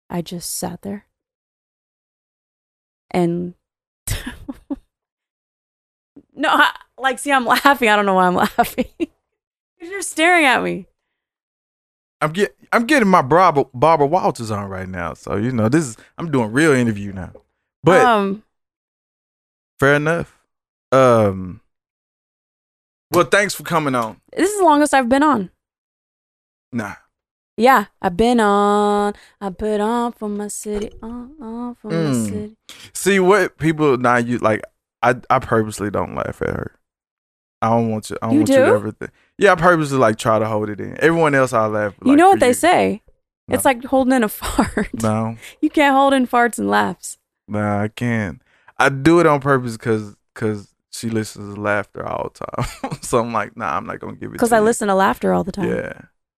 [0.10, 1.08] I just sat there.
[3.12, 3.56] And
[6.34, 7.90] no, I, like, see, I'm laughing.
[7.90, 8.86] I don't know why I'm laughing.
[9.80, 10.88] You're staring at me.
[12.22, 15.14] I'm get I'm getting my Barbara Barbara Walters on right now.
[15.14, 17.34] So you know this is I'm doing real interview now.
[17.84, 18.44] But um,
[19.78, 20.40] fair enough.
[20.94, 21.60] Um
[23.12, 24.22] Well, thanks for coming on.
[24.36, 25.50] this is the longest I've been on.
[26.72, 26.96] Nah.
[27.58, 29.14] Yeah, I've been on.
[29.42, 30.92] I put on for my city.
[31.04, 32.30] On, on for my Mm.
[32.30, 32.58] city.
[32.94, 34.62] See what people now you like
[35.02, 36.72] I I purposely don't laugh at her.
[37.64, 38.76] I don't want you I don't You want you to do?
[38.76, 39.12] ever think.
[39.38, 40.98] Yeah, I purposely like try to hold it in.
[41.02, 43.02] Everyone else I laugh you know what they say?
[43.48, 43.56] No.
[43.56, 44.90] It's like holding in a fart.
[45.02, 45.38] No.
[45.62, 47.18] You can't hold in farts and laughs.
[47.48, 48.42] Nah, I can't.
[48.78, 52.92] I do it on purpose because cause she listens to laughter all the time.
[53.02, 54.34] so I'm like, nah, I'm not gonna give it.
[54.34, 54.64] Because I you.
[54.66, 55.70] listen to laughter all the time.
[55.70, 55.94] Yeah,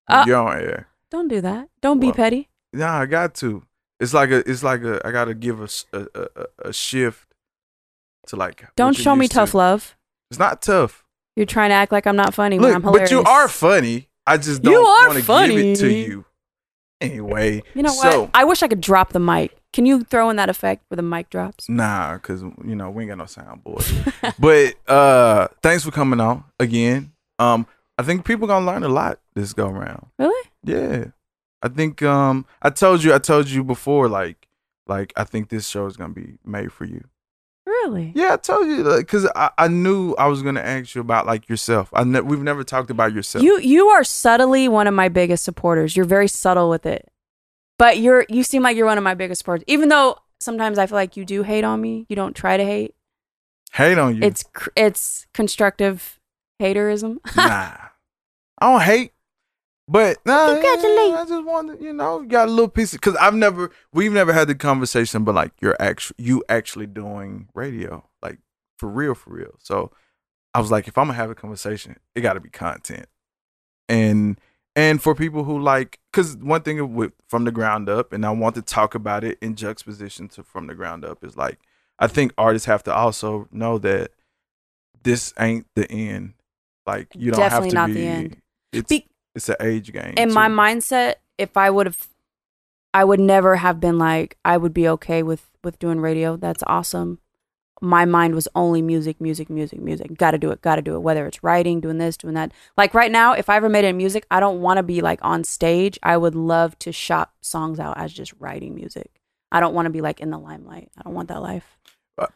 [0.08, 0.88] Uh, you're on air.
[1.12, 1.70] Don't do that.
[1.82, 2.50] Don't be petty.
[2.74, 3.64] Nah, I got to.
[4.00, 4.50] It's like a.
[4.50, 5.00] It's like a.
[5.08, 7.34] I gotta give a shift
[8.28, 8.66] to like.
[8.76, 9.34] Don't show me to.
[9.34, 9.96] tough love.
[10.32, 11.05] It's not tough.
[11.36, 13.10] You're trying to act like I'm not funny when I'm hilarious.
[13.10, 14.10] but you are funny.
[14.26, 16.26] I just don't want to give it to you.
[17.02, 18.30] Anyway, You know so, what?
[18.34, 19.56] I wish I could drop the mic.
[19.74, 21.68] Can you throw in that effect where the mic drops?
[21.68, 24.34] Nah, cause you know we ain't got no soundboard.
[24.40, 27.12] but uh, thanks for coming on again.
[27.38, 27.68] Um,
[27.98, 30.08] I think people gonna learn a lot this go round.
[30.18, 30.50] Really?
[30.64, 31.06] Yeah,
[31.62, 34.48] I think um, I told you, I told you before, like,
[34.88, 37.04] like I think this show is gonna be made for you.
[37.66, 38.12] Really?
[38.16, 41.26] Yeah, I told you, like, cause I, I knew I was gonna ask you about
[41.26, 41.90] like yourself.
[41.94, 43.44] I ne- we've never talked about yourself.
[43.44, 45.96] You you are subtly one of my biggest supporters.
[45.96, 47.10] You're very subtle with it.
[47.80, 49.64] But you're you seem like you're one of my biggest supporters.
[49.68, 52.06] Even though sometimes I feel like you do hate on me.
[52.08, 52.94] You don't try to hate.
[53.74, 54.22] hate on you.
[54.24, 56.20] It's cr- it's constructive
[56.62, 57.18] haterism.
[57.36, 57.72] nah,
[58.60, 59.12] I don't hate,
[59.88, 61.14] but nah, Congratulate.
[61.14, 64.48] I just wanted, you know, got a little piece because I've never, we've never had
[64.48, 68.40] the conversation, but like you're actually, you actually doing radio, like
[68.78, 69.56] for real, for real.
[69.60, 69.92] So
[70.54, 73.08] I was like, if I'm gonna have a conversation, it got to be content,
[73.88, 74.40] and
[74.76, 78.32] and for people who like, because one thing with from the ground up, and I
[78.32, 81.60] want to talk about it in juxtaposition to from the ground up is like,
[82.00, 84.12] I think artists have to also know that
[85.04, 86.34] this ain't the end.
[86.86, 87.94] Like you don't Definitely have to not be.
[87.94, 88.38] the end.
[88.74, 90.14] It's Be- it's an age game.
[90.18, 92.08] in my mindset, if I would have,
[92.94, 96.38] I would never have been like, I would be okay with with doing radio.
[96.38, 97.20] That's awesome.
[97.82, 100.18] My mind was only music, music, music, music.
[100.18, 101.00] Got to do it, got to do it.
[101.00, 102.54] Whether it's writing, doing this, doing that.
[102.78, 105.02] Like right now, if I ever made it in music, I don't want to be
[105.02, 106.00] like on stage.
[106.02, 109.20] I would love to shop songs out as just writing music.
[109.52, 110.90] I don't want to be like in the limelight.
[110.98, 111.78] I don't want that life.
[112.18, 112.28] Uh,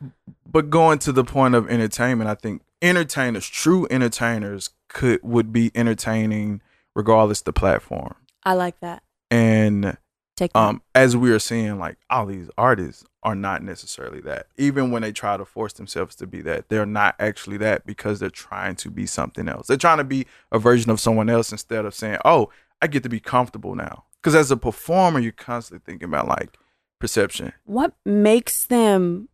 [0.45, 5.71] but going to the point of entertainment, I think entertainers, true entertainers, could would be
[5.73, 6.61] entertaining
[6.99, 8.13] regardless the platform.
[8.43, 9.03] I like that.
[9.31, 9.97] And
[10.35, 10.59] Take that.
[10.59, 14.47] um, as we are seeing, like all these artists are not necessarily that.
[14.57, 18.19] Even when they try to force themselves to be that, they're not actually that because
[18.19, 19.67] they're trying to be something else.
[19.67, 22.49] They're trying to be a version of someone else instead of saying, "Oh,
[22.81, 26.57] I get to be comfortable now." Because as a performer, you're constantly thinking about like
[26.99, 27.53] perception.
[27.63, 29.29] what makes them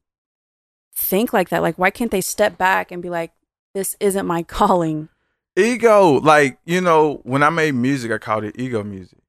[0.95, 1.63] think like that?
[1.63, 3.31] Like, why can't they step back and be like,
[3.73, 5.09] this isn't my calling?
[5.55, 9.19] Ego, like you know, when I made music, I called it ego music.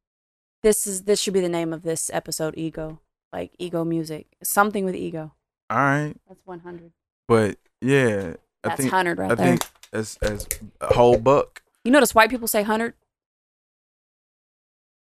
[0.62, 2.54] This is this should be the name of this episode.
[2.56, 3.00] Ego,
[3.32, 5.32] like ego music, something with ego.
[5.70, 6.92] All right, That's one hundred.
[7.28, 8.34] but yeah,
[8.64, 9.46] I That's think hundred right I there.
[9.46, 9.62] think
[9.92, 10.46] as as
[10.80, 11.62] a whole buck.
[11.84, 12.94] you notice white people say hundred.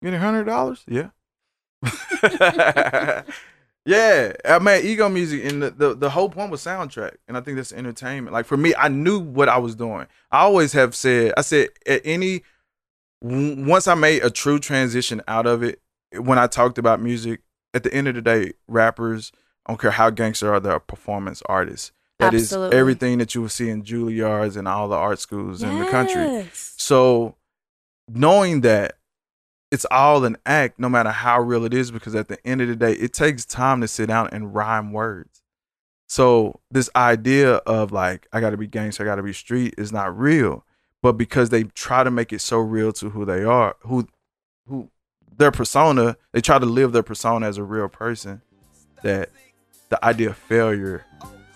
[0.01, 0.83] Getting hundred dollars?
[0.87, 1.09] Yeah.
[3.85, 4.33] yeah.
[4.45, 7.15] I made ego music and the, the the whole point was soundtrack.
[7.27, 8.33] And I think that's entertainment.
[8.33, 10.07] Like for me, I knew what I was doing.
[10.31, 12.43] I always have said, I said at any
[13.21, 15.81] w- once I made a true transition out of it,
[16.15, 17.41] when I talked about music,
[17.73, 19.31] at the end of the day, rappers,
[19.65, 21.91] I don't care how gangster are, they're performance artists.
[22.19, 22.77] That is Absolutely.
[22.77, 26.47] everything that you will see in Juilliards and all the art schools in the country.
[26.53, 27.35] So
[28.07, 28.97] knowing that
[29.73, 32.67] it's all an act, no matter how real it is, because at the end of
[32.67, 35.41] the day, it takes time to sit down and rhyme words.
[36.05, 39.73] So this idea of like I got to be gangster, I got to be street
[39.75, 40.63] is not real.
[41.01, 44.07] But because they try to make it so real to who they are, who
[44.67, 44.91] who
[45.35, 48.43] their persona, they try to live their persona as a real person.
[49.01, 49.29] That
[49.89, 51.03] the idea of failure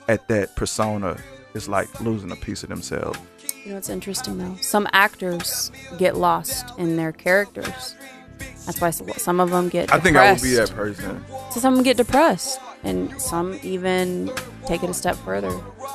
[0.07, 1.17] at that persona
[1.53, 3.19] is like losing a piece of themselves.
[3.67, 4.55] You know it's interesting though?
[4.61, 7.95] Some actors get lost in their characters.
[8.65, 9.87] That's why some- of them get.
[9.87, 9.99] Depressed.
[9.99, 11.25] I think I would be that person.
[11.51, 14.31] So some get depressed, and some even
[14.67, 15.51] take it a step further.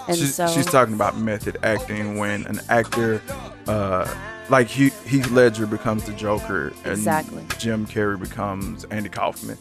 [0.07, 3.23] And she's, so she's talking about method acting when an actor
[3.66, 4.07] uh
[4.51, 7.43] like Heath, Heath Ledger becomes the Joker and Exactly.
[7.57, 9.57] Jim Carrey becomes Andy Kaufman.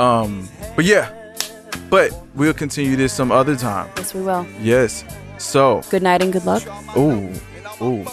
[0.00, 1.12] Um but yeah.
[1.90, 3.88] But we'll continue this some other time.
[3.98, 4.44] yes, we will.
[4.60, 5.04] Yes.
[5.38, 6.62] So, Good night and good luck.
[6.96, 7.32] ooh,
[7.82, 8.04] ooh.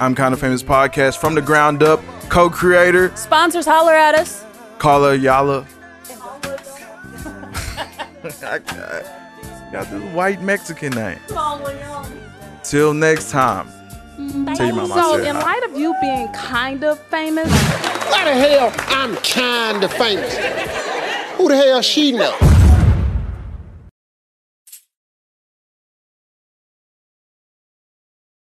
[0.00, 4.44] I'm kind of famous podcast from the ground up, co-creator Sponsors holler at us.
[4.78, 5.66] Carla Ayala.
[8.42, 11.18] I got, got this white Mexican name.
[12.62, 13.68] Till next time.
[14.18, 15.42] Mm, Tell your mama So, in hi.
[15.42, 17.48] light of you being kind of famous,
[18.10, 20.34] Why the hell I'm kinda famous?
[21.36, 22.36] Who the hell she know?